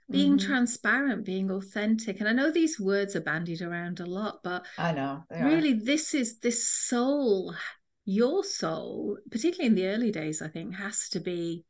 being 0.09 0.37
mm-hmm. 0.37 0.47
transparent, 0.47 1.25
being 1.25 1.51
authentic. 1.51 2.21
And 2.21 2.29
I 2.29 2.33
know 2.33 2.53
these 2.53 2.79
words 2.79 3.17
are 3.17 3.21
bandied 3.21 3.61
around 3.61 3.99
a 3.99 4.07
lot, 4.07 4.39
but 4.45 4.67
I 4.79 4.93
know 4.93 5.25
really 5.33 5.73
this 5.73 6.15
is 6.15 6.39
this 6.39 6.69
soul, 6.69 7.57
your 8.05 8.45
soul, 8.45 9.19
particularly 9.33 9.67
in 9.67 9.75
the 9.75 9.89
early 9.89 10.13
days, 10.13 10.43
I 10.43 10.47
think, 10.47 10.77
has 10.77 11.09
to 11.09 11.19
be 11.19 11.65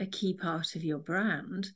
a 0.00 0.06
key 0.06 0.34
part 0.34 0.74
of 0.74 0.82
your 0.82 0.98
brand 0.98 1.68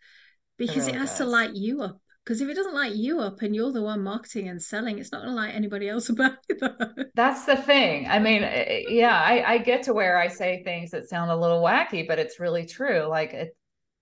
because 0.56 0.88
it, 0.88 0.90
really 0.90 0.92
it 0.94 1.00
has 1.00 1.10
does. 1.10 1.18
to 1.18 1.24
light 1.26 1.54
you 1.54 1.82
up 1.82 2.00
because 2.28 2.42
if 2.42 2.48
it 2.50 2.54
doesn't 2.56 2.74
light 2.74 2.94
you 2.94 3.20
up 3.20 3.40
and 3.40 3.56
you're 3.56 3.72
the 3.72 3.80
one 3.80 4.02
marketing 4.02 4.48
and 4.48 4.60
selling, 4.60 4.98
it's 4.98 5.10
not 5.10 5.22
going 5.22 5.30
to 5.30 5.34
light 5.34 5.54
anybody 5.54 5.88
else 5.88 6.10
up 6.20 6.36
either. 6.50 7.10
That's 7.14 7.46
the 7.46 7.56
thing. 7.56 8.06
I 8.06 8.18
mean, 8.18 8.42
eh, 8.42 8.64
eh, 8.66 8.82
yeah, 8.90 9.18
I, 9.18 9.54
I 9.54 9.58
get 9.58 9.84
to 9.84 9.94
where 9.94 10.18
I 10.18 10.28
say 10.28 10.62
things 10.62 10.90
that 10.90 11.08
sound 11.08 11.30
a 11.30 11.36
little 11.36 11.62
wacky, 11.62 12.06
but 12.06 12.18
it's 12.18 12.38
really 12.38 12.66
true. 12.66 13.06
Like 13.06 13.32
it, 13.32 13.56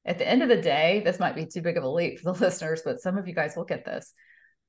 at 0.05 0.19
the 0.19 0.27
end 0.27 0.43
of 0.43 0.49
the 0.49 0.61
day, 0.61 1.03
this 1.05 1.21
might 1.21 1.37
be 1.37 1.47
too 1.47 1.63
big 1.63 1.77
of 1.77 1.85
a 1.85 1.89
leap 1.89 2.19
for 2.19 2.33
the 2.33 2.41
listeners, 2.45 2.83
but 2.85 3.01
some 3.01 3.17
of 3.17 3.29
you 3.29 3.35
guys 3.35 3.55
will 3.55 3.65
get 3.65 3.85
this. 3.85 4.13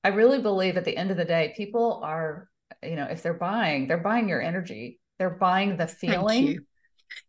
I 0.04 0.10
really 0.10 0.40
believe 0.40 0.78
at 0.78 0.86
the 0.86 0.96
end 0.96 1.10
of 1.10 1.18
the 1.18 1.26
day, 1.26 1.56
people 1.58 2.00
are, 2.04 2.50
you 2.84 2.96
know, 2.96 3.08
if 3.10 3.24
they're 3.24 3.34
buying, 3.34 3.88
they're 3.88 3.98
buying 3.98 4.30
your 4.30 4.42
energy. 4.42 5.00
They're 5.18 5.32
buying 5.32 5.78
the 5.78 5.88
feeling. 5.88 6.60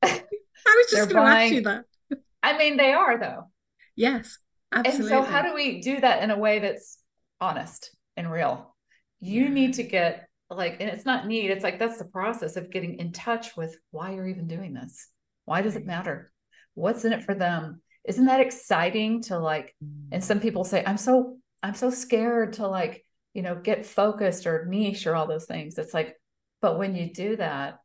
I 0.03 0.20
was 0.62 0.91
just 0.91 1.11
going 1.11 1.26
to 1.26 1.33
ask 1.33 1.53
you 1.55 1.62
that. 1.62 1.85
I 2.43 2.59
mean, 2.59 2.76
they 2.76 2.93
are 2.93 3.18
though. 3.18 3.45
Yes. 3.97 4.37
Absolutely. 4.73 5.16
And 5.16 5.25
so, 5.25 5.31
how 5.31 5.43
do 5.43 5.55
we 5.55 5.81
do 5.81 6.01
that 6.01 6.23
in 6.23 6.31
a 6.31 6.39
way 6.39 6.59
that's 6.59 6.99
honest 7.41 7.95
and 8.16 8.31
real? 8.31 8.75
You 9.21 9.45
yeah. 9.45 9.51
need 9.51 9.75
to 9.75 9.83
get 9.83 10.29
like, 10.51 10.77
and 10.81 10.89
it's 10.89 11.05
not 11.05 11.27
need, 11.27 11.51
it's 11.51 11.64
like 11.64 11.79
that's 11.79 11.99
the 11.99 12.07
process 12.07 12.57
of 12.57 12.71
getting 12.71 12.99
in 12.99 13.12
touch 13.12 13.57
with 13.57 13.77
why 13.91 14.14
you're 14.14 14.29
even 14.29 14.47
doing 14.47 14.73
this. 14.73 15.09
Why 15.45 15.62
does 15.62 15.77
it 15.77 15.87
matter? 15.87 16.33
What's 16.75 17.05
in 17.05 17.12
it 17.12 17.25
for 17.25 17.35
them? 17.35 17.83
Isn't 18.07 18.27
that 18.27 18.41
exciting 18.41 19.23
to 19.25 19.39
like? 19.39 19.75
And 20.12 20.25
some 20.25 20.41
people 20.41 20.64
say, 20.64 20.83
I'm 20.87 20.97
so, 20.97 21.39
I'm 21.62 21.75
so 21.75 21.91
scared 21.91 22.55
to 22.55 22.66
like, 22.66 23.05
you 23.35 23.43
know, 23.43 23.57
get 23.57 23.85
focused 23.85 24.47
or 24.47 24.66
niche 24.66 25.07
or 25.07 25.14
all 25.14 25.27
those 25.27 25.45
things. 25.45 25.77
It's 25.77 25.93
like, 25.93 26.16
but 26.62 26.79
when 26.79 26.95
you 26.95 27.12
do 27.12 27.37
that, 27.37 27.79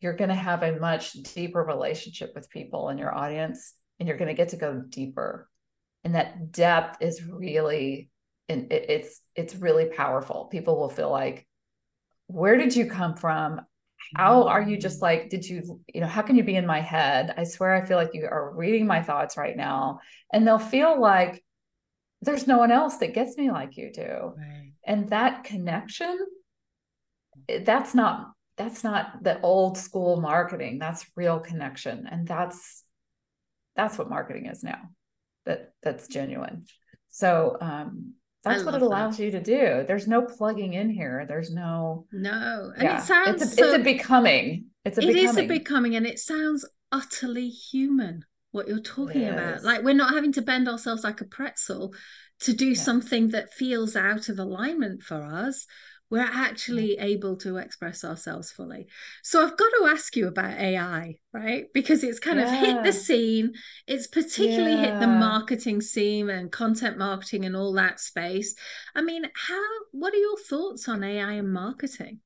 you're 0.00 0.16
going 0.16 0.30
to 0.30 0.34
have 0.34 0.62
a 0.62 0.78
much 0.78 1.12
deeper 1.12 1.62
relationship 1.62 2.32
with 2.34 2.50
people 2.50 2.88
in 2.88 2.98
your 2.98 3.14
audience 3.14 3.74
and 3.98 4.08
you're 4.08 4.18
going 4.18 4.28
to 4.28 4.34
get 4.34 4.50
to 4.50 4.56
go 4.56 4.82
deeper. 4.88 5.48
And 6.04 6.14
that 6.14 6.52
depth 6.52 7.02
is 7.02 7.24
really 7.24 8.10
and 8.48 8.70
it, 8.70 8.90
it's 8.90 9.20
it's 9.34 9.54
really 9.54 9.86
powerful. 9.86 10.48
People 10.50 10.78
will 10.78 10.90
feel 10.90 11.10
like, 11.10 11.46
where 12.26 12.56
did 12.56 12.76
you 12.76 12.86
come 12.86 13.16
from? 13.16 13.60
How 14.16 14.48
are 14.48 14.62
you 14.62 14.76
just 14.76 15.00
like, 15.00 15.30
did 15.30 15.46
you, 15.46 15.80
you 15.92 16.00
know, 16.02 16.06
how 16.06 16.20
can 16.22 16.36
you 16.36 16.44
be 16.44 16.56
in 16.56 16.66
my 16.66 16.80
head? 16.80 17.32
I 17.38 17.44
swear 17.44 17.74
I 17.74 17.86
feel 17.86 17.96
like 17.96 18.10
you 18.12 18.26
are 18.26 18.54
reading 18.54 18.86
my 18.86 19.02
thoughts 19.02 19.38
right 19.38 19.56
now. 19.56 20.00
And 20.32 20.46
they'll 20.46 20.58
feel 20.58 21.00
like 21.00 21.42
there's 22.20 22.46
no 22.46 22.58
one 22.58 22.70
else 22.70 22.98
that 22.98 23.14
gets 23.14 23.36
me 23.38 23.50
like 23.50 23.76
you 23.76 23.90
do. 23.92 24.34
Right. 24.36 24.72
And 24.86 25.08
that 25.08 25.44
connection, 25.44 26.18
eh, 27.48 27.60
that's 27.64 27.94
not 27.94 28.32
that's 28.56 28.84
not 28.84 29.22
the 29.22 29.40
old 29.40 29.78
school 29.78 30.20
marketing. 30.20 30.78
That's 30.78 31.06
real 31.16 31.40
connection. 31.40 32.06
And 32.10 32.26
that's 32.28 32.84
that's 33.74 33.98
what 33.98 34.10
marketing 34.10 34.46
is 34.46 34.62
now. 34.62 34.80
That 35.46 35.72
that's 35.82 36.08
genuine. 36.08 36.64
So 37.08 37.56
um 37.60 38.14
that's 38.44 38.62
what 38.62 38.74
it 38.74 38.82
allows 38.82 39.16
that. 39.16 39.24
you 39.24 39.30
to 39.30 39.40
do. 39.40 39.84
There's 39.86 40.06
no 40.06 40.22
plugging 40.22 40.74
in 40.74 40.90
here. 40.90 41.24
There's 41.26 41.50
no 41.50 42.06
no, 42.12 42.72
and 42.74 42.82
yeah. 42.82 42.98
it 42.98 43.02
sounds 43.02 43.42
it's 43.42 43.52
a, 43.52 43.56
so, 43.56 43.64
it's 43.64 43.74
a 43.76 43.82
becoming. 43.82 44.66
It's 44.84 44.98
a 44.98 45.00
it 45.00 45.14
becoming. 45.14 45.28
is 45.28 45.36
a 45.38 45.46
becoming, 45.46 45.96
and 45.96 46.06
it 46.06 46.18
sounds 46.18 46.66
utterly 46.92 47.48
human. 47.48 48.24
What 48.50 48.68
you're 48.68 48.80
talking 48.80 49.26
about, 49.28 49.64
like 49.64 49.82
we're 49.82 49.94
not 49.94 50.14
having 50.14 50.32
to 50.34 50.42
bend 50.42 50.68
ourselves 50.68 51.02
like 51.02 51.20
a 51.20 51.24
pretzel 51.24 51.94
to 52.40 52.52
do 52.52 52.68
yeah. 52.68 52.80
something 52.80 53.30
that 53.30 53.52
feels 53.52 53.96
out 53.96 54.28
of 54.28 54.38
alignment 54.38 55.02
for 55.02 55.24
us 55.24 55.66
we're 56.10 56.20
actually 56.20 56.96
able 56.98 57.36
to 57.36 57.56
express 57.56 58.04
ourselves 58.04 58.52
fully. 58.52 58.86
So 59.22 59.42
I've 59.42 59.56
got 59.56 59.70
to 59.78 59.86
ask 59.86 60.14
you 60.16 60.28
about 60.28 60.58
AI, 60.58 61.16
right? 61.32 61.66
Because 61.72 62.04
it's 62.04 62.20
kind 62.20 62.38
yeah. 62.38 62.52
of 62.52 62.60
hit 62.60 62.84
the 62.84 62.92
scene. 62.92 63.52
It's 63.86 64.06
particularly 64.06 64.72
yeah. 64.72 64.92
hit 64.92 65.00
the 65.00 65.06
marketing 65.06 65.80
scene 65.80 66.30
and 66.30 66.52
content 66.52 66.98
marketing 66.98 67.44
and 67.44 67.56
all 67.56 67.72
that 67.74 68.00
space. 68.00 68.54
I 68.94 69.02
mean, 69.02 69.24
how 69.34 69.62
what 69.92 70.14
are 70.14 70.18
your 70.18 70.38
thoughts 70.38 70.88
on 70.88 71.02
AI 71.02 71.32
and 71.32 71.52
marketing? 71.52 72.20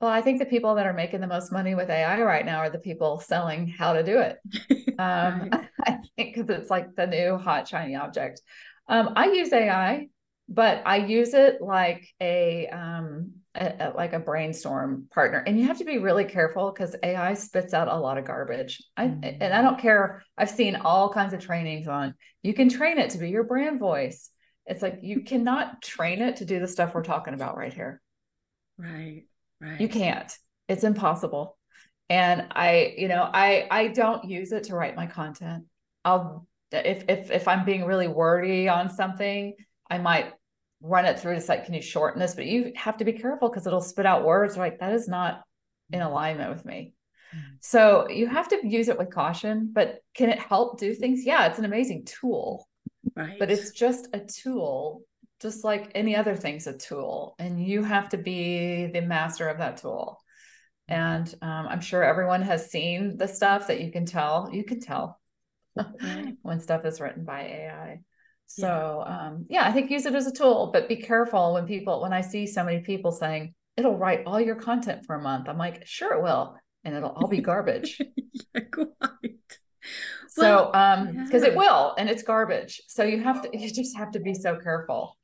Well, 0.00 0.10
I 0.10 0.20
think 0.20 0.38
the 0.38 0.46
people 0.46 0.76
that 0.76 0.86
are 0.86 0.92
making 0.92 1.20
the 1.20 1.26
most 1.26 1.50
money 1.50 1.74
with 1.74 1.90
AI 1.90 2.22
right 2.22 2.46
now 2.46 2.58
are 2.58 2.70
the 2.70 2.78
people 2.78 3.18
selling 3.18 3.66
how 3.66 3.94
to 3.94 4.02
do 4.02 4.18
it. 4.18 4.38
Um, 5.00 5.50
I 5.86 5.98
think 6.16 6.34
because 6.34 6.50
it's 6.50 6.70
like 6.70 6.96
the 6.96 7.06
new 7.06 7.36
hot 7.38 7.68
shiny 7.68 7.94
object. 7.94 8.42
Um, 8.88 9.10
I 9.14 9.26
use 9.26 9.52
AI 9.52 10.08
but 10.48 10.82
I 10.86 10.96
use 10.96 11.34
it 11.34 11.60
like 11.60 12.08
a, 12.20 12.66
um, 12.68 13.32
a, 13.54 13.66
a, 13.66 13.92
like 13.94 14.12
a 14.14 14.18
brainstorm 14.18 15.06
partner. 15.12 15.42
And 15.46 15.58
you 15.58 15.66
have 15.66 15.78
to 15.78 15.84
be 15.84 15.98
really 15.98 16.24
careful 16.24 16.72
because 16.72 16.96
AI 17.02 17.34
spits 17.34 17.74
out 17.74 17.88
a 17.88 17.96
lot 17.96 18.18
of 18.18 18.24
garbage. 18.24 18.82
I 18.96 19.06
mm-hmm. 19.06 19.42
and 19.42 19.52
I 19.52 19.62
don't 19.62 19.78
care. 19.78 20.22
I've 20.36 20.50
seen 20.50 20.76
all 20.76 21.12
kinds 21.12 21.34
of 21.34 21.40
trainings 21.40 21.86
on. 21.86 22.14
You 22.42 22.54
can 22.54 22.68
train 22.68 22.98
it 22.98 23.10
to 23.10 23.18
be 23.18 23.28
your 23.28 23.44
brand 23.44 23.78
voice. 23.78 24.30
It's 24.64 24.82
like 24.82 25.00
you 25.02 25.22
cannot 25.22 25.82
train 25.82 26.22
it 26.22 26.36
to 26.36 26.44
do 26.44 26.60
the 26.60 26.68
stuff 26.68 26.94
we're 26.94 27.02
talking 27.02 27.34
about 27.34 27.56
right 27.56 27.72
here. 27.72 28.00
Right. 28.76 29.24
Right. 29.60 29.80
You 29.80 29.88
can't. 29.88 30.32
It's 30.68 30.84
impossible. 30.84 31.58
And 32.10 32.46
I, 32.52 32.94
you 32.96 33.08
know, 33.08 33.22
I 33.22 33.66
I 33.70 33.88
don't 33.88 34.24
use 34.24 34.52
it 34.52 34.64
to 34.64 34.76
write 34.76 34.96
my 34.96 35.06
content. 35.06 35.64
I'll 36.04 36.46
if 36.70 37.04
if 37.08 37.30
if 37.30 37.48
I'm 37.48 37.64
being 37.64 37.84
really 37.84 38.08
wordy 38.08 38.68
on 38.68 38.88
something, 38.88 39.54
I 39.90 39.98
might 39.98 40.32
run 40.80 41.04
it 41.04 41.18
through 41.18 41.34
to 41.34 41.40
say, 41.40 41.62
can 41.64 41.74
you 41.74 41.82
shorten 41.82 42.20
this? 42.20 42.34
But 42.34 42.46
you 42.46 42.72
have 42.76 42.98
to 42.98 43.04
be 43.04 43.12
careful 43.12 43.48
because 43.48 43.66
it'll 43.66 43.80
spit 43.80 44.06
out 44.06 44.24
words 44.24 44.56
like 44.56 44.78
that 44.80 44.92
is 44.92 45.08
not 45.08 45.42
in 45.90 46.00
alignment 46.00 46.50
with 46.50 46.64
me. 46.64 46.94
Mm-hmm. 47.34 47.54
So 47.60 48.08
you 48.08 48.26
have 48.26 48.48
to 48.48 48.60
use 48.66 48.88
it 48.88 48.98
with 48.98 49.10
caution, 49.10 49.70
but 49.72 50.00
can 50.14 50.30
it 50.30 50.38
help 50.38 50.78
do 50.78 50.94
things? 50.94 51.24
Yeah, 51.24 51.46
it's 51.46 51.58
an 51.58 51.64
amazing 51.64 52.04
tool. 52.04 52.68
Right. 53.16 53.38
But 53.38 53.50
it's 53.50 53.72
just 53.72 54.08
a 54.12 54.20
tool, 54.20 55.02
just 55.40 55.64
like 55.64 55.92
any 55.94 56.14
other 56.14 56.36
thing's 56.36 56.66
a 56.66 56.76
tool. 56.76 57.34
And 57.38 57.64
you 57.64 57.82
have 57.82 58.10
to 58.10 58.18
be 58.18 58.86
the 58.86 59.00
master 59.00 59.48
of 59.48 59.58
that 59.58 59.78
tool. 59.78 60.20
Mm-hmm. 60.90 61.00
And 61.00 61.34
um, 61.42 61.68
I'm 61.68 61.80
sure 61.80 62.02
everyone 62.02 62.42
has 62.42 62.70
seen 62.70 63.16
the 63.16 63.28
stuff 63.28 63.66
that 63.66 63.80
you 63.80 63.90
can 63.90 64.06
tell. 64.06 64.50
You 64.52 64.64
can 64.64 64.80
tell 64.80 65.20
when 66.42 66.60
stuff 66.60 66.84
is 66.84 67.00
written 67.00 67.24
by 67.24 67.40
AI. 67.42 68.00
So 68.48 69.04
yeah. 69.06 69.28
um, 69.28 69.46
yeah, 69.48 69.68
I 69.68 69.72
think 69.72 69.90
use 69.90 70.06
it 70.06 70.14
as 70.14 70.26
a 70.26 70.32
tool, 70.32 70.70
but 70.72 70.88
be 70.88 70.96
careful 70.96 71.54
when 71.54 71.66
people 71.66 72.00
when 72.00 72.14
I 72.14 72.22
see 72.22 72.46
so 72.46 72.64
many 72.64 72.80
people 72.80 73.12
saying 73.12 73.54
it'll 73.76 73.96
write 73.96 74.22
all 74.26 74.40
your 74.40 74.56
content 74.56 75.04
for 75.06 75.16
a 75.16 75.22
month. 75.22 75.48
I'm 75.48 75.58
like, 75.58 75.86
sure 75.86 76.14
it 76.14 76.22
will, 76.22 76.56
and 76.82 76.96
it'll 76.96 77.10
all 77.10 77.28
be 77.28 77.42
garbage. 77.42 78.00
yeah, 78.54 78.62
quite. 78.72 79.58
So 80.30 80.42
well, 80.42 80.76
um 80.76 81.24
because 81.24 81.42
yeah. 81.42 81.50
it 81.50 81.56
will 81.56 81.94
and 81.98 82.08
it's 82.08 82.22
garbage. 82.22 82.80
So 82.88 83.04
you 83.04 83.22
have 83.22 83.42
to 83.42 83.50
you 83.56 83.70
just 83.70 83.96
have 83.98 84.12
to 84.12 84.20
be 84.20 84.32
so 84.32 84.56
careful. 84.56 85.18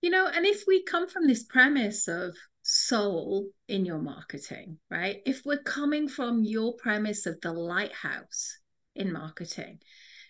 You 0.00 0.10
know, 0.10 0.28
and 0.28 0.46
if 0.46 0.62
we 0.68 0.84
come 0.84 1.08
from 1.08 1.26
this 1.26 1.42
premise 1.42 2.06
of 2.06 2.36
soul 2.62 3.48
in 3.66 3.84
your 3.84 3.98
marketing, 3.98 4.78
right? 4.90 5.22
If 5.26 5.42
we're 5.44 5.58
coming 5.58 6.06
from 6.06 6.44
your 6.44 6.74
premise 6.76 7.26
of 7.26 7.40
the 7.40 7.52
lighthouse 7.52 8.58
in 8.94 9.12
marketing, 9.12 9.80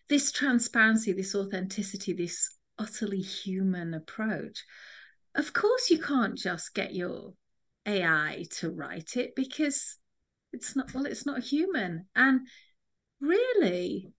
this 0.08 0.32
transparency, 0.32 1.12
this 1.12 1.34
authenticity, 1.34 2.12
this 2.12 2.56
utterly 2.78 3.20
human 3.20 3.94
approach, 3.94 4.64
of 5.34 5.52
course, 5.52 5.90
you 5.90 5.98
can't 5.98 6.36
just 6.36 6.74
get 6.74 6.94
your 6.94 7.34
AI 7.86 8.44
to 8.58 8.70
write 8.70 9.16
it 9.16 9.34
because 9.34 9.98
it's 10.52 10.74
not, 10.74 10.92
well, 10.94 11.06
it's 11.06 11.26
not 11.26 11.42
human. 11.42 12.06
And 12.16 12.40
really, 13.20 14.12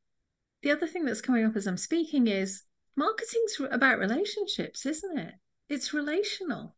the 0.62 0.72
other 0.72 0.88
thing 0.88 1.06
that's 1.06 1.22
coming 1.22 1.46
up 1.46 1.56
as 1.56 1.68
I'm 1.68 1.78
speaking 1.78 2.28
is 2.28 2.64
marketing's 2.96 3.60
about 3.72 4.00
relationships, 4.00 4.86
isn't 4.86 5.18
it? 5.18 5.34
It's 5.70 5.94
relational. 5.94 6.76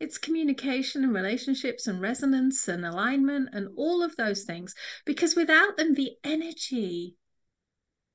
It's 0.00 0.18
communication 0.18 1.02
and 1.02 1.12
relationships 1.12 1.86
and 1.86 2.00
resonance 2.00 2.68
and 2.68 2.86
alignment 2.86 3.48
and 3.52 3.68
all 3.76 4.02
of 4.02 4.16
those 4.16 4.44
things. 4.44 4.74
Because 5.04 5.34
without 5.34 5.76
them, 5.76 5.94
the 5.94 6.12
energy 6.22 7.16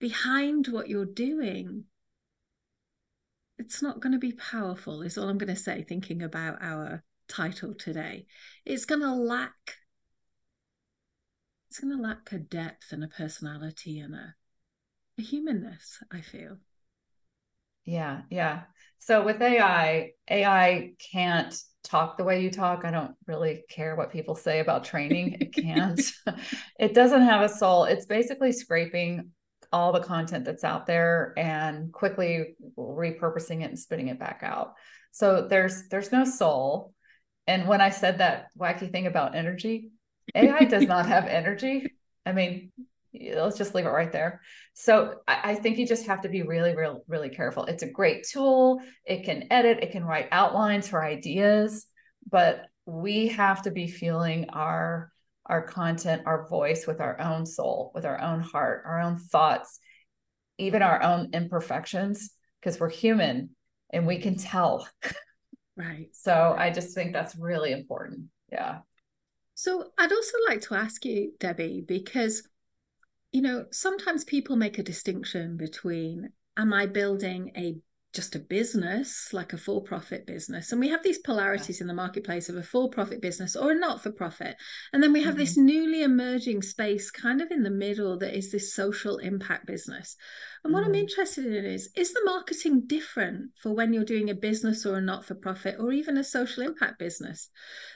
behind 0.04 0.68
what 0.68 0.90
you're 0.90 1.06
doing, 1.06 1.86
it's 3.58 3.82
not 3.82 4.02
going 4.02 4.12
to 4.12 4.20
be 4.20 4.34
powerful, 4.34 5.02
is 5.02 5.18
all 5.18 5.30
I'm 5.30 5.38
going 5.38 5.56
to 5.56 5.56
say, 5.56 5.82
thinking 5.82 6.22
about 6.22 6.58
our 6.62 7.06
title 7.30 7.74
today. 7.74 8.26
It's 8.66 8.84
going 8.84 9.00
to 9.00 9.14
lack. 9.14 9.78
It's 11.70 11.80
going 11.80 11.96
to 11.96 12.04
lack 12.04 12.34
a 12.34 12.38
depth 12.38 12.92
and 12.92 13.02
a 13.02 13.08
personality 13.08 14.00
and 14.00 14.14
a, 14.14 14.36
a 15.18 15.22
humanness, 15.22 16.04
I 16.12 16.20
feel. 16.20 16.58
Yeah, 17.86 18.24
yeah. 18.30 18.64
So 19.00 19.24
with 19.24 19.42
AI, 19.42 20.12
AI 20.30 20.96
can't 21.14 21.56
talk 21.86 22.18
the 22.18 22.26
way 22.26 22.42
you 22.42 22.52
talk. 22.52 22.84
I 22.84 22.92
don't 22.92 23.16
really 23.26 23.64
care 23.70 23.96
what 23.96 24.12
people 24.12 24.36
say 24.36 24.60
about 24.60 24.84
training. 24.84 25.38
It 25.40 25.54
can't. 25.56 26.02
it 26.78 26.94
doesn't 26.94 27.22
have 27.22 27.42
a 27.42 27.48
soul. 27.48 27.86
It's 27.86 28.06
basically 28.06 28.52
scraping 28.52 29.32
all 29.74 29.92
the 29.92 30.00
content 30.00 30.46
that's 30.46 30.64
out 30.64 30.86
there 30.86 31.34
and 31.38 31.92
quickly 31.92 32.56
repurposing 32.78 33.62
it 33.62 33.70
and 33.70 33.80
spitting 33.80 34.08
it 34.08 34.20
back 34.20 34.42
out. 34.44 34.76
So 35.12 35.48
there's 35.48 35.90
there's 35.90 36.12
no 36.12 36.24
soul. 36.24 36.94
And 37.48 37.68
when 37.68 37.82
I 37.82 37.90
said 37.90 38.20
that 38.20 38.48
wacky 38.58 38.92
thing 38.92 39.08
about 39.08 39.36
energy, 39.36 39.92
AI 40.36 40.64
does 40.66 40.88
not 40.88 41.08
have 41.08 41.26
energy. 41.26 41.92
I 42.26 42.32
mean, 42.32 42.72
let's 43.14 43.58
just 43.58 43.76
leave 43.76 43.86
it 43.86 43.90
right 43.90 44.12
there. 44.12 44.42
So 44.74 45.16
I, 45.28 45.52
I, 45.52 45.56
think 45.56 45.78
you 45.78 45.86
just 45.86 46.08
have 46.08 46.22
to 46.22 46.30
be 46.30 46.42
really, 46.42 46.76
real, 46.76 47.04
really 47.08 47.30
careful. 47.30 47.66
It's 47.66 47.84
a 47.84 47.90
great 47.90 48.26
tool. 48.26 48.82
It 49.06 49.24
can 49.24 49.48
edit, 49.52 49.80
it 49.84 49.92
can 49.92 50.04
write 50.04 50.30
outlines 50.32 50.88
for 50.88 51.04
ideas, 51.04 51.86
but 52.30 52.66
we 52.86 53.28
have 53.30 53.62
to 53.64 53.72
be 53.72 53.88
feeling 53.88 54.50
our 54.50 55.13
our 55.46 55.62
content, 55.62 56.24
our 56.26 56.48
voice 56.48 56.88
with 56.88 57.02
our 57.02 57.20
own 57.20 57.46
soul, 57.46 57.92
with 57.94 58.06
our 58.06 58.20
own 58.20 58.42
heart, 58.42 58.84
our 58.86 59.02
own 59.02 59.18
thoughts, 59.18 59.80
even 60.58 60.82
our 60.82 61.02
own 61.04 61.30
imperfections, 61.34 62.32
because 62.60 62.80
we're 62.80 62.90
human 62.90 63.50
and 63.92 64.08
we 64.08 64.20
can 64.20 64.38
tell. 64.38 64.88
Right. 65.76 66.10
so 66.14 66.56
I 66.56 66.70
just 66.70 66.94
think 66.94 67.14
that's 67.14 67.36
really 67.36 67.72
important. 67.72 68.26
Yeah. 68.52 68.80
So 69.56 69.92
I'd 69.98 70.12
also 70.12 70.38
like 70.48 70.62
to 70.62 70.76
ask 70.76 71.04
you, 71.04 71.34
Debbie, 71.40 71.84
because, 71.86 72.48
you 73.32 73.42
know, 73.42 73.66
sometimes 73.72 74.24
people 74.24 74.56
make 74.56 74.78
a 74.78 74.84
distinction 74.84 75.58
between 75.58 76.30
am 76.58 76.74
I 76.74 76.86
building 76.86 77.52
a 77.58 77.76
just 78.14 78.36
a 78.36 78.40
business, 78.40 79.34
like 79.34 79.54
a 79.54 79.58
for 79.58 79.82
profit 79.82 80.28
business. 80.28 80.72
And 80.72 80.80
we 80.80 80.90
have 80.90 81.02
these 81.02 81.18
polarities 81.18 81.82
in 81.82 81.88
the 81.88 81.96
marketplace 81.96 82.48
of 82.48 82.56
a 82.56 82.62
for 82.62 82.88
profit 82.88 83.22
business 83.22 83.56
or 83.56 83.72
a 83.72 83.76
not 83.76 84.04
for 84.04 84.12
profit. 84.12 84.56
And 84.94 85.02
then 85.02 85.12
we 85.12 85.24
have 85.24 85.34
mm-hmm. 85.34 85.40
this 85.40 85.58
newly 85.58 86.04
emerging 86.04 86.62
space 86.62 87.10
kind 87.10 87.42
of 87.42 87.50
in 87.50 87.64
the 87.64 87.72
middle 87.72 88.20
that 88.20 88.38
is 88.38 88.52
this 88.52 88.76
social 88.76 89.18
impact 89.18 89.66
business. 89.66 90.16
And 90.64 90.72
what 90.72 90.84
mm-hmm. 90.84 90.90
I'm 90.90 90.96
interested 90.96 91.46
in 91.48 91.66
is 91.66 91.90
is 91.96 92.14
the 92.14 92.22
marketing 92.24 92.84
different 92.86 93.50
for 93.56 93.74
when 93.74 93.94
you're 93.94 94.06
doing 94.06 94.30
a 94.30 94.36
business 94.36 94.86
or 94.86 94.98
a 94.98 95.02
not 95.02 95.26
for 95.26 95.34
profit 95.34 95.78
or 95.80 95.92
even 95.92 96.18
a 96.18 96.24
social 96.24 96.62
impact 96.62 97.00
business? 97.00 97.50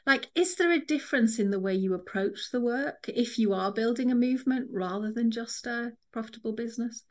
Like, 0.07 0.29
is 0.33 0.55
there 0.55 0.71
a 0.71 0.83
difference 0.83 1.37
in 1.37 1.51
the 1.51 1.59
way 1.59 1.75
you 1.75 1.93
approach 1.93 2.49
the 2.51 2.61
work 2.61 3.07
if 3.07 3.37
you 3.37 3.53
are 3.53 3.71
building 3.71 4.11
a 4.11 4.15
movement 4.15 4.69
rather 4.71 5.11
than 5.11 5.29
just 5.29 5.67
a 5.67 5.91
profitable 6.11 6.53
business? 6.53 7.03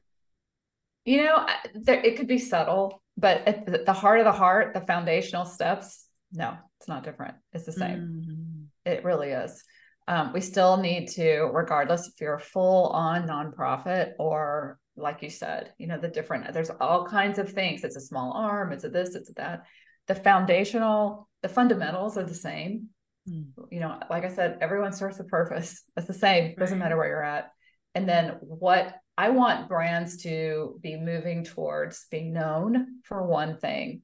You 1.06 1.24
know, 1.24 1.46
there, 1.74 2.00
it 2.00 2.16
could 2.16 2.26
be 2.26 2.38
subtle, 2.38 3.02
but 3.16 3.46
at 3.46 3.86
the 3.86 3.92
heart 3.92 4.18
of 4.18 4.26
the 4.26 4.32
heart, 4.32 4.74
the 4.74 4.80
foundational 4.82 5.44
steps, 5.44 6.04
no, 6.32 6.56
it's 6.78 6.88
not 6.88 7.04
different. 7.04 7.36
It's 7.52 7.64
the 7.64 7.72
same. 7.72 7.98
Mm-hmm. 7.98 8.90
It 8.92 9.04
really 9.04 9.30
is. 9.30 9.64
Um, 10.08 10.32
we 10.32 10.40
still 10.40 10.76
need 10.76 11.08
to, 11.10 11.50
regardless 11.52 12.08
if 12.08 12.20
you're 12.20 12.38
full 12.38 12.88
on 12.88 13.26
nonprofit 13.26 14.12
or 14.18 14.78
like 14.96 15.22
you 15.22 15.30
said, 15.30 15.72
you 15.78 15.86
know, 15.86 15.98
the 15.98 16.08
different, 16.08 16.52
there's 16.52 16.70
all 16.70 17.06
kinds 17.06 17.38
of 17.38 17.52
things. 17.52 17.84
It's 17.84 17.96
a 17.96 18.00
small 18.00 18.32
arm, 18.32 18.72
it's 18.72 18.84
a 18.84 18.88
this, 18.88 19.14
it's 19.14 19.30
a 19.30 19.34
that. 19.34 19.62
The 20.08 20.14
foundational, 20.14 21.28
the 21.42 21.48
fundamentals 21.48 22.16
are 22.16 22.24
the 22.24 22.34
same. 22.34 22.88
Mm. 23.28 23.46
You 23.70 23.80
know, 23.80 23.98
like 24.10 24.24
I 24.24 24.28
said, 24.28 24.58
everyone 24.60 24.92
starts 24.92 25.18
with 25.18 25.28
purpose. 25.28 25.82
It's 25.96 26.06
the 26.06 26.14
same. 26.14 26.54
Doesn't 26.56 26.78
right. 26.78 26.84
matter 26.84 26.96
where 26.96 27.08
you're 27.08 27.24
at. 27.24 27.50
And 27.96 28.06
then 28.06 28.36
what 28.42 28.94
I 29.16 29.30
want 29.30 29.68
brands 29.68 30.18
to 30.24 30.78
be 30.82 30.96
moving 30.96 31.44
towards 31.44 32.06
being 32.10 32.34
known 32.34 33.00
for 33.04 33.26
one 33.26 33.56
thing. 33.56 34.02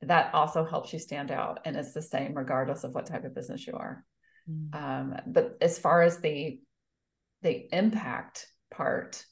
That 0.00 0.34
also 0.34 0.64
helps 0.64 0.92
you 0.92 0.98
stand 0.98 1.30
out. 1.30 1.60
And 1.66 1.76
it's 1.76 1.92
the 1.92 2.00
same 2.00 2.34
regardless 2.34 2.82
of 2.82 2.94
what 2.94 3.04
type 3.04 3.24
of 3.24 3.34
business 3.34 3.66
you 3.66 3.74
are. 3.74 4.04
Mm. 4.50 4.74
Um, 4.74 5.16
but 5.26 5.58
as 5.60 5.78
far 5.78 6.02
as 6.02 6.18
the 6.18 6.58
the 7.42 7.68
impact 7.76 8.46
part, 8.70 9.22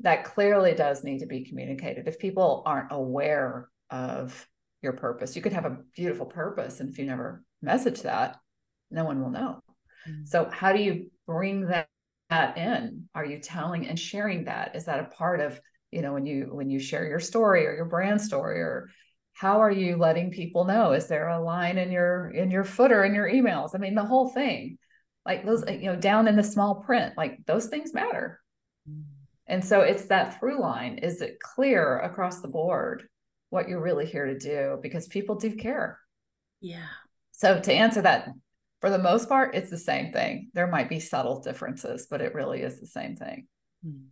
that 0.00 0.24
clearly 0.24 0.74
does 0.74 1.02
need 1.02 1.20
to 1.20 1.26
be 1.26 1.46
communicated. 1.46 2.06
If 2.06 2.18
people 2.18 2.62
aren't 2.66 2.92
aware 2.92 3.68
of 3.88 4.46
your 4.82 4.92
purpose, 4.92 5.34
you 5.36 5.40
could 5.40 5.54
have 5.54 5.64
a 5.64 5.78
beautiful 5.96 6.26
purpose. 6.26 6.80
And 6.80 6.90
if 6.90 6.98
you 6.98 7.06
never 7.06 7.42
message 7.62 8.02
that, 8.02 8.36
no 8.90 9.06
one 9.06 9.22
will 9.22 9.30
know. 9.30 9.62
Mm. 10.06 10.28
So, 10.28 10.50
how 10.50 10.74
do 10.74 10.82
you 10.82 11.10
bring 11.26 11.68
that 11.68 11.88
that 12.32 12.56
in? 12.56 13.08
Are 13.14 13.24
you 13.24 13.38
telling 13.38 13.86
and 13.86 13.98
sharing 13.98 14.44
that? 14.44 14.74
Is 14.74 14.86
that 14.86 15.00
a 15.00 15.04
part 15.04 15.40
of, 15.40 15.60
you 15.90 16.00
know, 16.00 16.14
when 16.14 16.24
you 16.24 16.48
when 16.50 16.70
you 16.70 16.78
share 16.78 17.06
your 17.06 17.20
story 17.20 17.66
or 17.66 17.74
your 17.74 17.84
brand 17.84 18.20
story 18.20 18.60
or 18.60 18.88
how 19.34 19.60
are 19.60 19.70
you 19.70 19.96
letting 19.96 20.30
people 20.30 20.64
know? 20.64 20.92
Is 20.92 21.08
there 21.08 21.28
a 21.28 21.42
line 21.42 21.78
in 21.78 21.90
your 21.90 22.30
in 22.30 22.50
your 22.50 22.64
footer 22.64 23.04
in 23.04 23.14
your 23.14 23.28
emails? 23.28 23.70
I 23.74 23.78
mean, 23.78 23.94
the 23.94 24.04
whole 24.04 24.30
thing. 24.30 24.78
Like 25.24 25.44
those, 25.46 25.62
you 25.68 25.86
know, 25.86 25.96
down 25.96 26.26
in 26.26 26.34
the 26.34 26.42
small 26.42 26.82
print, 26.86 27.14
like 27.16 27.38
those 27.46 27.66
things 27.66 27.94
matter. 27.94 28.40
Mm. 28.90 29.04
And 29.46 29.64
so 29.64 29.82
it's 29.82 30.06
that 30.06 30.40
through 30.40 30.60
line. 30.60 30.98
Is 30.98 31.20
it 31.20 31.38
clear 31.38 31.98
across 32.00 32.40
the 32.40 32.48
board 32.48 33.06
what 33.50 33.68
you're 33.68 33.80
really 33.80 34.06
here 34.06 34.26
to 34.26 34.38
do? 34.38 34.78
Because 34.82 35.06
people 35.06 35.36
do 35.36 35.54
care. 35.54 36.00
Yeah. 36.60 36.86
So 37.32 37.60
to 37.60 37.72
answer 37.72 38.02
that 38.02 38.30
for 38.82 38.90
the 38.90 38.98
most 38.98 39.28
part, 39.28 39.54
it's 39.54 39.70
the 39.70 39.78
same 39.78 40.12
thing. 40.12 40.50
There 40.54 40.66
might 40.66 40.88
be 40.88 40.98
subtle 40.98 41.40
differences, 41.40 42.08
but 42.10 42.20
it 42.20 42.34
really 42.34 42.62
is 42.62 42.80
the 42.80 42.86
same 42.88 43.14
thing. 43.14 43.46
Hmm. 43.84 44.06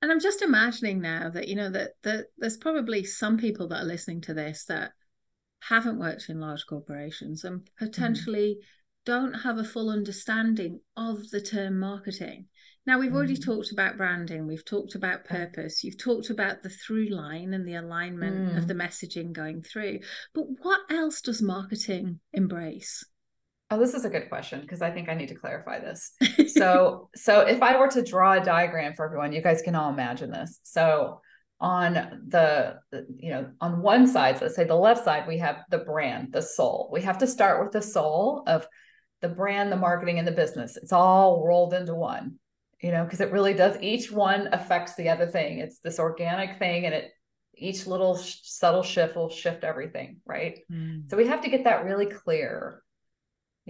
And 0.00 0.12
I'm 0.12 0.20
just 0.20 0.42
imagining 0.42 1.00
now 1.00 1.28
that, 1.30 1.48
you 1.48 1.56
know, 1.56 1.70
that, 1.70 1.90
that 2.04 2.26
there's 2.38 2.56
probably 2.56 3.02
some 3.02 3.36
people 3.36 3.66
that 3.68 3.82
are 3.82 3.86
listening 3.86 4.20
to 4.22 4.32
this 4.32 4.64
that 4.66 4.92
haven't 5.58 5.98
worked 5.98 6.28
in 6.28 6.38
large 6.38 6.66
corporations 6.68 7.42
and 7.42 7.68
potentially 7.78 8.58
mm. 8.60 8.64
don't 9.04 9.34
have 9.34 9.58
a 9.58 9.64
full 9.64 9.90
understanding 9.90 10.80
of 10.96 11.28
the 11.30 11.40
term 11.40 11.80
marketing. 11.80 12.46
Now, 12.86 12.98
we've 12.98 13.14
already 13.14 13.36
mm. 13.36 13.44
talked 13.44 13.72
about 13.72 13.96
branding, 13.96 14.46
we've 14.46 14.64
talked 14.64 14.94
about 14.94 15.24
purpose, 15.24 15.82
you've 15.84 15.98
talked 15.98 16.30
about 16.30 16.62
the 16.62 16.70
through 16.70 17.08
line 17.08 17.52
and 17.54 17.66
the 17.66 17.74
alignment 17.74 18.52
mm. 18.52 18.56
of 18.56 18.68
the 18.68 18.74
messaging 18.74 19.32
going 19.32 19.62
through. 19.62 19.98
But 20.32 20.44
what 20.62 20.80
else 20.90 21.20
does 21.20 21.42
marketing 21.42 22.20
embrace? 22.32 23.04
Oh, 23.72 23.78
this 23.78 23.94
is 23.94 24.04
a 24.04 24.10
good 24.10 24.28
question 24.28 24.60
because 24.60 24.82
I 24.82 24.90
think 24.90 25.08
I 25.08 25.14
need 25.14 25.28
to 25.28 25.34
clarify 25.36 25.78
this. 25.78 26.12
so, 26.54 27.08
so 27.14 27.42
if 27.42 27.62
I 27.62 27.78
were 27.78 27.88
to 27.88 28.02
draw 28.02 28.32
a 28.32 28.44
diagram 28.44 28.94
for 28.94 29.04
everyone, 29.04 29.32
you 29.32 29.42
guys 29.42 29.62
can 29.62 29.76
all 29.76 29.90
imagine 29.90 30.30
this. 30.30 30.58
So, 30.64 31.20
on 31.60 31.92
the, 32.28 32.78
the, 32.90 33.06
you 33.18 33.30
know 33.30 33.50
on 33.60 33.82
one 33.82 34.06
side, 34.06 34.40
let's 34.40 34.56
say 34.56 34.64
the 34.64 34.74
left 34.74 35.04
side, 35.04 35.28
we 35.28 35.38
have 35.38 35.58
the 35.70 35.78
brand, 35.78 36.32
the 36.32 36.40
soul. 36.40 36.88
We 36.90 37.02
have 37.02 37.18
to 37.18 37.26
start 37.26 37.62
with 37.62 37.70
the 37.70 37.82
soul 37.82 38.42
of 38.46 38.66
the 39.20 39.28
brand, 39.28 39.70
the 39.70 39.76
marketing, 39.76 40.18
and 40.18 40.26
the 40.26 40.32
business. 40.32 40.78
It's 40.78 40.92
all 40.92 41.44
rolled 41.46 41.74
into 41.74 41.94
one, 41.94 42.36
you 42.80 42.90
know, 42.90 43.04
because 43.04 43.20
it 43.20 43.30
really 43.30 43.52
does. 43.52 43.76
Each 43.82 44.10
one 44.10 44.48
affects 44.52 44.94
the 44.94 45.10
other 45.10 45.26
thing. 45.26 45.58
It's 45.58 45.80
this 45.80 45.98
organic 45.98 46.58
thing, 46.58 46.86
and 46.86 46.94
it 46.94 47.10
each 47.54 47.86
little 47.86 48.16
sh- 48.16 48.38
subtle 48.42 48.82
shift 48.82 49.14
will 49.14 49.28
shift 49.28 49.62
everything, 49.62 50.16
right? 50.24 50.60
Mm. 50.72 51.10
So 51.10 51.16
we 51.16 51.26
have 51.26 51.42
to 51.42 51.50
get 51.50 51.64
that 51.64 51.84
really 51.84 52.06
clear 52.06 52.82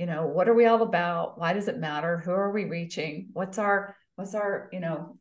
you 0.01 0.07
know 0.07 0.25
what 0.25 0.49
are 0.49 0.55
we 0.55 0.65
all 0.65 0.81
about? 0.81 1.39
Why 1.39 1.53
does 1.53 1.69
it 1.69 1.77
matter? 1.77 2.17
Who 2.17 2.31
are 2.31 2.51
we 2.51 2.65
reaching? 2.65 3.29
What's 3.35 3.59
our 3.59 3.95
what's 4.17 4.35
our 4.35 4.71
you 4.73 4.81
know 4.81 5.19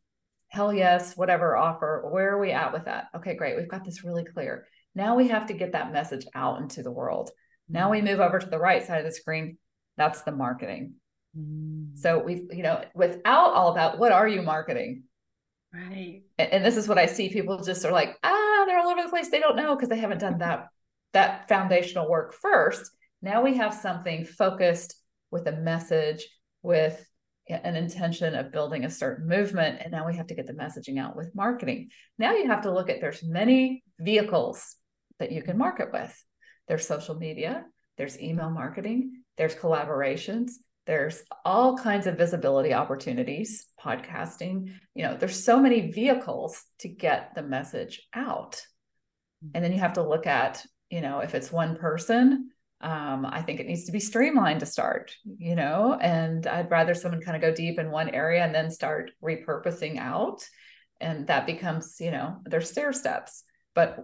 hell 0.48 0.72
yes 0.72 1.14
whatever 1.18 1.54
offer? 1.54 2.08
Where 2.10 2.34
are 2.34 2.40
we 2.40 2.52
at 2.52 2.72
with 2.72 2.86
that? 2.86 3.08
Okay 3.14 3.34
great 3.34 3.58
we've 3.58 3.68
got 3.68 3.84
this 3.84 4.02
really 4.04 4.24
clear. 4.24 4.66
Now 4.94 5.16
we 5.16 5.28
have 5.28 5.48
to 5.48 5.52
get 5.52 5.72
that 5.72 5.92
message 5.92 6.24
out 6.34 6.62
into 6.62 6.82
the 6.82 6.90
world. 6.90 7.30
Now 7.68 7.90
we 7.90 8.00
move 8.00 8.20
over 8.20 8.38
to 8.38 8.46
the 8.46 8.58
right 8.58 8.82
side 8.82 9.00
of 9.00 9.04
the 9.04 9.12
screen. 9.12 9.58
That's 9.98 10.22
the 10.22 10.32
marketing. 10.32 10.94
Mm. 11.38 11.96
so 11.96 12.18
we've 12.18 12.48
you 12.50 12.62
know 12.62 12.82
without 12.94 13.52
all 13.52 13.74
that 13.74 13.98
what 13.98 14.12
are 14.12 14.26
you 14.26 14.40
marketing? 14.40 15.02
Right. 15.74 16.22
And, 16.38 16.52
and 16.54 16.64
this 16.64 16.76
is 16.78 16.88
what 16.88 16.98
i 16.98 17.06
see 17.06 17.28
people 17.28 17.62
just 17.62 17.84
are 17.84 17.92
like 17.92 18.18
ah 18.22 18.64
they're 18.66 18.78
all 18.78 18.88
over 18.88 19.02
the 19.02 19.10
place. 19.10 19.28
They 19.28 19.40
don't 19.40 19.56
know 19.56 19.76
because 19.76 19.90
they 19.90 19.98
haven't 19.98 20.20
done 20.20 20.38
that 20.38 20.68
that 21.12 21.48
foundational 21.48 22.08
work 22.08 22.32
first 22.32 22.90
now 23.22 23.42
we 23.42 23.56
have 23.56 23.74
something 23.74 24.24
focused 24.24 24.94
with 25.30 25.46
a 25.46 25.52
message, 25.52 26.26
with 26.62 27.06
an 27.48 27.76
intention 27.76 28.34
of 28.34 28.52
building 28.52 28.84
a 28.84 28.90
certain 28.90 29.26
movement. 29.26 29.80
And 29.82 29.90
now 29.90 30.06
we 30.06 30.16
have 30.16 30.28
to 30.28 30.34
get 30.34 30.46
the 30.46 30.52
messaging 30.52 30.98
out 30.98 31.16
with 31.16 31.34
marketing. 31.34 31.90
Now 32.18 32.34
you 32.34 32.46
have 32.46 32.62
to 32.62 32.72
look 32.72 32.88
at 32.88 33.00
there's 33.00 33.24
many 33.24 33.82
vehicles 33.98 34.76
that 35.18 35.32
you 35.32 35.42
can 35.42 35.58
market 35.58 35.92
with. 35.92 36.16
There's 36.68 36.86
social 36.86 37.16
media, 37.16 37.64
there's 37.96 38.20
email 38.20 38.50
marketing, 38.50 39.22
there's 39.36 39.54
collaborations, 39.54 40.52
there's 40.86 41.22
all 41.44 41.76
kinds 41.76 42.06
of 42.06 42.16
visibility 42.16 42.72
opportunities, 42.72 43.66
podcasting. 43.80 44.72
You 44.94 45.04
know, 45.04 45.16
there's 45.16 45.44
so 45.44 45.60
many 45.60 45.90
vehicles 45.90 46.62
to 46.80 46.88
get 46.88 47.34
the 47.34 47.42
message 47.42 48.08
out. 48.14 48.62
And 49.54 49.64
then 49.64 49.72
you 49.72 49.78
have 49.78 49.94
to 49.94 50.02
look 50.02 50.26
at, 50.26 50.64
you 50.90 51.00
know, 51.00 51.20
if 51.20 51.34
it's 51.34 51.52
one 51.52 51.76
person, 51.76 52.50
um, 52.80 53.26
I 53.26 53.42
think 53.42 53.60
it 53.60 53.66
needs 53.66 53.84
to 53.84 53.92
be 53.92 54.00
streamlined 54.00 54.60
to 54.60 54.66
start, 54.66 55.14
you 55.38 55.54
know, 55.54 55.98
and 56.00 56.46
I'd 56.46 56.70
rather 56.70 56.94
someone 56.94 57.20
kind 57.20 57.36
of 57.36 57.42
go 57.42 57.54
deep 57.54 57.78
in 57.78 57.90
one 57.90 58.08
area 58.08 58.42
and 58.42 58.54
then 58.54 58.70
start 58.70 59.10
repurposing 59.22 59.98
out. 59.98 60.42
And 61.00 61.26
that 61.26 61.46
becomes, 61.46 61.96
you 62.00 62.10
know, 62.10 62.38
there's 62.44 62.70
stair 62.70 62.92
steps. 62.92 63.44
But 63.74 63.98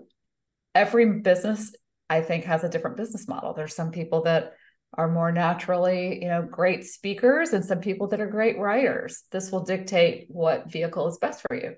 every 0.74 1.20
business, 1.20 1.74
I 2.10 2.20
think, 2.20 2.44
has 2.44 2.64
a 2.64 2.68
different 2.68 2.98
business 2.98 3.26
model. 3.26 3.54
There's 3.54 3.74
some 3.74 3.92
people 3.92 4.22
that 4.24 4.52
are 4.92 5.08
more 5.08 5.32
naturally, 5.32 6.22
you 6.22 6.28
know, 6.28 6.42
great 6.42 6.84
speakers 6.84 7.52
and 7.52 7.64
some 7.64 7.80
people 7.80 8.08
that 8.08 8.20
are 8.20 8.26
great 8.26 8.58
writers. 8.58 9.24
This 9.30 9.50
will 9.50 9.64
dictate 9.64 10.26
what 10.28 10.70
vehicle 10.70 11.08
is 11.08 11.18
best 11.18 11.42
for 11.48 11.56
you. 11.56 11.76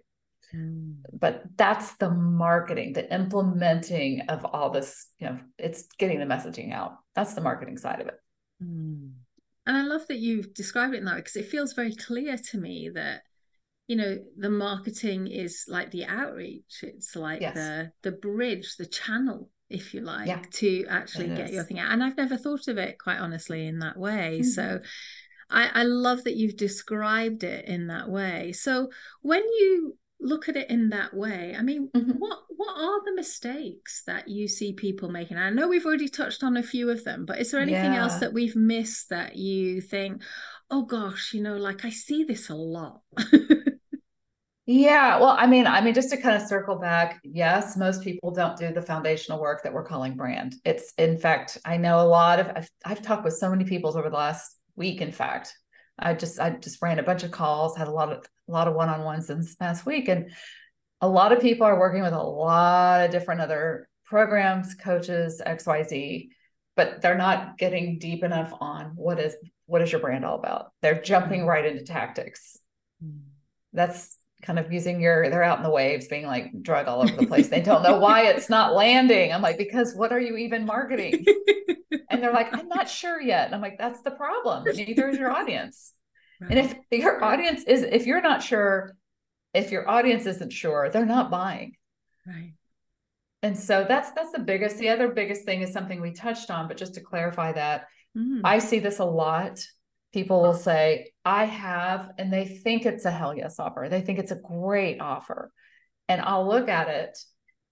Mm. 0.55 0.97
But 1.13 1.45
that's 1.57 1.95
the 1.97 2.11
marketing, 2.11 2.93
the 2.93 3.13
implementing 3.13 4.23
of 4.29 4.45
all 4.45 4.71
this, 4.71 5.09
you 5.19 5.27
know, 5.27 5.39
it's 5.59 5.85
getting 5.99 6.19
the 6.19 6.27
messaging 6.27 6.73
out. 6.73 6.97
That's 7.15 7.35
the 7.35 7.41
marketing 7.41 7.79
side 7.79 8.01
of 8.01 8.09
it. 8.09 8.21
Mm. 8.63 9.13
And 9.67 9.77
I 9.77 9.83
love 9.83 10.07
that 10.09 10.19
you've 10.19 10.55
described 10.55 10.95
it 10.95 11.05
now 11.05 11.17
because 11.17 11.37
it 11.37 11.47
feels 11.47 11.75
very 11.75 11.95
clear 11.95 12.39
to 12.39 12.59
me 12.59 12.91
that 12.95 13.23
you 13.87 13.97
know 13.97 14.19
the 14.37 14.51
marketing 14.51 15.27
is 15.27 15.65
like 15.67 15.91
the 15.91 16.05
outreach 16.05 16.81
it's 16.83 17.17
like 17.17 17.41
yes. 17.41 17.55
the 17.55 17.91
the 18.03 18.13
bridge 18.13 18.77
the 18.77 18.87
channel 18.87 19.49
if 19.71 19.93
you 19.95 20.03
like 20.03 20.29
yeah, 20.29 20.43
to 20.53 20.87
actually 20.89 21.29
get 21.29 21.49
is. 21.49 21.55
your 21.55 21.65
thing 21.65 21.79
out 21.79 21.91
and 21.91 22.05
i've 22.05 22.17
never 22.17 22.37
thought 22.37 22.69
of 22.69 22.79
it 22.79 22.99
quite 22.99 23.19
honestly 23.19 23.67
in 23.67 23.79
that 23.81 23.97
way 23.97 24.41
mm-hmm. 24.41 24.45
so 24.45 24.81
I, 25.51 25.71
I 25.73 25.83
love 25.85 26.25
that 26.25 26.37
you've 26.37 26.59
described 26.59 27.43
it 27.43 27.65
in 27.65 27.87
that 27.87 28.11
way 28.11 28.53
so 28.53 28.91
when 29.23 29.43
you 29.43 29.97
look 30.21 30.49
at 30.49 30.57
it 30.57 30.69
in 30.71 30.91
that 30.91 31.15
way 31.15 31.55
i 31.59 31.63
mean 31.63 31.89
mm-hmm. 31.95 32.13
what 32.13 32.39
what 32.57 32.77
are 32.77 33.05
the 33.05 33.15
mistakes 33.15 34.03
that 34.07 34.29
you 34.29 34.49
see 34.49 34.73
people 34.73 35.09
making 35.09 35.37
i 35.37 35.51
know 35.51 35.69
we've 35.69 35.87
already 35.87 36.09
touched 36.09 36.43
on 36.43 36.57
a 36.57 36.63
few 36.63 36.91
of 36.91 37.05
them 37.05 37.25
but 37.25 37.39
is 37.39 37.51
there 37.51 37.61
anything 37.61 37.93
yeah. 37.93 38.03
else 38.03 38.19
that 38.19 38.33
we've 38.33 38.57
missed 38.57 39.11
that 39.11 39.37
you 39.37 39.81
think 39.81 40.23
oh 40.71 40.83
gosh 40.83 41.33
you 41.33 41.43
know 41.43 41.57
like 41.57 41.85
i 41.85 41.91
see 41.91 42.25
this 42.25 42.49
a 42.49 42.55
lot 42.55 43.01
Yeah, 44.71 45.19
well, 45.19 45.35
I 45.39 45.47
mean, 45.47 45.67
I 45.67 45.81
mean, 45.81 45.95
just 45.95 46.11
to 46.11 46.19
kind 46.19 46.37
of 46.37 46.47
circle 46.47 46.77
back, 46.77 47.21
yes, 47.25 47.75
most 47.75 48.03
people 48.03 48.33
don't 48.33 48.55
do 48.55 48.71
the 48.71 48.83
foundational 48.83 49.41
work 49.41 49.63
that 49.63 49.73
we're 49.73 49.87
calling 49.87 50.15
brand. 50.15 50.57
It's, 50.63 50.93
in 50.99 51.17
fact, 51.17 51.57
I 51.65 51.79
know 51.79 52.01
a 52.01 52.05
lot 52.05 52.39
of, 52.39 52.51
I've, 52.55 52.71
I've 52.85 53.01
talked 53.01 53.25
with 53.25 53.33
so 53.33 53.49
many 53.49 53.65
people 53.65 53.97
over 53.97 54.11
the 54.11 54.17
last 54.17 54.59
week. 54.77 55.01
In 55.01 55.11
fact, 55.11 55.57
I 55.99 56.13
just, 56.13 56.39
I 56.39 56.51
just 56.51 56.83
ran 56.83 56.99
a 56.99 57.03
bunch 57.03 57.23
of 57.23 57.31
calls, 57.31 57.79
had 57.79 57.89
a 57.89 57.93
lot 57.93 58.13
of, 58.13 58.27
a 58.49 58.53
lot 58.53 58.69
of 58.69 58.75
one-on-ones 58.75 59.27
this 59.27 59.55
past 59.55 59.87
week, 59.87 60.09
and 60.09 60.31
a 61.01 61.09
lot 61.09 61.33
of 61.33 61.41
people 61.41 61.67
are 61.67 61.79
working 61.79 62.03
with 62.03 62.13
a 62.13 62.23
lot 62.23 63.05
of 63.05 63.11
different 63.11 63.41
other 63.41 63.89
programs, 64.05 64.75
coaches, 64.75 65.41
X, 65.45 65.67
Y, 65.67 65.83
Z, 65.85 66.31
but 66.77 67.01
they're 67.03 67.19
not 67.19 67.59
getting 67.59 67.99
deep 67.99 68.25
enough 68.25 68.53
on 68.61 68.93
what 68.97 69.19
is, 69.19 69.37
what 69.67 69.83
is 69.83 69.93
your 69.93 70.01
brand 70.01 70.25
all 70.25 70.39
about? 70.39 70.73
They're 70.83 71.01
jumping 71.01 71.41
mm-hmm. 71.41 71.49
right 71.49 71.67
into 71.67 71.85
tactics. 71.85 72.57
Mm. 73.05 73.21
That's 73.73 74.19
kind 74.43 74.59
of 74.59 74.73
using 74.73 75.01
your 75.01 75.29
they're 75.31 75.43
out 75.43 75.59
in 75.59 75.65
the 75.65 75.71
waves 75.71 76.07
being 76.07 76.25
like 76.27 76.63
drug 76.63 76.87
all 76.87 77.03
over 77.03 77.15
the 77.17 77.27
place 77.27 77.49
they 77.49 77.61
don't 77.61 77.83
know 77.83 77.99
why 77.99 78.27
it's 78.27 78.49
not 78.49 78.73
landing 78.73 79.33
i'm 79.33 79.43
like 79.43 79.59
because 79.59 79.95
what 79.97 80.13
are 80.13 80.21
you 80.21 80.37
even 80.37 80.65
marketing 80.65 81.25
and 82.11 82.23
they're 82.23 82.33
like 82.33 82.55
i'm 82.55 82.69
not 82.69 82.89
sure 82.89 83.21
yet 83.21 83.47
and 83.47 83.55
i'm 83.55 83.61
like 83.61 83.77
that's 83.79 84.01
the 84.03 84.13
problem 84.13 84.63
neither 84.77 85.09
is 85.09 85.19
your 85.19 85.31
audience 85.31 85.93
right. 86.41 86.51
and 86.51 86.77
if 86.91 87.01
your 87.01 87.23
audience 87.23 87.65
is 87.65 87.83
if 87.83 88.07
you're 88.07 88.23
not 88.23 88.43
sure 88.43 88.97
if 89.55 89.71
your 89.71 89.89
audience 89.89 90.27
isn't 90.27 90.53
sure 90.53 90.91
they're 90.91 91.07
not 91.07 91.31
buying 91.31 91.75
right 92.27 92.55
and 93.43 93.59
so 93.59 93.85
that's 93.89 94.11
that's 94.13 94.33
the 94.33 94.39
biggest 94.39 94.79
the 94.79 94.89
other 94.89 95.09
biggest 95.09 95.45
thing 95.45 95.63
is 95.63 95.73
something 95.73 96.01
we 96.01 96.13
touched 96.13 96.51
on 96.51 96.69
but 96.69 96.77
just 96.77 96.95
to 96.95 97.01
clarify 97.01 97.53
that 97.53 97.87
mm. 98.17 98.41
i 98.45 98.59
see 98.59 98.79
this 98.79 98.99
a 98.99 99.05
lot 99.05 99.61
people 100.13 100.41
will 100.41 100.55
say, 100.55 101.13
I 101.25 101.45
have, 101.45 102.11
and 102.19 102.33
they 102.33 102.47
think 102.47 102.87
it's 102.87 103.05
a 103.05 103.11
hell 103.11 103.37
yes 103.37 103.59
offer. 103.59 103.89
They 103.91 104.01
think 104.01 104.19
it's 104.19 104.33
a 104.33 104.37
great 104.37 105.01
offer. 105.01 105.53
And 106.09 106.21
I'll 106.21 106.49
look 106.49 106.69
at 106.69 106.89
it 106.89 107.19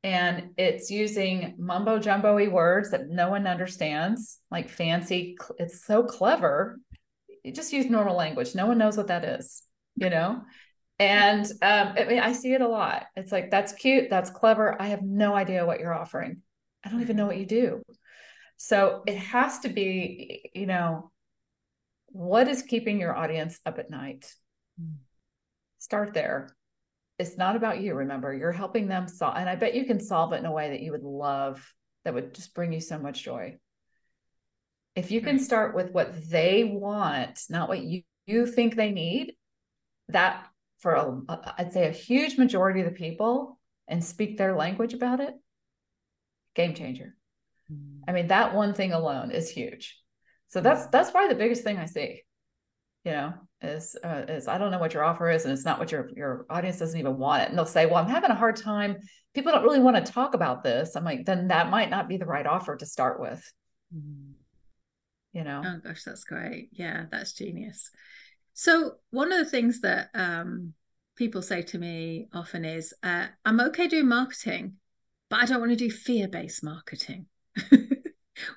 and 0.03 0.51
it's 0.57 0.91
using 0.91 1.55
mumbo 1.59 1.99
jumbo 1.99 2.49
words 2.51 2.91
that 2.91 3.09
no 3.09 3.31
one 3.31 3.47
understands, 3.47 4.39
like 4.51 4.69
fancy. 4.69 5.37
It's 5.59 5.85
so 5.85 6.05
clever. 6.05 6.79
Just 7.53 7.73
use 7.73 7.87
normal 7.87 8.17
language. 8.17 8.55
No 8.55 8.67
one 8.67 8.79
knows 8.79 8.97
what 8.97 9.09
that 9.09 9.25
is, 9.25 9.63
you 9.97 10.11
know? 10.11 10.43
And 10.99 11.45
um, 11.63 11.95
I 11.97 12.05
mean, 12.09 12.21
I 12.21 12.33
see 12.33 12.53
it 12.55 12.61
a 12.61 12.69
lot. 12.69 13.05
It's 13.17 13.33
like, 13.33 13.51
that's 13.51 13.73
cute. 13.73 14.09
That's 14.09 14.31
clever. 14.31 14.81
I 14.81 14.89
have 14.89 15.03
no 15.03 15.35
idea 15.35 15.67
what 15.67 15.81
you're 15.81 15.95
offering. 15.95 16.43
I 16.85 16.89
don't 16.89 17.03
even 17.03 17.17
know 17.17 17.27
what 17.27 17.39
you 17.39 17.47
do. 17.47 17.83
So 18.57 19.03
it 19.07 19.17
has 19.17 19.59
to 19.61 19.69
be, 19.69 20.51
you 20.55 20.67
know, 20.67 21.11
what 22.07 22.49
is 22.49 22.63
keeping 22.63 22.99
your 22.99 23.15
audience 23.15 23.61
up 23.67 23.79
at 23.79 23.91
night? 23.91 24.33
Start 25.79 26.15
there. 26.15 26.57
It's 27.19 27.37
not 27.37 27.57
about 27.57 27.81
you, 27.81 27.95
remember, 27.95 28.35
you're 28.35 28.53
helping 28.53 28.89
them 28.89 29.09
solve. 29.09 29.37
And 29.37 29.49
I 29.49 29.57
bet 29.57 29.75
you 29.75 29.85
can 29.85 30.01
solve 30.01 30.33
it 30.33 30.39
in 30.39 30.47
a 30.47 30.53
way 30.53 30.71
that 30.71 30.81
you 30.81 30.93
would 30.93 31.03
love, 31.03 31.67
that 32.05 32.15
would 32.15 32.35
just 32.35 32.55
bring 32.55 32.73
you 32.73 32.81
so 32.81 32.99
much 32.99 33.23
joy. 33.23 33.59
If 34.97 35.11
you 35.11 35.21
can 35.21 35.39
start 35.39 35.75
with 35.75 35.93
what 35.93 36.29
they 36.31 36.65
want, 36.65 37.41
not 37.51 37.69
what 37.69 37.83
you, 37.83 38.03
you 38.27 38.47
think 38.47 38.75
they 38.75 38.91
need, 38.91 39.35
that 40.09 40.47
for 40.79 40.95
a, 40.95 41.21
I'd 41.59 41.73
say 41.73 41.87
a 41.87 41.93
huge 41.93 42.39
majority 42.39 42.81
of 42.81 42.87
the 42.87 42.93
people 42.93 43.59
and 43.87 44.03
speak 44.03 44.37
their 44.37 44.57
language 44.57 44.95
about 44.95 45.21
it, 45.21 45.35
game 46.55 46.75
changer. 46.75 47.15
Mm. 47.71 48.01
I 48.09 48.13
mean, 48.13 48.29
that 48.29 48.55
one 48.55 48.73
thing 48.73 48.93
alone 48.93 49.31
is 49.31 49.51
huge. 49.51 50.01
So 50.49 50.61
that's 50.61 50.87
that's 50.87 51.11
probably 51.11 51.29
the 51.29 51.41
biggest 51.41 51.63
thing 51.65 51.77
I 51.77 51.87
see. 51.87 52.23
You 53.05 53.13
know, 53.13 53.35
is 53.61 53.97
uh, 54.03 54.23
is 54.29 54.49
I 54.49 54.59
don't 54.59 54.71
know 54.71 54.79
what 54.79 54.95
your 54.95 55.05
offer 55.05 55.29
is, 55.31 55.45
and 55.45 55.53
it's 55.53 55.65
not 55.65 55.79
what 55.79 55.93
your 55.93 56.09
your 56.17 56.47
audience 56.49 56.79
doesn't 56.79 56.99
even 56.99 57.19
want 57.19 57.43
it, 57.43 57.49
and 57.49 57.59
they'll 57.59 57.67
say, 57.67 57.87
"Well, 57.87 57.97
I'm 57.97 58.09
having 58.09 58.31
a 58.31 58.35
hard 58.35 58.57
time. 58.57 58.97
People 59.35 59.53
don't 59.53 59.65
really 59.65 59.81
want 59.81 59.97
to 59.97 60.13
talk 60.13 60.35
about 60.35 60.63
this." 60.63 60.97
I'm 60.97 61.05
like, 61.05 61.25
then 61.27 61.49
that 61.49 61.71
might 61.71 61.91
not 61.91 62.09
be 62.09 62.17
the 62.17 62.27
right 62.27 62.47
offer 62.47 62.77
to 62.77 62.87
start 62.87 63.21
with. 63.21 63.43
Mm. 63.95 64.36
You 65.37 65.45
know. 65.45 65.63
Oh 65.63 65.81
gosh, 65.85 66.03
that's 66.03 66.25
great. 66.25 66.71
Yeah, 66.73 67.05
that's 67.11 67.35
genius. 67.35 67.91
So 68.55 68.93
one 69.11 69.33
of 69.33 69.39
the 69.39 69.51
things 69.51 69.83
that 69.83 70.09
um, 70.15 70.73
people 71.15 71.43
say 71.43 71.61
to 71.61 71.79
me 71.79 72.29
often 72.33 72.65
is, 72.65 72.95
uh, 73.03 73.27
"I'm 73.45 73.61
okay 73.61 73.87
doing 73.87 74.09
marketing, 74.09 74.77
but 75.29 75.43
I 75.43 75.45
don't 75.45 75.61
want 75.61 75.73
to 75.73 75.77
do 75.77 75.91
fear 75.91 76.27
based 76.27 76.65
marketing." 76.65 77.27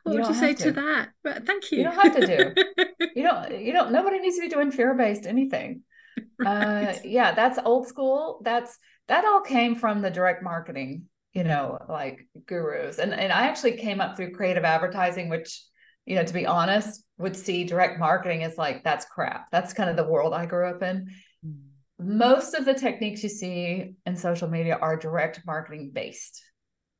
what 0.03 0.13
you 0.13 0.19
would 0.21 0.27
you 0.29 0.33
say 0.33 0.53
to. 0.53 0.63
to. 0.63 0.71
that 0.73 1.09
but 1.23 1.45
thank 1.45 1.71
you 1.71 1.79
you 1.79 1.83
don't 1.85 1.95
have 1.95 2.13
to 2.13 2.25
do 2.25 2.53
you 3.15 3.23
don't 3.23 3.61
you 3.61 3.71
don't 3.71 3.93
nobody 3.93 4.19
needs 4.19 4.35
to 4.35 4.41
be 4.41 4.49
doing 4.49 4.71
fear-based 4.71 5.25
anything 5.25 5.81
right. 6.37 6.47
uh 6.47 6.99
yeah 7.05 7.33
that's 7.33 7.57
old 7.63 7.87
school 7.87 8.41
that's 8.43 8.77
that 9.07 9.23
all 9.23 9.39
came 9.39 9.75
from 9.75 10.01
the 10.01 10.09
direct 10.09 10.43
marketing 10.43 11.05
you 11.31 11.45
know 11.45 11.77
like 11.87 12.27
gurus 12.45 12.99
and 12.99 13.13
and 13.13 13.31
i 13.31 13.47
actually 13.47 13.77
came 13.77 14.01
up 14.01 14.17
through 14.17 14.33
creative 14.33 14.65
advertising 14.65 15.29
which 15.29 15.63
you 16.09 16.15
know 16.15 16.23
to 16.23 16.33
be 16.33 16.45
honest 16.45 17.03
would 17.17 17.35
see 17.35 17.63
direct 17.63 17.99
marketing 17.99 18.43
as 18.43 18.57
like 18.57 18.83
that's 18.83 19.05
crap 19.05 19.49
that's 19.51 19.73
kind 19.73 19.89
of 19.89 19.95
the 19.95 20.03
world 20.03 20.33
i 20.33 20.45
grew 20.45 20.67
up 20.67 20.81
in 20.81 21.07
mm. 21.45 21.57
most 21.99 22.53
of 22.55 22.65
the 22.65 22.73
techniques 22.73 23.23
you 23.23 23.29
see 23.29 23.93
in 24.05 24.15
social 24.15 24.49
media 24.49 24.77
are 24.81 24.97
direct 24.97 25.41
marketing 25.45 25.91
based 25.93 26.41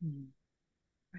mm. 0.06 0.26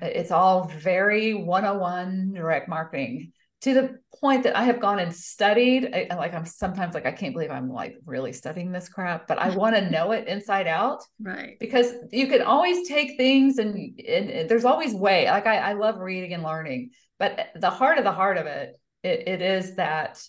It's 0.01 0.31
all 0.31 0.65
very 0.69 1.35
101 1.35 2.33
direct 2.35 2.69
marketing 2.69 3.33
to 3.63 3.75
the 3.75 3.99
point 4.21 4.43
that 4.45 4.57
I 4.57 4.65
have 4.65 4.81
gone 4.81 4.99
and 4.99 5.15
studied. 5.15 5.95
I, 5.95 6.15
like 6.15 6.35
I'm 6.35 6.47
sometimes 6.47 6.95
like 6.95 7.07
I 7.07 7.13
can't 7.13 7.35
believe 7.35 7.51
I'm 7.51 7.71
like 7.71 7.97
really 8.07 8.33
studying 8.33 8.73
this 8.73 8.89
crap, 8.89 9.27
but 9.27 9.39
I 9.39 9.51
want 9.57 9.77
to 9.77 9.91
know 9.91 10.13
it 10.13 10.29
inside 10.29 10.67
out. 10.67 11.03
Right. 11.21 11.59
Because 11.59 11.93
you 12.11 12.27
can 12.27 12.43
always 12.43 12.89
take 12.89 13.17
things 13.17 13.59
and, 13.59 13.75
and, 14.01 14.31
and 14.31 14.49
there's 14.49 14.65
always 14.65 14.95
way. 14.95 15.27
Like 15.27 15.47
I, 15.47 15.59
I 15.59 15.73
love 15.75 15.99
reading 15.99 16.35
and 16.35 16.43
learning, 16.43 16.91
but 17.19 17.49
the 17.55 17.71
heart 17.71 17.99
of 17.99 18.05
the 18.05 18.13
heart 18.13 18.39
of 18.39 18.47
it, 18.47 18.81
it, 19.03 19.29
it 19.29 19.43
is 19.43 19.77
that 19.77 20.23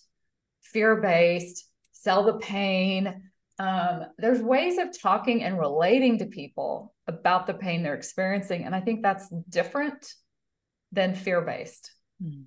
fear 0.62 0.98
based, 0.98 1.68
sell 1.92 2.24
the 2.24 2.38
pain. 2.38 3.30
Um, 3.60 4.06
there's 4.18 4.42
ways 4.42 4.78
of 4.78 5.00
talking 5.00 5.44
and 5.44 5.58
relating 5.58 6.20
to 6.20 6.26
people 6.26 6.94
about 7.08 7.48
the 7.48 7.54
pain 7.54 7.84
they're 7.84 7.94
experiencing. 7.94 8.64
And 8.66 8.76
I 8.76 8.82
think 8.82 9.04
that's 9.04 9.30
different 9.50 10.14
than 10.92 11.16
fear 11.16 11.42
based. 11.42 11.92
Mm. 12.22 12.46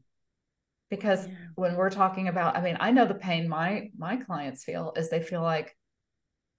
Because 0.97 1.27
yeah. 1.27 1.35
when 1.55 1.77
we're 1.77 1.91
talking 1.91 2.29
about, 2.29 2.57
I 2.57 2.63
mean, 2.63 2.77
I 2.81 2.91
know 2.91 3.07
the 3.07 3.15
pain 3.15 3.49
my 3.49 3.91
my 3.97 4.17
clients 4.17 4.65
feel 4.65 4.93
is 4.97 5.11
they 5.11 5.23
feel 5.23 5.43
like 5.43 5.77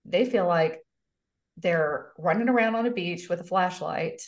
they 0.06 0.26
feel 0.26 0.48
like 0.48 0.82
they're 1.58 2.12
running 2.18 2.50
around 2.50 2.76
on 2.76 2.86
a 2.86 2.92
beach 2.92 3.30
with 3.30 3.40
a 3.40 3.46
flashlight 3.46 4.22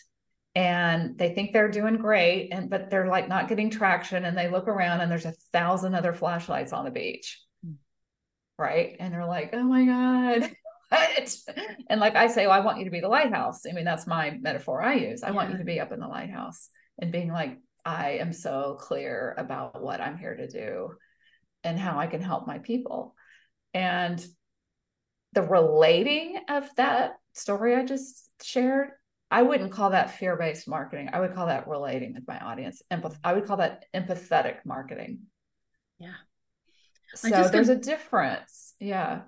and 0.56 1.18
they 1.18 1.34
think 1.34 1.52
they're 1.52 1.70
doing 1.70 1.98
great 1.98 2.50
and 2.52 2.70
but 2.70 2.90
they're 2.90 3.08
like 3.08 3.28
not 3.28 3.50
getting 3.50 3.70
traction 3.70 4.26
and 4.26 4.38
they 4.38 4.50
look 4.50 4.68
around 4.68 5.02
and 5.02 5.12
there's 5.12 5.26
a 5.26 5.34
thousand 5.52 5.94
other 5.94 6.14
flashlights 6.14 6.72
on 6.72 6.86
the 6.86 6.90
beach 6.90 7.44
mm. 7.66 7.76
right 8.58 8.96
and 9.00 9.14
they're 9.14 9.26
like 9.26 9.50
oh 9.54 9.64
my 9.64 9.86
god 9.86 10.50
what? 10.90 11.38
and 11.90 12.00
like 12.00 12.16
I 12.16 12.28
say, 12.28 12.48
well, 12.48 12.56
I 12.56 12.64
want 12.64 12.80
you 12.80 12.86
to 12.86 12.92
be 12.92 13.00
the 13.00 13.08
lighthouse. 13.08 13.64
I 13.70 13.74
mean, 13.74 13.86
that's 13.86 14.08
my 14.08 14.38
metaphor 14.42 14.82
I 14.82 14.96
use. 14.96 15.24
I 15.24 15.28
yeah. 15.28 15.34
want 15.34 15.52
you 15.52 15.58
to 15.58 15.64
be 15.64 15.80
up 15.80 15.92
in 15.92 16.00
the 16.00 16.08
lighthouse 16.08 16.70
and 17.00 17.12
being 17.12 17.32
like, 17.32 17.58
I 17.88 18.18
am 18.20 18.34
so 18.34 18.76
clear 18.78 19.34
about 19.38 19.82
what 19.82 20.02
I'm 20.02 20.18
here 20.18 20.36
to 20.36 20.46
do 20.46 20.90
and 21.64 21.80
how 21.80 21.98
I 21.98 22.08
can 22.08 22.22
help 22.22 22.46
my 22.46 22.60
people. 22.60 23.16
And 23.74 24.24
the 25.32 25.42
relating 25.42 26.38
of 26.50 26.70
that 26.76 27.14
story 27.34 27.76
I 27.76 27.86
just 27.86 28.30
shared, 28.44 28.90
I 29.32 29.42
wouldn't 29.44 29.72
call 29.72 29.92
that 29.92 30.18
fear 30.18 30.36
based 30.36 30.68
marketing. 30.68 31.12
I 31.14 31.22
would 31.22 31.34
call 31.34 31.48
that 31.48 31.70
relating 31.70 32.14
with 32.14 32.28
my 32.28 32.38
audience. 32.38 32.82
Empath- 32.92 33.20
I 33.24 33.32
would 33.32 33.46
call 33.46 33.58
that 33.58 33.86
empathetic 33.94 34.58
marketing. 34.66 35.20
Yeah. 35.98 36.16
So 37.16 37.30
there's 37.30 37.70
a 37.70 37.76
difference. 37.78 38.74
Yeah. 38.82 39.22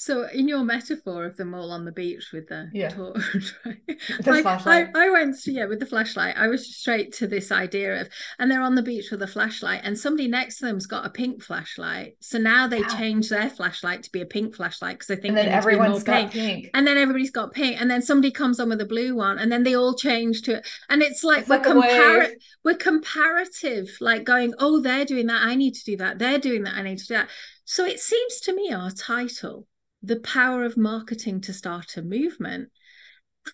So, 0.00 0.26
in 0.28 0.48
your 0.48 0.64
metaphor 0.64 1.26
of 1.26 1.36
them 1.36 1.52
all 1.52 1.70
on 1.70 1.84
the 1.84 1.92
beach 1.92 2.30
with 2.32 2.48
the 2.48 2.70
yeah. 2.72 2.88
torch, 2.88 3.20
the 3.64 4.30
I, 4.30 4.40
flashlight. 4.40 4.88
I, 4.94 5.08
I, 5.08 5.10
went 5.10 5.36
yeah, 5.46 5.66
with 5.66 5.78
the 5.78 5.84
flashlight. 5.84 6.38
I 6.38 6.46
was 6.46 6.74
straight 6.74 7.12
to 7.16 7.26
this 7.26 7.52
idea 7.52 8.00
of, 8.00 8.08
and 8.38 8.50
they're 8.50 8.62
on 8.62 8.76
the 8.76 8.82
beach 8.82 9.10
with 9.10 9.20
a 9.20 9.26
flashlight, 9.26 9.82
and 9.84 9.98
somebody 9.98 10.26
next 10.26 10.56
to 10.56 10.64
them's 10.64 10.86
got 10.86 11.04
a 11.04 11.10
pink 11.10 11.42
flashlight. 11.42 12.16
So 12.20 12.38
now 12.38 12.66
they 12.66 12.82
change 12.84 13.28
their 13.28 13.50
flashlight 13.50 14.02
to 14.04 14.10
be 14.10 14.22
a 14.22 14.24
pink 14.24 14.56
flashlight 14.56 14.94
because 14.94 15.08
they 15.08 15.16
think 15.16 15.36
and 15.36 15.36
then 15.36 15.48
everyone's 15.48 16.02
got 16.02 16.30
pink. 16.30 16.32
pink. 16.32 16.70
And 16.72 16.86
then 16.86 16.96
everybody's 16.96 17.30
got 17.30 17.52
pink, 17.52 17.78
and 17.78 17.90
then 17.90 18.00
somebody 18.00 18.30
comes 18.30 18.58
on 18.58 18.70
with 18.70 18.80
a 18.80 18.86
blue 18.86 19.14
one, 19.14 19.38
and 19.38 19.52
then 19.52 19.64
they 19.64 19.76
all 19.76 19.94
change 19.94 20.40
to 20.42 20.56
it. 20.56 20.68
And 20.88 21.02
it's 21.02 21.22
like 21.22 21.40
it's 21.40 21.50
we're 21.50 21.58
like 21.58 21.66
compar- 21.66 22.32
we're 22.64 22.74
comparative, 22.74 23.90
like 24.00 24.24
going, 24.24 24.54
oh, 24.60 24.80
they're 24.80 25.04
doing 25.04 25.26
that, 25.26 25.42
I 25.42 25.56
need 25.56 25.74
to 25.74 25.84
do 25.84 25.98
that. 25.98 26.18
They're 26.18 26.38
doing 26.38 26.62
that, 26.62 26.76
I 26.76 26.80
need 26.84 27.00
to 27.00 27.06
do 27.06 27.14
that. 27.16 27.28
So 27.66 27.84
it 27.84 28.00
seems 28.00 28.40
to 28.40 28.54
me 28.54 28.72
our 28.72 28.90
title 28.90 29.66
the 30.02 30.20
power 30.20 30.64
of 30.64 30.76
marketing 30.76 31.40
to 31.42 31.52
start 31.52 31.96
a 31.96 32.02
movement 32.02 32.70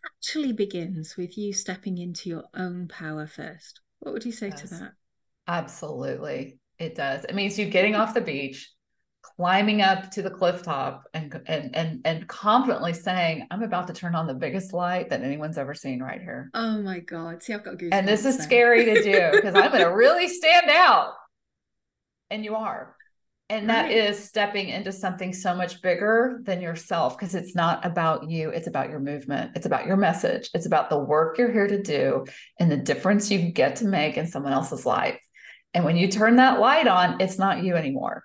actually 0.04 0.52
begins 0.52 1.16
with 1.16 1.36
you 1.38 1.52
stepping 1.52 1.98
into 1.98 2.28
your 2.28 2.44
own 2.54 2.88
power 2.88 3.26
first. 3.26 3.80
What 4.00 4.12
would 4.12 4.24
you 4.24 4.32
say 4.32 4.48
yes, 4.48 4.62
to 4.62 4.66
that? 4.68 4.92
Absolutely. 5.48 6.58
It 6.78 6.94
does. 6.94 7.24
It 7.24 7.34
means 7.34 7.58
you 7.58 7.66
getting 7.66 7.94
off 7.94 8.14
the 8.14 8.20
beach, 8.20 8.70
climbing 9.22 9.80
up 9.80 10.10
to 10.12 10.22
the 10.22 10.30
cliff 10.30 10.62
top 10.62 11.04
and 11.14 11.40
and 11.46 11.74
and 11.74 12.00
and 12.04 12.28
confidently 12.28 12.92
saying, 12.92 13.46
"I'm 13.50 13.62
about 13.62 13.86
to 13.86 13.94
turn 13.94 14.14
on 14.14 14.26
the 14.26 14.34
biggest 14.34 14.72
light 14.72 15.10
that 15.10 15.22
anyone's 15.22 15.56
ever 15.56 15.74
seen 15.74 16.00
right 16.02 16.20
here." 16.20 16.50
Oh 16.52 16.82
my 16.82 17.00
god! 17.00 17.42
See, 17.42 17.54
I've 17.54 17.64
got 17.64 17.76
goosebumps. 17.76 17.92
And 17.92 18.06
this 18.06 18.26
is 18.26 18.38
scary 18.38 18.84
to 18.84 19.02
do 19.02 19.30
because 19.32 19.54
I'm 19.54 19.70
going 19.70 19.84
to 19.84 19.94
really 19.94 20.28
stand 20.28 20.68
out, 20.68 21.14
and 22.30 22.44
you 22.44 22.56
are. 22.56 22.95
And 23.48 23.70
that 23.70 23.84
Right. 23.84 23.96
is 23.96 24.22
stepping 24.22 24.70
into 24.70 24.90
something 24.90 25.32
so 25.32 25.54
much 25.54 25.80
bigger 25.80 26.40
than 26.42 26.60
yourself 26.60 27.16
because 27.16 27.36
it's 27.36 27.54
not 27.54 27.84
about 27.86 28.28
you. 28.28 28.50
It's 28.50 28.66
about 28.66 28.90
your 28.90 28.98
movement. 28.98 29.52
It's 29.54 29.66
about 29.66 29.86
your 29.86 29.96
message. 29.96 30.50
It's 30.52 30.66
about 30.66 30.90
the 30.90 30.98
work 30.98 31.38
you're 31.38 31.52
here 31.52 31.68
to 31.68 31.80
do 31.80 32.24
and 32.58 32.70
the 32.70 32.76
difference 32.76 33.30
you 33.30 33.52
get 33.52 33.76
to 33.76 33.86
make 33.86 34.16
in 34.16 34.26
someone 34.26 34.52
else's 34.52 34.84
life. 34.84 35.20
And 35.74 35.84
when 35.84 35.96
you 35.96 36.08
turn 36.08 36.36
that 36.36 36.58
light 36.58 36.88
on, 36.88 37.20
it's 37.20 37.38
not 37.38 37.62
you 37.62 37.76
anymore. 37.76 38.24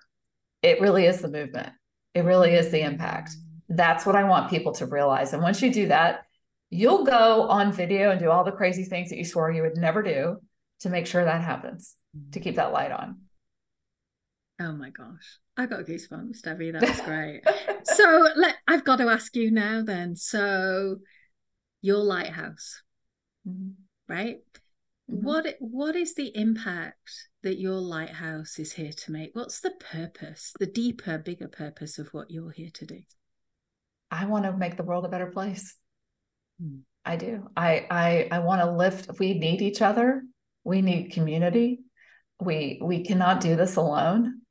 It 0.62 0.80
really 0.80 1.06
is 1.06 1.20
the 1.20 1.28
movement. 1.28 1.72
It 2.14 2.24
really 2.24 2.54
is 2.54 2.70
the 2.70 2.80
impact. 2.80 3.30
That's 3.68 4.04
what 4.04 4.16
I 4.16 4.24
want 4.24 4.50
people 4.50 4.72
to 4.72 4.86
realize. 4.86 5.32
And 5.32 5.42
once 5.42 5.62
you 5.62 5.72
do 5.72 5.88
that, 5.88 6.24
you'll 6.70 7.04
go 7.04 7.48
on 7.48 7.72
video 7.72 8.10
and 8.10 8.18
do 8.18 8.30
all 8.30 8.42
the 8.42 8.52
crazy 8.52 8.84
things 8.84 9.10
that 9.10 9.18
you 9.18 9.24
swore 9.24 9.52
you 9.52 9.62
would 9.62 9.76
never 9.76 10.02
do 10.02 10.38
to 10.80 10.90
make 10.90 11.06
sure 11.06 11.24
that 11.24 11.42
happens, 11.42 11.94
to 12.32 12.40
keep 12.40 12.56
that 12.56 12.72
light 12.72 12.90
on. 12.90 13.20
Oh 14.62 14.72
my 14.72 14.90
gosh. 14.90 15.38
I 15.56 15.66
got 15.66 15.86
goosebumps, 15.86 16.42
Debbie. 16.42 16.70
That 16.70 16.82
was 16.82 17.00
great. 17.00 17.42
so 17.84 18.28
let 18.36 18.56
I've 18.68 18.84
got 18.84 18.96
to 18.96 19.08
ask 19.08 19.34
you 19.34 19.50
now 19.50 19.82
then. 19.82 20.14
So 20.14 20.98
your 21.80 21.98
lighthouse, 21.98 22.80
Mhm. 23.46 23.74
right? 24.08 24.38
Mhm. 25.10 25.22
What 25.22 25.56
what 25.58 25.96
is 25.96 26.14
the 26.14 26.30
impact 26.36 27.28
that 27.42 27.58
your 27.58 27.74
lighthouse 27.80 28.58
is 28.60 28.72
here 28.72 28.92
to 28.92 29.12
make? 29.12 29.34
What's 29.34 29.60
the 29.60 29.72
purpose, 29.80 30.54
the 30.60 30.66
deeper, 30.66 31.18
bigger 31.18 31.48
purpose 31.48 31.98
of 31.98 32.08
what 32.14 32.30
you're 32.30 32.52
here 32.52 32.70
to 32.74 32.86
do? 32.86 33.00
I 34.12 34.26
want 34.26 34.44
to 34.44 34.56
make 34.56 34.76
the 34.76 34.84
world 34.84 35.04
a 35.04 35.08
better 35.08 35.30
place. 35.30 35.76
Hmm. 36.60 36.80
I 37.04 37.16
do. 37.16 37.48
I 37.56 37.86
I 37.90 38.28
I 38.30 38.38
want 38.38 38.60
to 38.62 38.70
lift. 38.70 39.18
We 39.18 39.34
need 39.34 39.60
each 39.60 39.82
other. 39.82 40.22
We 40.62 40.82
need 40.82 41.10
community. 41.12 41.80
We 42.40 42.80
we 42.80 43.04
cannot 43.04 43.40
do 43.40 43.56
this 43.56 43.74
alone. 43.74 44.41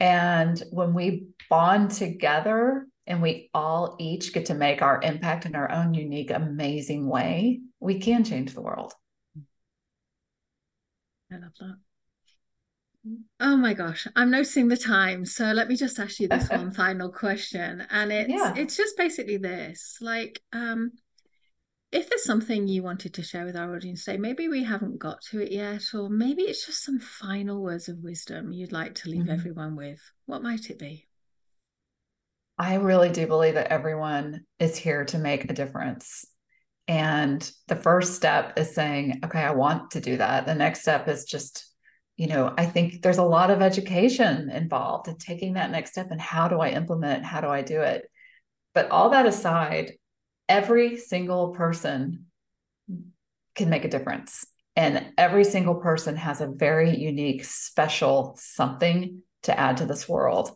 And 0.00 0.62
when 0.70 0.94
we 0.94 1.26
bond 1.48 1.92
together 1.92 2.86
and 3.06 3.22
we 3.22 3.50
all 3.54 3.96
each 3.98 4.32
get 4.32 4.46
to 4.46 4.54
make 4.54 4.82
our 4.82 5.00
impact 5.02 5.46
in 5.46 5.54
our 5.54 5.70
own 5.70 5.94
unique, 5.94 6.30
amazing 6.30 7.06
way, 7.08 7.60
we 7.80 8.00
can 8.00 8.24
change 8.24 8.54
the 8.54 8.62
world. 8.62 8.92
I 11.30 11.36
love 11.36 11.52
that. 11.60 11.76
Oh 13.38 13.56
my 13.56 13.74
gosh, 13.74 14.06
I'm 14.16 14.30
noticing 14.30 14.68
the 14.68 14.76
time. 14.78 15.26
So 15.26 15.52
let 15.52 15.68
me 15.68 15.76
just 15.76 15.98
ask 15.98 16.20
you 16.20 16.28
this 16.28 16.48
one 16.50 16.72
final 16.72 17.10
question. 17.12 17.86
And 17.90 18.10
it's 18.10 18.30
Yeah. 18.30 18.54
it's 18.56 18.76
just 18.76 18.96
basically 18.96 19.36
this. 19.36 19.98
Like, 20.00 20.40
um, 20.52 20.92
if 21.94 22.08
there's 22.10 22.24
something 22.24 22.66
you 22.66 22.82
wanted 22.82 23.14
to 23.14 23.22
share 23.22 23.44
with 23.44 23.56
our 23.56 23.76
audience 23.76 24.04
today, 24.04 24.18
maybe 24.18 24.48
we 24.48 24.64
haven't 24.64 24.98
got 24.98 25.22
to 25.30 25.40
it 25.40 25.52
yet, 25.52 25.84
or 25.94 26.10
maybe 26.10 26.42
it's 26.42 26.66
just 26.66 26.84
some 26.84 26.98
final 26.98 27.62
words 27.62 27.88
of 27.88 28.02
wisdom 28.02 28.50
you'd 28.50 28.72
like 28.72 28.96
to 28.96 29.08
leave 29.08 29.26
Mhm. 29.26 29.32
everyone 29.32 29.76
with. 29.76 30.00
What 30.26 30.42
might 30.42 30.70
it 30.70 30.78
be? 30.80 31.06
I 32.58 32.74
really 32.74 33.10
do 33.10 33.28
believe 33.28 33.54
that 33.54 33.70
everyone 33.70 34.44
is 34.58 34.76
here 34.76 35.04
to 35.06 35.18
make 35.18 35.48
a 35.48 35.54
difference. 35.54 36.26
And 36.88 37.48
the 37.68 37.76
first 37.76 38.14
step 38.14 38.58
is 38.58 38.74
saying, 38.74 39.20
okay, 39.24 39.40
I 39.40 39.52
want 39.52 39.92
to 39.92 40.00
do 40.00 40.16
that. 40.16 40.46
The 40.46 40.54
next 40.54 40.80
step 40.80 41.06
is 41.08 41.24
just, 41.24 41.64
you 42.16 42.26
know, 42.26 42.52
I 42.58 42.66
think 42.66 43.02
there's 43.02 43.18
a 43.18 43.24
lot 43.24 43.50
of 43.50 43.62
education 43.62 44.50
involved 44.50 45.06
in 45.06 45.16
taking 45.18 45.54
that 45.54 45.70
next 45.70 45.92
step 45.92 46.10
and 46.10 46.20
how 46.20 46.48
do 46.48 46.58
I 46.58 46.70
implement 46.70 47.22
it? 47.22 47.24
How 47.24 47.40
do 47.40 47.48
I 47.48 47.62
do 47.62 47.82
it? 47.82 48.10
But 48.72 48.90
all 48.90 49.10
that 49.10 49.26
aside, 49.26 49.92
every 50.48 50.96
single 50.96 51.50
person 51.50 52.26
can 53.54 53.70
make 53.70 53.84
a 53.84 53.88
difference. 53.88 54.46
And 54.76 55.12
every 55.16 55.44
single 55.44 55.76
person 55.76 56.16
has 56.16 56.40
a 56.40 56.48
very 56.48 56.96
unique, 56.96 57.44
special 57.44 58.36
something 58.40 59.22
to 59.44 59.58
add 59.58 59.76
to 59.78 59.86
this 59.86 60.08
world. 60.08 60.50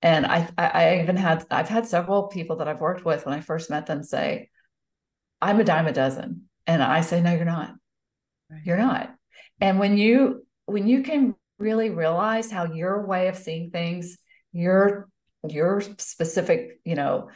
And 0.00 0.24
I, 0.24 0.48
I, 0.56 0.66
I 0.66 1.02
even 1.02 1.16
had, 1.16 1.44
I've 1.50 1.68
had 1.68 1.86
several 1.86 2.28
people 2.28 2.56
that 2.56 2.68
I've 2.68 2.80
worked 2.80 3.04
with 3.04 3.26
when 3.26 3.34
I 3.34 3.40
first 3.40 3.70
met 3.70 3.86
them 3.86 4.02
say, 4.02 4.48
I'm 5.42 5.60
a 5.60 5.64
dime 5.64 5.86
a 5.86 5.92
dozen. 5.92 6.44
And 6.66 6.82
I 6.82 7.02
say, 7.02 7.20
no, 7.20 7.34
you're 7.34 7.44
not. 7.44 7.74
Right. 8.50 8.62
You're 8.64 8.78
not. 8.78 9.14
And 9.60 9.78
when 9.78 9.98
you, 9.98 10.46
when 10.64 10.86
you 10.86 11.02
can 11.02 11.34
really 11.58 11.90
realize 11.90 12.50
how 12.50 12.72
your 12.72 13.06
way 13.06 13.28
of 13.28 13.36
seeing 13.36 13.70
things, 13.70 14.18
your, 14.52 15.08
your 15.46 15.82
specific, 15.98 16.80
you 16.84 16.94
know, 16.94 17.28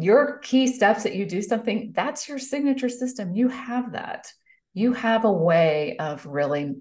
your 0.00 0.38
key 0.38 0.66
steps 0.66 1.02
that 1.02 1.14
you 1.14 1.26
do 1.26 1.42
something, 1.42 1.92
that's 1.94 2.28
your 2.28 2.38
signature 2.38 2.88
system. 2.88 3.34
You 3.34 3.48
have 3.48 3.92
that. 3.92 4.32
You 4.74 4.94
have 4.94 5.24
a 5.24 5.32
way 5.32 5.96
of 5.98 6.24
really 6.24 6.76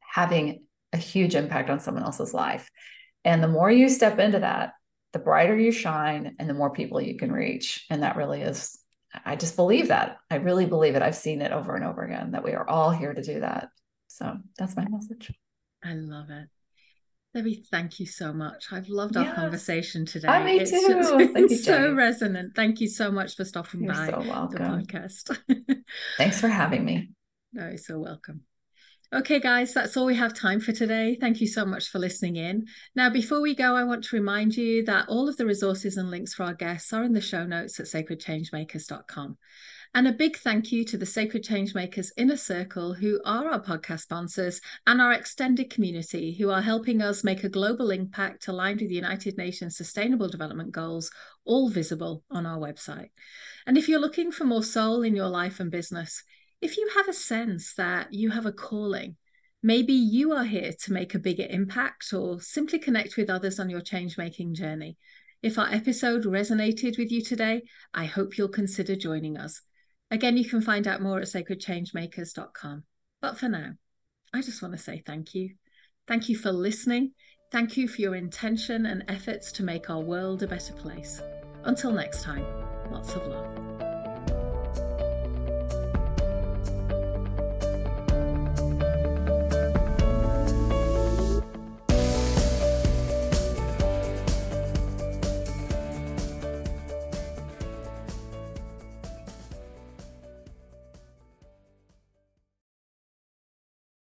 having 0.00 0.64
a 0.92 0.96
huge 0.96 1.34
impact 1.34 1.68
on 1.68 1.80
someone 1.80 2.04
else's 2.04 2.32
life. 2.32 2.70
And 3.24 3.42
the 3.42 3.48
more 3.48 3.70
you 3.70 3.88
step 3.88 4.18
into 4.18 4.40
that, 4.40 4.72
the 5.12 5.18
brighter 5.18 5.56
you 5.56 5.72
shine 5.72 6.36
and 6.38 6.48
the 6.48 6.54
more 6.54 6.70
people 6.70 7.00
you 7.00 7.16
can 7.16 7.30
reach. 7.30 7.84
And 7.90 8.02
that 8.02 8.16
really 8.16 8.40
is, 8.42 8.78
I 9.24 9.36
just 9.36 9.56
believe 9.56 9.88
that. 9.88 10.16
I 10.30 10.36
really 10.36 10.66
believe 10.66 10.94
it. 10.94 11.02
I've 11.02 11.16
seen 11.16 11.42
it 11.42 11.52
over 11.52 11.74
and 11.74 11.84
over 11.84 12.02
again 12.02 12.32
that 12.32 12.44
we 12.44 12.52
are 12.52 12.68
all 12.68 12.90
here 12.90 13.12
to 13.12 13.22
do 13.22 13.40
that. 13.40 13.68
So 14.06 14.36
that's 14.56 14.76
my 14.76 14.86
message. 14.88 15.32
I 15.84 15.92
love 15.94 16.30
it. 16.30 16.48
Debbie, 17.34 17.62
thank 17.70 18.00
you 18.00 18.06
so 18.06 18.32
much. 18.32 18.66
I've 18.72 18.88
loved 18.88 19.16
our 19.16 19.34
conversation 19.34 20.06
today. 20.06 20.28
Ah, 20.28 20.42
me 20.42 20.60
It's 20.60 20.70
too. 20.70 20.86
just 20.88 21.10
Thank 21.16 21.34
been 21.34 21.48
you, 21.48 21.56
so 21.56 21.72
Jenny. 21.78 21.92
resonant. 21.94 22.56
Thank 22.56 22.80
you 22.80 22.88
so 22.88 23.10
much 23.10 23.36
for 23.36 23.44
stopping 23.44 23.84
You're 23.84 23.92
by 23.92 24.06
so 24.10 24.22
the 24.50 24.58
podcast. 24.58 25.38
Thanks 26.16 26.40
for 26.40 26.48
having 26.48 26.84
me. 26.84 27.10
No, 27.52 27.68
you're 27.68 27.76
so 27.76 27.98
welcome. 27.98 28.42
Okay, 29.14 29.40
guys, 29.40 29.72
that's 29.72 29.96
all 29.96 30.04
we 30.06 30.16
have 30.16 30.34
time 30.34 30.60
for 30.60 30.72
today. 30.72 31.16
Thank 31.18 31.40
you 31.40 31.46
so 31.46 31.64
much 31.64 31.88
for 31.88 31.98
listening 31.98 32.36
in. 32.36 32.66
Now, 32.94 33.08
before 33.08 33.40
we 33.40 33.54
go, 33.54 33.74
I 33.74 33.84
want 33.84 34.04
to 34.04 34.16
remind 34.16 34.54
you 34.54 34.84
that 34.84 35.08
all 35.08 35.28
of 35.28 35.36
the 35.38 35.46
resources 35.46 35.96
and 35.96 36.10
links 36.10 36.34
for 36.34 36.44
our 36.44 36.52
guests 36.54 36.92
are 36.92 37.04
in 37.04 37.12
the 37.14 37.20
show 37.20 37.44
notes 37.46 37.78
at 37.80 37.86
sacredchangemakers.com. 37.86 39.38
And 39.94 40.06
a 40.06 40.12
big 40.12 40.36
thank 40.36 40.70
you 40.70 40.84
to 40.84 40.98
the 40.98 41.06
Sacred 41.06 41.42
Changemakers 41.42 42.10
Inner 42.16 42.36
Circle, 42.36 42.94
who 42.94 43.20
are 43.24 43.48
our 43.48 43.60
podcast 43.60 44.00
sponsors, 44.00 44.60
and 44.86 45.00
our 45.00 45.12
extended 45.12 45.70
community, 45.70 46.34
who 46.34 46.50
are 46.50 46.60
helping 46.60 47.00
us 47.00 47.24
make 47.24 47.42
a 47.42 47.48
global 47.48 47.90
impact 47.90 48.48
aligned 48.48 48.80
with 48.80 48.90
the 48.90 48.94
United 48.94 49.38
Nations 49.38 49.76
Sustainable 49.76 50.28
Development 50.28 50.70
Goals, 50.70 51.10
all 51.44 51.70
visible 51.70 52.22
on 52.30 52.44
our 52.44 52.58
website. 52.58 53.08
And 53.66 53.78
if 53.78 53.88
you're 53.88 53.98
looking 53.98 54.30
for 54.30 54.44
more 54.44 54.62
soul 54.62 55.02
in 55.02 55.16
your 55.16 55.28
life 55.28 55.58
and 55.58 55.70
business, 55.70 56.22
if 56.60 56.76
you 56.76 56.90
have 56.94 57.08
a 57.08 57.14
sense 57.14 57.74
that 57.74 58.12
you 58.12 58.30
have 58.30 58.46
a 58.46 58.52
calling, 58.52 59.16
maybe 59.62 59.94
you 59.94 60.32
are 60.32 60.44
here 60.44 60.72
to 60.84 60.92
make 60.92 61.14
a 61.14 61.18
bigger 61.18 61.46
impact 61.48 62.12
or 62.12 62.40
simply 62.40 62.78
connect 62.78 63.16
with 63.16 63.30
others 63.30 63.58
on 63.58 63.70
your 63.70 63.80
change 63.80 64.18
making 64.18 64.54
journey. 64.54 64.98
If 65.42 65.58
our 65.58 65.70
episode 65.72 66.24
resonated 66.24 66.98
with 66.98 67.10
you 67.10 67.22
today, 67.22 67.62
I 67.94 68.04
hope 68.04 68.36
you'll 68.36 68.48
consider 68.48 68.94
joining 68.94 69.38
us. 69.38 69.62
Again, 70.10 70.36
you 70.36 70.48
can 70.48 70.60
find 70.60 70.86
out 70.86 71.02
more 71.02 71.20
at 71.20 71.26
sacredchangemakers.com. 71.26 72.84
But 73.20 73.38
for 73.38 73.48
now, 73.48 73.72
I 74.32 74.42
just 74.42 74.62
want 74.62 74.74
to 74.74 74.78
say 74.78 75.02
thank 75.04 75.34
you. 75.34 75.54
Thank 76.06 76.28
you 76.28 76.36
for 76.36 76.52
listening. 76.52 77.12
Thank 77.50 77.76
you 77.76 77.88
for 77.88 78.00
your 78.00 78.14
intention 78.14 78.86
and 78.86 79.04
efforts 79.08 79.52
to 79.52 79.62
make 79.62 79.90
our 79.90 80.00
world 80.00 80.42
a 80.42 80.46
better 80.46 80.72
place. 80.74 81.22
Until 81.64 81.92
next 81.92 82.22
time, 82.22 82.44
lots 82.90 83.14
of 83.14 83.26
love. 83.26 83.77